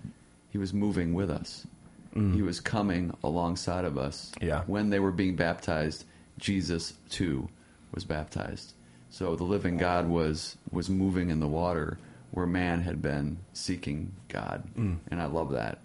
He 0.50 0.58
was 0.58 0.72
moving 0.74 1.14
with 1.14 1.30
us. 1.30 1.66
He 2.14 2.42
was 2.42 2.60
coming 2.60 3.12
alongside 3.24 3.84
of 3.84 3.98
us. 3.98 4.30
Yeah. 4.40 4.62
When 4.68 4.90
they 4.90 5.00
were 5.00 5.10
being 5.10 5.34
baptized, 5.34 6.04
Jesus 6.38 6.94
too 7.10 7.48
was 7.92 8.04
baptized. 8.04 8.72
So 9.10 9.34
the 9.34 9.42
living 9.42 9.78
God 9.78 10.08
was 10.08 10.56
was 10.70 10.88
moving 10.88 11.30
in 11.30 11.40
the 11.40 11.48
water 11.48 11.98
where 12.34 12.46
man 12.46 12.82
had 12.82 13.00
been 13.00 13.38
seeking 13.52 14.12
God, 14.28 14.64
and 14.76 15.22
I 15.22 15.26
love 15.26 15.52
that. 15.52 15.78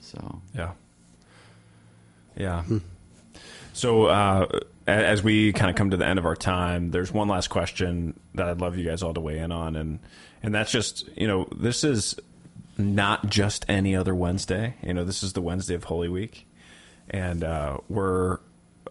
So 0.00 0.40
Yeah. 0.54 0.72
Yeah. 2.36 2.62
So, 3.72 4.04
uh, 4.06 4.46
as 4.86 5.22
we 5.22 5.52
kind 5.52 5.70
of 5.70 5.76
come 5.76 5.90
to 5.90 5.96
the 5.96 6.06
end 6.06 6.18
of 6.18 6.26
our 6.26 6.36
time, 6.36 6.90
there's 6.90 7.10
one 7.10 7.26
last 7.26 7.48
question 7.48 8.18
that 8.34 8.46
I'd 8.48 8.60
love 8.60 8.76
you 8.76 8.84
guys 8.84 9.02
all 9.02 9.14
to 9.14 9.20
weigh 9.20 9.38
in 9.38 9.50
on, 9.50 9.76
and 9.76 9.98
and 10.42 10.54
that's 10.54 10.70
just 10.70 11.08
you 11.16 11.26
know 11.26 11.48
this 11.56 11.82
is 11.84 12.14
not 12.76 13.28
just 13.28 13.64
any 13.68 13.96
other 13.96 14.14
Wednesday. 14.14 14.74
You 14.82 14.94
know, 14.94 15.04
this 15.04 15.22
is 15.22 15.32
the 15.32 15.40
Wednesday 15.40 15.74
of 15.74 15.84
Holy 15.84 16.08
Week, 16.08 16.46
and 17.10 17.42
uh, 17.42 17.78
we're 17.88 18.38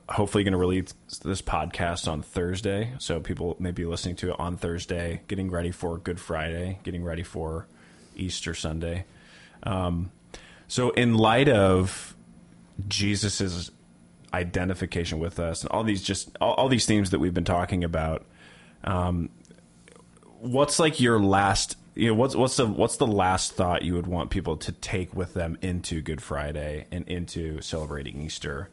hopefully 0.10 0.44
going 0.44 0.54
to 0.54 0.58
release 0.58 0.94
this 1.24 1.41
podcast 1.41 2.08
on 2.08 2.22
Thursday. 2.22 2.94
So 3.00 3.20
people 3.20 3.56
may 3.60 3.72
be 3.72 3.86
listening 3.86 4.16
to 4.18 4.32
it 4.32 4.39
on 4.39 4.58
Thursday, 4.58 5.22
getting 5.28 5.50
ready 5.50 5.72
for 5.72 5.98
Good 5.98 6.20
Friday, 6.20 6.80
getting 6.84 7.04
ready 7.04 7.24
for 7.24 7.68
Easter 8.16 8.54
Sunday. 8.54 9.06
Um, 9.64 10.12
so, 10.68 10.89
in 10.91 11.16
light 11.16 11.50
of 11.50 12.16
Jesus's 12.88 13.72
identification 14.34 15.20
with 15.20 15.39
us 15.39 15.62
and 15.62 15.70
all 15.72 15.84
these 15.84 16.02
just 16.02 16.36
all, 16.41 16.54
all 16.56 16.70
these 16.70 16.86
themes 16.86 17.12
that 17.12 17.20
we've 17.20 17.34
been 17.34 17.44
talking 17.44 17.84
about, 17.84 18.26
um, 18.84 19.30
what's 20.39 20.80
like 20.80 21.00
your 21.00 21.20
last 21.20 21.78
you 21.96 22.08
know 22.08 22.16
what's 22.16 22.36
what's 22.36 22.58
the 22.58 22.66
what's 22.66 22.98
the 22.98 23.08
last 23.08 23.54
thought 23.54 23.84
you 23.84 23.94
would 23.94 24.08
want 24.08 24.32
people 24.32 24.58
to 24.58 24.72
take 24.72 25.16
with 25.16 25.34
them 25.34 25.58
into 25.62 26.02
Good 26.02 26.22
Friday 26.22 26.88
and 26.91 27.08
into 27.08 27.62
celebrating 27.62 28.22
Easter 28.22 28.70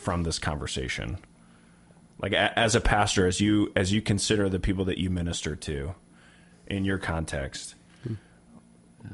from 0.00 0.22
this 0.22 0.38
conversation? 0.38 1.18
Like 2.20 2.32
a, 2.32 2.58
as 2.58 2.74
a 2.74 2.80
pastor, 2.80 3.26
as 3.26 3.40
you 3.40 3.72
as 3.76 3.92
you 3.92 4.02
consider 4.02 4.48
the 4.48 4.60
people 4.60 4.84
that 4.86 4.98
you 4.98 5.10
minister 5.10 5.56
to 5.56 5.94
in 6.66 6.84
your 6.84 6.98
context, 6.98 7.74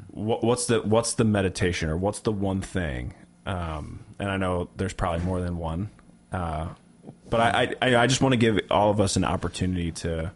what, 0.09 0.43
what's 0.43 0.67
the 0.67 0.81
what's 0.83 1.15
the 1.15 1.25
meditation 1.25 1.89
or 1.89 1.97
what's 1.97 2.21
the 2.21 2.33
one 2.33 2.61
thing? 2.61 3.15
Um, 3.45 4.05
and 4.19 4.31
I 4.31 4.37
know 4.37 4.69
there's 4.77 4.93
probably 4.93 5.25
more 5.25 5.41
than 5.41 5.57
one, 5.59 5.91
uh, 6.33 6.69
but 7.31 7.41
I, 7.41 7.75
I 7.81 7.97
I 7.97 8.07
just 8.07 8.21
want 8.21 8.33
to 8.33 8.39
give 8.39 8.59
all 8.71 8.91
of 8.91 9.01
us 9.01 9.17
an 9.17 9.25
opportunity 9.25 9.93
to 9.93 10.33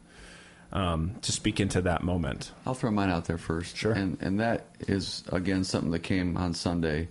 um, 0.73 1.17
to 1.23 1.33
speak 1.33 1.61
into 1.61 1.81
that 1.83 2.03
moment. 2.03 2.53
I'll 2.65 2.75
throw 2.75 2.91
mine 2.91 3.11
out 3.11 3.25
there 3.25 3.39
first. 3.39 3.77
Sure. 3.77 3.93
And 3.93 4.17
and 4.21 4.41
that 4.41 4.67
is 4.81 5.25
again 5.33 5.65
something 5.65 5.91
that 5.91 6.01
came 6.01 6.37
on 6.37 6.55
Sunday. 6.55 7.09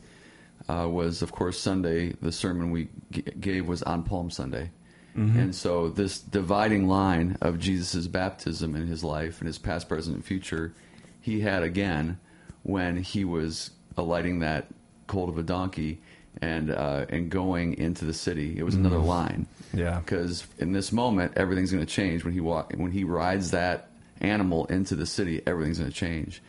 Uh, 0.69 0.87
was 0.87 1.23
of 1.23 1.31
course 1.31 1.57
Sunday. 1.59 2.13
The 2.21 2.31
sermon 2.31 2.69
we 2.69 2.89
g- 3.11 3.23
gave 3.39 3.67
was 3.67 3.81
on 3.83 4.03
Palm 4.03 4.29
Sunday, 4.29 4.69
and 5.15 5.53
so 5.55 5.89
this 5.89 6.19
dividing 6.19 6.87
line 6.87 7.37
of 7.41 7.57
Jesus' 7.59 8.07
baptism 8.07 8.75
in 8.75 8.85
his 8.85 9.03
life 9.03 9.39
and 9.41 9.47
his 9.47 9.57
past, 9.57 9.89
present, 9.89 10.15
and 10.15 10.23
future, 10.23 10.73
he 11.19 11.41
had 11.41 11.63
again 11.63 12.19
when 12.63 12.97
he 12.97 13.25
was 13.25 13.71
alighting 13.97 14.39
that 14.39 14.67
colt 15.07 15.27
of 15.29 15.37
a 15.39 15.43
donkey 15.43 15.99
and 16.41 16.69
uh, 16.69 17.05
and 17.09 17.29
going 17.31 17.73
into 17.77 18.05
the 18.05 18.13
city. 18.13 18.55
It 18.57 18.63
was 18.63 18.75
another 18.75 18.99
line. 18.99 19.47
Yeah. 19.73 19.99
Because 19.99 20.45
in 20.59 20.71
this 20.71 20.91
moment, 20.91 21.33
everything's 21.35 21.71
going 21.71 21.85
to 21.85 21.91
change 21.91 22.23
when 22.23 22.33
he 22.33 22.39
walk 22.39 22.73
when 22.77 22.91
he 22.91 23.03
rides 23.03 23.51
that 23.51 23.89
animal 24.21 24.65
into 24.67 24.95
the 24.95 25.05
city. 25.07 25.41
Everything's 25.45 25.79
going 25.79 25.91
to 25.91 25.97
change, 25.97 26.41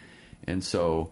and 0.47 0.63
so 0.63 1.11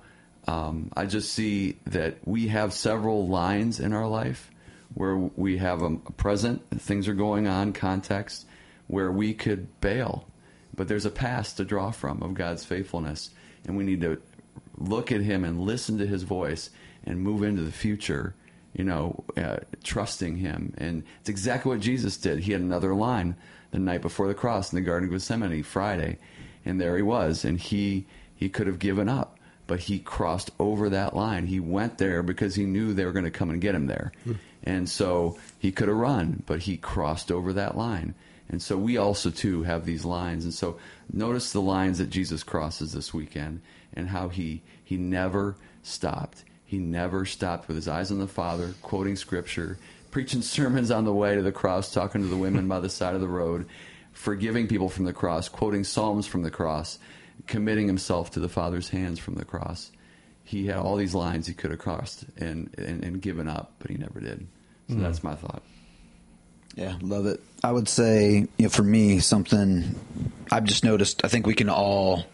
um, 0.49 0.91
I 0.97 1.07
just 1.07 1.33
see 1.33 1.79
that 1.87 2.17
we 2.25 2.49
have 2.49 2.73
several 2.73 3.29
lines 3.29 3.81
in 3.81 3.93
our 3.93 4.09
life 4.09 4.51
where 4.95 5.17
we 5.17 5.59
have 5.59 5.83
a 5.83 5.97
present, 5.97 6.63
things 6.81 7.07
are 7.09 7.15
going 7.15 7.47
on, 7.47 7.73
context 7.73 8.47
where 8.87 9.13
we 9.13 9.35
could 9.35 9.81
bail, 9.81 10.27
but 10.75 10.89
there's 10.89 11.05
a 11.05 11.11
past 11.11 11.59
to 11.59 11.65
draw 11.65 11.91
from 11.91 12.23
of 12.23 12.33
God's 12.33 12.65
faithfulness, 12.65 13.31
and 13.67 13.77
we 13.77 13.85
need 13.85 14.01
to 14.01 14.21
look 14.79 15.13
at 15.13 15.21
Him 15.21 15.45
and 15.45 15.61
listen 15.61 15.99
to 15.99 16.07
His 16.07 16.23
voice 16.23 16.71
and 17.05 17.21
move 17.21 17.43
into 17.43 17.63
the 17.63 17.73
future 17.73 18.35
you 18.75 18.85
know, 18.85 19.25
uh, 19.37 19.57
trusting 19.83 20.37
him. 20.37 20.75
And 20.79 21.03
it's 21.21 21.29
exactly 21.29 21.71
what 21.71 21.81
Jesus 21.81 22.17
did. 22.17 22.41
He 22.41 22.53
had 22.53 22.61
another 22.61 22.95
line 22.95 23.37
the 23.71 23.79
night 23.79 24.03
before 24.03 24.29
the 24.29 24.35
cross 24.35 24.73
in 24.73 24.77
the 24.77 24.85
Garden 24.85 25.09
of 25.09 25.13
Gethsemane, 25.13 25.63
Friday, 25.63 26.19
and 26.65 26.81
there 26.81 26.97
he 26.97 27.03
was. 27.03 27.45
And 27.45 27.59
he 27.59 28.07
he 28.35 28.49
could 28.49 28.67
have 28.67 28.79
given 28.79 29.09
up, 29.09 29.38
but 29.69 29.79
he 29.81 30.01
crossed 30.01 30.51
over 30.59 30.89
that 30.89 31.15
line. 31.15 31.47
He 31.47 31.61
went 31.61 31.99
there 31.99 32.25
because 32.25 32.57
he 32.57 32.65
knew 32.65 32.93
they 32.93 33.05
were 33.05 33.13
going 33.13 33.27
to 33.27 33.31
come 33.31 33.51
and 33.51 33.61
get 33.61 33.75
him 33.75 33.87
there. 33.87 34.11
Hmm. 34.25 34.33
And 34.65 34.89
so 34.89 35.39
he 35.59 35.71
could 35.71 35.89
have 35.89 35.97
run, 35.97 36.43
but 36.47 36.61
he 36.61 36.77
crossed 36.77 37.31
over 37.31 37.53
that 37.53 37.77
line. 37.77 38.15
And 38.49 38.63
so 38.63 38.79
we 38.79 38.97
also 38.97 39.31
too 39.31 39.63
have 39.63 39.85
these 39.85 40.07
lines. 40.07 40.45
And 40.45 40.55
so 40.55 40.79
notice 41.13 41.53
the 41.53 41.61
lines 41.61 41.99
that 41.99 42.11
Jesus 42.11 42.43
crosses 42.43 42.93
this 42.93 43.13
weekend 43.13 43.61
and 43.93 44.09
how 44.09 44.31
he 44.31 44.63
he 44.83 44.97
never 44.97 45.55
stopped. 45.83 46.45
He 46.65 46.79
never 46.79 47.27
stopped 47.27 47.69
with 47.69 47.77
his 47.77 47.89
eyes 47.89 48.11
on 48.11 48.19
the 48.19 48.27
Father, 48.27 48.75
quoting 48.81 49.17
scripture, 49.17 49.79
preaching 50.11 50.41
sermons 50.41 50.91
on 50.91 51.05
the 51.05 51.13
way 51.13 51.35
to 51.35 51.43
the 51.43 51.53
cross, 51.53 51.93
talking 51.93 52.23
to 52.23 52.27
the 52.27 52.37
women 52.37 52.69
by 52.69 52.81
the 52.81 52.89
side 52.89 53.15
of 53.15 53.21
the 53.21 53.29
road, 53.29 53.67
forgiving 54.13 54.67
people 54.67 54.89
from 54.89 55.05
the 55.05 55.13
cross, 55.13 55.51
quoting 55.51 55.85
psalms 55.85 56.27
from 56.27 56.43
the 56.43 56.51
cross, 56.51 56.99
committing 57.47 57.87
himself 57.87 58.31
to 58.33 58.41
the 58.41 58.49
Father's 58.49 58.89
hands 58.89 59.19
from 59.19 59.35
the 59.35 59.45
cross. 59.45 59.91
He 60.45 60.67
had 60.67 60.77
all 60.77 60.97
these 60.97 61.15
lines 61.15 61.47
he 61.47 61.55
could 61.55 61.71
have 61.71 61.79
crossed 61.79 62.25
and, 62.37 62.75
and, 62.79 63.05
and 63.05 63.21
given 63.21 63.49
up, 63.49 63.73
but 63.79 63.91
he 63.91 63.97
never 63.99 64.21
did. 64.21 64.47
So 64.89 64.95
that's 64.95 65.23
my 65.23 65.35
thought. 65.35 65.63
Yeah, 66.75 66.97
love 67.03 67.27
it. 67.27 67.43
I 67.63 67.73
would 67.73 67.89
say, 67.89 68.47
you 68.57 68.63
know, 68.63 68.69
for 68.69 68.83
me, 68.83 69.19
something 69.19 69.95
I've 70.51 70.65
just 70.65 70.85
noticed. 70.85 71.25
I 71.25 71.29
think 71.29 71.47
we 71.47 71.55
can 71.55 71.69
all 71.69 72.25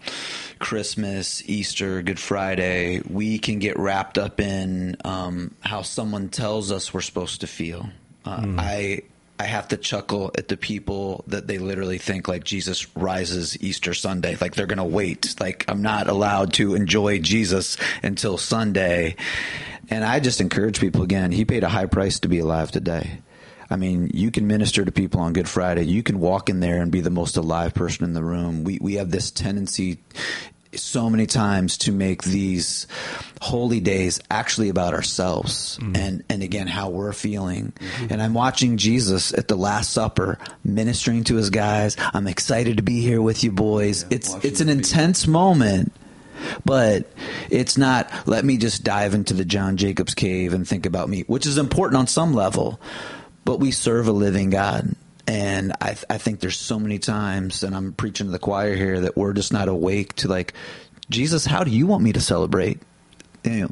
Christmas, 0.59 1.43
Easter, 1.49 2.03
Good 2.03 2.21
Friday. 2.21 3.01
We 3.09 3.39
can 3.39 3.59
get 3.59 3.79
wrapped 3.79 4.19
up 4.19 4.41
in 4.41 4.97
um, 5.05 5.55
how 5.61 5.83
someone 5.83 6.29
tells 6.29 6.71
us 6.71 6.95
we're 6.95 7.01
supposed 7.01 7.41
to 7.41 7.47
feel. 7.47 7.89
Uh, 8.25 8.55
I 8.59 9.03
I 9.39 9.45
have 9.45 9.69
to 9.69 9.77
chuckle 9.77 10.31
at 10.39 10.49
the 10.49 10.57
people 10.57 11.25
that 11.27 11.47
they 11.47 11.59
literally 11.59 11.99
think 11.99 12.29
like 12.29 12.45
Jesus 12.45 12.95
rises 12.97 13.61
Easter 13.61 13.93
Sunday. 13.93 14.37
Like 14.41 14.55
they're 14.55 14.67
gonna 14.67 14.85
wait. 14.85 15.35
Like 15.41 15.65
I'm 15.69 15.83
not 15.83 16.09
allowed 16.09 16.53
to 16.55 16.75
enjoy 16.75 17.19
Jesus 17.19 17.77
until 18.03 18.39
Sunday. 18.39 19.17
And 19.91 20.05
I 20.05 20.21
just 20.21 20.41
encourage 20.41 20.81
people 20.81 21.03
again. 21.03 21.33
He 21.33 21.45
paid 21.45 21.65
a 21.65 21.69
high 21.69 21.87
price 21.87 22.21
to 22.21 22.29
be 22.29 22.39
alive 22.39 22.71
today. 22.71 23.19
I 23.69 23.77
mean, 23.77 24.11
you 24.15 24.31
can 24.31 24.47
minister 24.47 24.85
to 24.85 24.93
people 24.93 25.21
on 25.21 25.33
Good 25.33 25.49
Friday. 25.49 25.85
You 25.85 26.03
can 26.03 26.21
walk 26.21 26.49
in 26.49 26.61
there 26.61 26.81
and 26.81 26.93
be 26.93 27.01
the 27.01 27.11
most 27.11 27.37
alive 27.37 27.75
person 27.75 28.05
in 28.05 28.13
the 28.13 28.23
room. 28.23 28.63
We 28.63 28.79
we 28.81 28.95
have 28.95 29.11
this 29.11 29.31
tendency 29.31 29.99
so 30.77 31.11
many 31.11 31.27
times 31.27 31.79
to 31.79 31.93
make 31.93 32.23
these 32.23 32.87
holy 33.41 33.81
days 33.81 34.21
actually 34.31 34.69
about 34.69 34.95
ourselves 34.95 35.79
and 35.95 36.25
and 36.29 36.43
again 36.43 36.67
how 36.67 36.89
we're 36.89 37.13
feeling. 37.13 37.73
And 38.11 38.23
I'm 38.23 38.35
watching 38.35 38.77
Jesus 38.77 39.33
at 39.35 39.49
the 39.49 39.57
last 39.57 39.91
supper 39.91 40.39
ministering 40.65 41.25
to 41.25 41.37
his 41.37 41.51
guys. 41.51 41.97
I'm 42.13 42.27
excited 42.27 42.79
to 42.79 42.83
be 42.83 43.01
here 43.01 43.21
with 43.21 43.45
you 43.45 43.53
boys. 43.53 44.07
it's 44.11 44.35
it's 44.45 44.61
an 44.61 44.69
intense 44.69 45.27
moment. 45.27 45.93
But 46.65 47.07
it's 47.49 47.79
not, 47.79 48.11
let 48.27 48.45
me 48.45 48.59
just 48.59 48.85
dive 48.85 49.15
into 49.15 49.35
the 49.35 49.45
John 49.45 49.77
Jacobs 49.77 50.15
cave 50.15 50.53
and 50.53 50.69
think 50.69 50.85
about 50.85 51.09
me, 51.09 51.23
which 51.23 51.47
is 51.47 51.59
important 51.59 51.99
on 51.99 52.07
some 52.07 52.35
level. 52.35 52.81
But 53.45 53.61
we 53.61 53.71
serve 53.71 54.09
a 54.09 54.13
living 54.13 54.51
God. 54.51 54.95
And 55.27 55.73
I, 55.81 55.97
I 56.11 56.19
think 56.19 56.41
there's 56.41 56.59
so 56.59 56.79
many 56.79 56.99
times, 56.99 57.63
and 57.63 57.75
I'm 57.75 57.93
preaching 57.93 58.27
to 58.27 58.33
the 58.33 58.39
choir 58.39 58.75
here, 58.75 59.01
that 59.01 59.17
we're 59.17 59.33
just 59.33 59.53
not 59.53 59.69
awake 59.69 60.15
to 60.17 60.29
like, 60.29 60.53
Jesus, 61.11 61.45
how 61.45 61.65
do 61.65 61.71
you 61.71 61.87
want 61.87 62.03
me 62.03 62.13
to 62.13 62.21
celebrate? 62.21 62.81
You 63.45 63.51
know, 63.51 63.71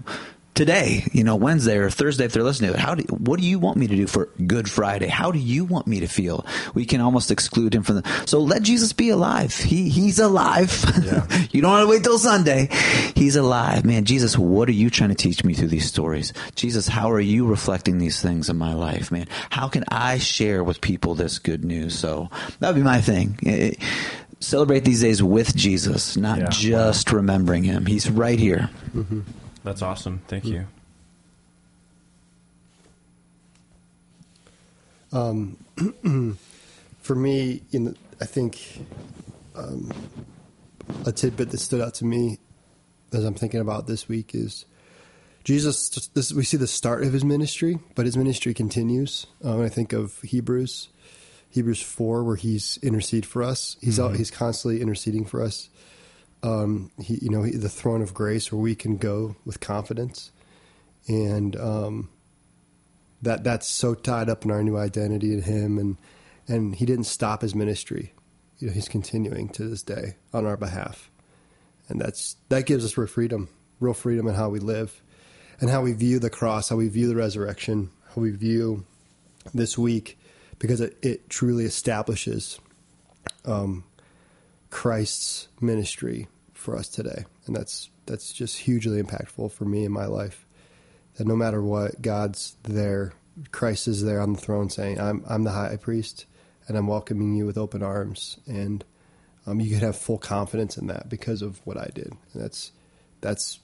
today, 0.54 1.04
you 1.12 1.24
know, 1.24 1.36
Wednesday 1.36 1.76
or 1.78 1.88
Thursday, 1.90 2.24
if 2.26 2.32
they're 2.32 2.42
listening 2.42 2.72
to 2.72 2.76
it, 2.76 2.80
how 2.80 2.94
do, 2.94 3.02
what 3.14 3.40
do 3.40 3.46
you 3.46 3.58
want 3.58 3.76
me 3.78 3.86
to 3.86 3.96
do 3.96 4.06
for 4.06 4.26
Good 4.46 4.70
Friday? 4.70 5.06
How 5.08 5.30
do 5.30 5.38
you 5.38 5.64
want 5.64 5.86
me 5.86 6.00
to 6.00 6.06
feel? 6.06 6.44
We 6.74 6.84
can 6.84 7.00
almost 7.00 7.30
exclude 7.30 7.74
him 7.74 7.82
from 7.82 7.96
the, 8.02 8.22
so 8.26 8.38
let 8.40 8.62
Jesus 8.62 8.92
be 8.92 9.08
alive. 9.10 9.54
He, 9.54 9.88
he's 9.88 10.18
alive. 10.18 10.70
you 11.52 11.62
don't 11.62 11.70
want 11.70 11.84
to 11.84 11.88
wait 11.90 12.02
till 12.04 12.18
Sunday. 12.18 12.68
He's 13.14 13.36
alive, 13.36 13.84
man. 13.84 14.04
Jesus, 14.04 14.36
what 14.36 14.68
are 14.68 14.72
you 14.72 14.90
trying 14.90 15.10
to 15.10 15.14
teach 15.16 15.42
me 15.44 15.54
through 15.54 15.68
these 15.68 15.86
stories? 15.86 16.32
Jesus, 16.54 16.86
how 16.88 17.10
are 17.10 17.20
you 17.20 17.46
reflecting 17.46 17.98
these 17.98 18.20
things 18.20 18.48
in 18.50 18.56
my 18.58 18.74
life, 18.74 19.10
man? 19.10 19.26
How 19.50 19.68
can 19.68 19.84
I 19.88 20.18
share 20.18 20.62
with 20.62 20.80
people 20.80 21.14
this 21.14 21.38
good 21.38 21.64
news? 21.64 21.98
So 21.98 22.28
that'd 22.60 22.76
be 22.76 22.82
my 22.82 23.00
thing. 23.00 23.38
Eh, 23.46 23.72
Celebrate 24.40 24.84
these 24.84 25.00
days 25.00 25.22
with 25.22 25.54
Jesus, 25.54 26.16
not 26.16 26.38
Yeah. 26.40 26.46
just 26.50 27.12
remembering 27.12 27.62
him. 27.62 27.86
He's 27.86 28.10
right 28.10 28.38
here. 28.40 28.68
That's 29.64 29.82
awesome. 29.82 30.22
Thank 30.28 30.44
you. 30.44 30.66
for 37.02 37.14
me, 37.14 37.62
in 37.70 37.84
the, 37.84 37.96
I 38.20 38.24
think 38.24 38.84
um, 39.54 39.92
a 41.04 41.12
tidbit 41.12 41.50
that 41.50 41.58
stood 41.58 41.80
out 41.80 41.94
to 41.94 42.04
me 42.04 42.38
as 43.12 43.24
I'm 43.24 43.34
thinking 43.34 43.60
about 43.60 43.86
this 43.86 44.08
week 44.08 44.34
is 44.34 44.64
Jesus. 45.44 45.90
This 46.14 46.32
we 46.32 46.44
see 46.44 46.56
the 46.56 46.66
start 46.66 47.04
of 47.04 47.12
his 47.12 47.24
ministry, 47.24 47.78
but 47.94 48.06
his 48.06 48.16
ministry 48.16 48.54
continues. 48.54 49.26
Um, 49.44 49.60
I 49.60 49.68
think 49.68 49.92
of 49.92 50.20
Hebrews, 50.22 50.88
Hebrews 51.50 51.82
four, 51.82 52.24
where 52.24 52.36
he's 52.36 52.78
intercede 52.82 53.26
for 53.26 53.42
us. 53.42 53.76
He's 53.80 54.00
out, 54.00 54.16
he's 54.16 54.30
constantly 54.30 54.80
interceding 54.80 55.24
for 55.24 55.42
us. 55.42 55.68
Um, 56.42 56.90
he, 57.00 57.18
you 57.22 57.30
know, 57.30 57.42
he, 57.42 57.52
the 57.52 57.68
throne 57.68 58.02
of 58.02 58.14
grace 58.14 58.50
where 58.50 58.60
we 58.60 58.74
can 58.74 58.96
go 58.96 59.36
with 59.44 59.60
confidence, 59.60 60.32
and 61.06 61.54
um, 61.56 62.10
that 63.22 63.44
that's 63.44 63.68
so 63.68 63.94
tied 63.94 64.28
up 64.28 64.44
in 64.44 64.50
our 64.50 64.62
new 64.62 64.76
identity 64.76 65.32
in 65.32 65.42
him. 65.42 65.78
And 65.78 65.96
and 66.48 66.74
he 66.74 66.84
didn't 66.84 67.04
stop 67.04 67.42
his 67.42 67.54
ministry. 67.54 68.12
You 68.58 68.68
know 68.68 68.72
he's 68.72 68.88
continuing 68.88 69.48
to 69.50 69.68
this 69.68 69.82
day 69.82 70.16
on 70.32 70.46
our 70.46 70.56
behalf. 70.56 71.10
And 71.88 72.00
that's 72.00 72.36
that 72.48 72.66
gives 72.66 72.84
us 72.84 72.96
real 72.96 73.06
freedom 73.06 73.48
real 73.82 73.94
freedom 73.94 74.28
in 74.28 74.34
how 74.34 74.48
we 74.48 74.60
live 74.60 75.02
and 75.60 75.68
how 75.68 75.82
we 75.82 75.92
view 75.92 76.18
the 76.18 76.30
cross 76.30 76.68
how 76.68 76.76
we 76.76 76.88
view 76.88 77.08
the 77.08 77.16
resurrection 77.16 77.90
how 78.14 78.22
we 78.22 78.30
view 78.30 78.84
this 79.52 79.76
week 79.76 80.18
because 80.58 80.80
it, 80.80 80.96
it 81.02 81.28
truly 81.28 81.64
establishes 81.64 82.60
um, 83.44 83.82
Christ's 84.70 85.48
ministry 85.60 86.28
for 86.62 86.76
us 86.76 86.88
today, 86.88 87.24
and 87.46 87.54
that's 87.54 87.90
that's 88.06 88.32
just 88.32 88.58
hugely 88.58 89.02
impactful 89.02 89.52
for 89.52 89.64
me 89.64 89.84
in 89.84 89.92
my 89.92 90.06
life. 90.06 90.46
That 91.16 91.26
no 91.26 91.36
matter 91.36 91.62
what, 91.62 92.00
God's 92.00 92.56
there, 92.62 93.12
Christ 93.50 93.88
is 93.88 94.02
there 94.02 94.20
on 94.20 94.32
the 94.32 94.40
throne, 94.40 94.70
saying, 94.70 95.00
"I'm 95.00 95.24
I'm 95.28 95.44
the 95.44 95.50
high 95.50 95.76
priest, 95.76 96.24
and 96.68 96.78
I'm 96.78 96.86
welcoming 96.86 97.34
you 97.34 97.44
with 97.44 97.58
open 97.58 97.82
arms." 97.82 98.38
And 98.46 98.84
um, 99.46 99.60
you 99.60 99.70
can 99.70 99.80
have 99.80 99.96
full 99.96 100.18
confidence 100.18 100.78
in 100.78 100.86
that 100.86 101.08
because 101.08 101.42
of 101.42 101.60
what 101.64 101.76
I 101.76 101.90
did, 101.92 102.12
and 102.32 102.42
that's 102.42 102.72
that's 103.20 103.58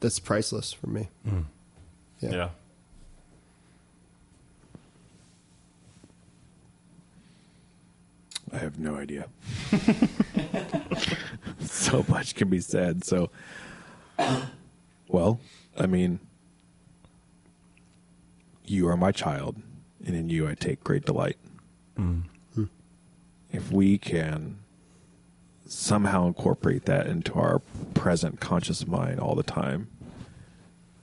that's 0.00 0.18
priceless 0.18 0.72
for 0.72 0.86
me. 0.86 1.08
Mm. 1.26 1.44
Yeah. 2.20 2.30
yeah. 2.30 2.48
I 8.52 8.58
have 8.58 8.78
no 8.78 8.96
idea. 8.96 9.28
so 11.90 12.04
much 12.08 12.34
can 12.34 12.48
be 12.48 12.60
said. 12.60 13.04
So, 13.04 13.30
well, 15.08 15.40
I 15.78 15.86
mean, 15.86 16.20
you 18.64 18.88
are 18.88 18.96
my 18.96 19.12
child, 19.12 19.60
and 20.04 20.14
in 20.14 20.28
you 20.28 20.48
I 20.48 20.54
take 20.54 20.84
great 20.84 21.04
delight. 21.04 21.36
Mm. 21.98 22.24
If 23.52 23.72
we 23.72 23.98
can 23.98 24.58
somehow 25.66 26.26
incorporate 26.26 26.84
that 26.84 27.06
into 27.06 27.34
our 27.34 27.60
present 27.94 28.40
conscious 28.40 28.86
mind 28.86 29.18
all 29.18 29.34
the 29.34 29.42
time, 29.42 29.88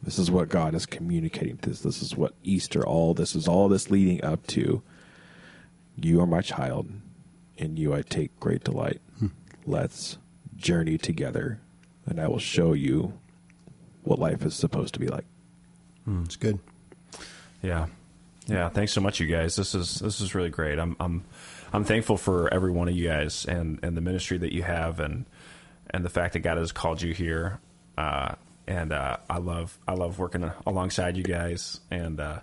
this 0.01 0.17
is 0.17 0.31
what 0.31 0.47
God 0.47 0.73
is 0.73 0.85
communicating 0.85 1.57
to 1.57 1.71
us. 1.71 1.81
This 1.81 2.01
is 2.01 2.15
what 2.15 2.33
Easter, 2.43 2.85
all 2.85 3.13
this 3.13 3.35
is 3.35 3.47
all 3.47 3.67
this 3.67 3.91
leading 3.91 4.23
up 4.23 4.47
to. 4.47 4.81
You 6.01 6.21
are 6.21 6.27
my 6.27 6.41
child, 6.41 6.89
in 7.57 7.75
you 7.75 7.93
I 7.93 8.01
take 8.03 8.39
great 8.39 8.63
delight. 8.63 9.01
Hmm. 9.19 9.27
Let's 9.65 10.17
journey 10.57 10.97
together, 10.97 11.59
and 12.05 12.19
I 12.19 12.27
will 12.27 12.39
show 12.39 12.73
you 12.73 13.13
what 14.03 14.19
life 14.19 14.43
is 14.43 14.55
supposed 14.55 14.93
to 14.95 14.99
be 14.99 15.07
like. 15.07 15.25
It's 16.23 16.35
good. 16.35 16.59
Yeah, 17.61 17.87
yeah. 18.47 18.69
Thanks 18.69 18.93
so 18.93 19.01
much, 19.01 19.19
you 19.19 19.27
guys. 19.27 19.55
This 19.55 19.75
is 19.75 19.99
this 19.99 20.21
is 20.21 20.35
really 20.35 20.49
great. 20.49 20.79
I'm 20.79 20.95
I'm 20.99 21.23
I'm 21.73 21.83
thankful 21.83 22.17
for 22.17 22.53
every 22.53 22.71
one 22.71 22.87
of 22.87 22.95
you 22.95 23.07
guys 23.07 23.45
and 23.45 23.79
and 23.83 23.95
the 23.95 24.01
ministry 24.01 24.37
that 24.37 24.53
you 24.53 24.63
have 24.63 24.99
and 24.99 25.25
and 25.89 26.03
the 26.03 26.09
fact 26.09 26.33
that 26.33 26.39
God 26.39 26.57
has 26.57 26.71
called 26.71 27.01
you 27.01 27.13
here. 27.13 27.59
Uh, 27.97 28.35
and 28.67 28.91
uh, 28.91 29.17
I 29.29 29.37
love 29.39 29.77
I 29.87 29.93
love 29.93 30.19
working 30.19 30.51
alongside 30.65 31.17
you 31.17 31.23
guys. 31.23 31.79
And 31.89 32.19
uh, 32.19 32.39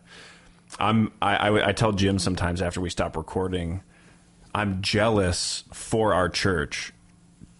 I'm 0.78 1.12
I, 1.20 1.36
I 1.36 1.68
I 1.68 1.72
tell 1.72 1.92
Jim 1.92 2.18
sometimes 2.18 2.62
after 2.62 2.80
we 2.80 2.90
stop 2.90 3.16
recording, 3.16 3.82
I'm 4.54 4.82
jealous 4.82 5.64
for 5.72 6.14
our 6.14 6.28
church 6.28 6.92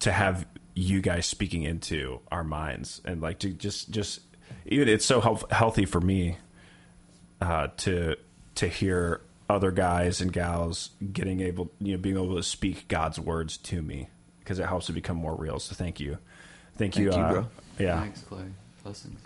to 0.05 0.13
have 0.13 0.47
you 0.75 1.01
guys 1.01 1.25
speaking 1.25 1.63
into 1.63 2.21
our 2.31 2.45
minds 2.45 3.01
and 3.07 3.23
like 3.23 3.39
to 3.39 3.49
just 3.49 3.91
just 3.91 4.21
even 4.67 4.87
it's 4.87 5.05
so 5.05 5.19
health, 5.19 5.51
healthy 5.51 5.87
for 5.87 6.01
me 6.01 6.37
uh, 7.41 7.69
to 7.79 8.15
to 8.55 8.69
hear 8.69 9.23
other 9.49 9.71
guys 9.71 10.21
and 10.21 10.31
gals 10.31 10.91
getting 11.13 11.41
able 11.41 11.71
you 11.79 11.93
know 11.93 11.99
being 11.99 12.17
able 12.17 12.37
to 12.37 12.43
speak 12.43 12.87
God's 12.87 13.19
words 13.19 13.57
to 13.57 13.81
me 13.81 14.09
because 14.41 14.59
it 14.59 14.67
helps 14.67 14.87
to 14.87 14.93
become 14.93 15.17
more 15.17 15.35
real. 15.35 15.59
So 15.59 15.75
thank 15.75 16.01
you, 16.01 16.19
thank, 16.77 16.99
you, 16.99 17.11
Thank 17.11 17.17
you, 17.17 17.25
uh, 17.25 17.33
bro. 17.33 17.47
Yeah. 17.79 18.01
Thanks, 18.01 18.21
Clay. 18.23 18.45
Blessings. 18.83 19.19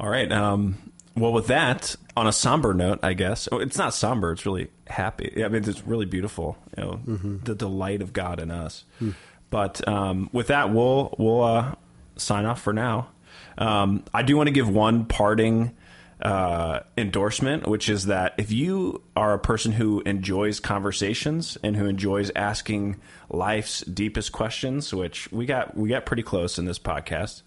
All 0.00 0.08
right. 0.08 0.30
Um, 0.32 0.92
well, 1.16 1.32
with 1.32 1.46
that, 1.46 1.94
on 2.16 2.26
a 2.26 2.32
somber 2.32 2.74
note, 2.74 2.98
I 3.04 3.12
guess 3.12 3.48
oh, 3.52 3.58
it's 3.58 3.78
not 3.78 3.94
somber; 3.94 4.32
it's 4.32 4.44
really 4.44 4.68
happy. 4.88 5.44
I 5.44 5.48
mean, 5.48 5.62
it's 5.68 5.86
really 5.86 6.04
beautiful. 6.04 6.58
You 6.76 6.84
know, 6.84 7.00
the 7.44 7.54
delight 7.54 8.02
of 8.02 8.12
God 8.12 8.40
in 8.40 8.50
us. 8.50 8.84
But 9.50 9.86
um, 9.86 10.28
with 10.32 10.48
that, 10.48 10.72
we'll 10.72 11.14
we'll 11.18 11.42
uh, 11.42 11.74
sign 12.16 12.44
off 12.46 12.60
for 12.60 12.72
now. 12.72 13.08
Um, 13.58 14.04
I 14.12 14.22
do 14.22 14.36
want 14.36 14.48
to 14.48 14.52
give 14.52 14.68
one 14.68 15.06
parting 15.06 15.74
uh, 16.20 16.80
endorsement, 16.96 17.66
which 17.66 17.88
is 17.88 18.06
that 18.06 18.34
if 18.38 18.50
you 18.50 19.02
are 19.14 19.34
a 19.34 19.38
person 19.38 19.72
who 19.72 20.00
enjoys 20.06 20.60
conversations 20.60 21.58
and 21.62 21.76
who 21.76 21.86
enjoys 21.86 22.30
asking 22.34 22.96
life's 23.28 23.80
deepest 23.82 24.32
questions, 24.32 24.92
which 24.94 25.30
we 25.30 25.46
got 25.46 25.76
we 25.76 25.88
got 25.88 26.06
pretty 26.06 26.22
close 26.22 26.58
in 26.58 26.64
this 26.64 26.78
podcast, 26.78 27.42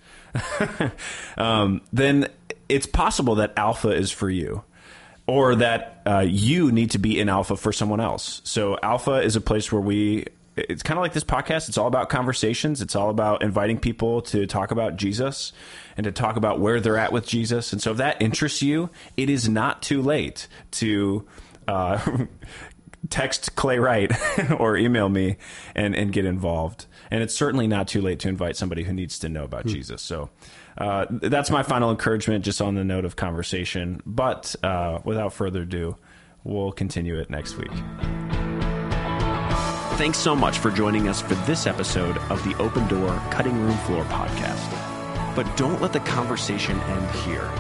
um, 1.38 1.82
then 1.92 2.28
it's 2.68 2.86
possible 2.86 3.36
that 3.36 3.54
alpha 3.58 3.90
is 3.90 4.12
for 4.12 4.30
you 4.30 4.64
or 5.26 5.56
that 5.56 6.02
uh, 6.08 6.20
you 6.20 6.72
need 6.72 6.92
to 6.92 6.98
be 6.98 7.20
in 7.20 7.30
alpha 7.30 7.56
for 7.56 7.72
someone 7.72 8.00
else. 8.00 8.42
So 8.44 8.78
alpha 8.82 9.22
is 9.22 9.36
a 9.36 9.42
place 9.42 9.72
where 9.72 9.82
we 9.82 10.26
it's 10.70 10.84
kind 10.84 10.98
of 10.98 11.02
like 11.02 11.14
this 11.14 11.24
podcast. 11.24 11.70
It's 11.70 11.78
all 11.78 11.88
about 11.88 12.10
conversations. 12.10 12.82
It's 12.82 12.96
all 12.96 13.10
about 13.10 13.44
inviting 13.44 13.80
people 13.80 14.22
to 14.24 14.46
talk 14.46 14.72
about 14.72 14.96
Jesus 14.96 15.54
and 15.98 16.04
to 16.04 16.12
talk 16.12 16.36
about 16.36 16.60
where 16.60 16.80
they're 16.80 16.98
at 16.98 17.12
with 17.12 17.28
Jesus. 17.28 17.72
And 17.72 17.82
so 17.82 17.92
if 17.92 17.98
that 17.98 18.22
interests 18.22 18.62
you, 18.62 18.90
it 19.18 19.30
is 19.30 19.48
not 19.48 19.82
too 19.82 20.02
late 20.02 20.48
to 20.72 21.26
uh, 21.68 22.26
text 23.10 23.56
Clay 23.56 23.80
Wright 23.80 24.12
or 24.58 24.78
email 24.78 25.10
me 25.10 25.38
and, 25.76 25.96
and 25.96 26.12
get 26.12 26.26
involved. 26.26 26.86
And 27.12 27.24
it's 27.24 27.34
certainly 27.34 27.68
not 27.68 27.88
too 27.88 28.02
late 28.02 28.20
to 28.20 28.30
invite 28.30 28.56
somebody 28.56 28.84
who 28.84 28.94
needs 28.94 29.20
to 29.20 29.30
know 29.30 29.44
about 29.44 29.66
Jesus. 29.66 30.02
So 30.02 30.30
uh, 30.78 31.08
that's 31.10 31.50
my 31.50 31.64
final 31.64 31.90
encouragement, 31.90 32.46
just 32.46 32.62
on 32.62 32.76
the 32.76 32.84
note 32.84 33.06
of 33.06 33.16
conversation. 33.16 34.02
But 34.06 34.56
uh, 34.64 35.00
without 35.04 35.34
further 35.34 35.64
ado, 35.64 35.96
we'll 36.44 36.72
continue 36.72 37.18
it 37.18 37.30
next 37.30 37.58
week. 37.58 37.72
Thanks 40.00 40.18
so 40.18 40.34
much 40.34 40.58
for 40.60 40.72
joining 40.72 41.10
us 41.10 41.22
for 41.22 41.36
this 41.46 41.68
episode 41.68 42.18
of 42.32 42.42
the 42.46 42.56
Open 42.56 42.88
Door 42.88 43.22
Cutting 43.32 43.60
Room 43.60 43.76
Floor 43.80 44.06
podcast. 44.06 45.36
But 45.36 45.58
don't 45.58 45.82
let 45.82 45.92
the 45.92 46.00
conversation 46.00 46.80
end 46.80 47.12
here. 47.26 47.52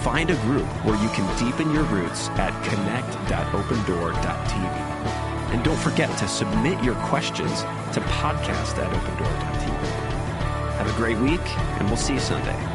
Find 0.00 0.30
a 0.30 0.36
group 0.36 0.64
where 0.86 0.96
you 1.02 1.10
can 1.10 1.28
deepen 1.38 1.70
your 1.74 1.82
roots 1.82 2.30
at 2.38 2.54
connect.opendoor.tv. 2.64 4.64
And 5.52 5.62
don't 5.62 5.76
forget 5.76 6.08
to 6.20 6.26
submit 6.26 6.82
your 6.82 6.94
questions 6.94 7.60
to 7.92 8.00
podcast 8.00 8.78
at 8.78 8.90
opendoor.tv. 8.90 9.76
Have 10.78 10.88
a 10.88 10.96
great 10.96 11.18
week, 11.18 11.46
and 11.78 11.86
we'll 11.88 11.98
see 11.98 12.14
you 12.14 12.20
Sunday. 12.20 12.73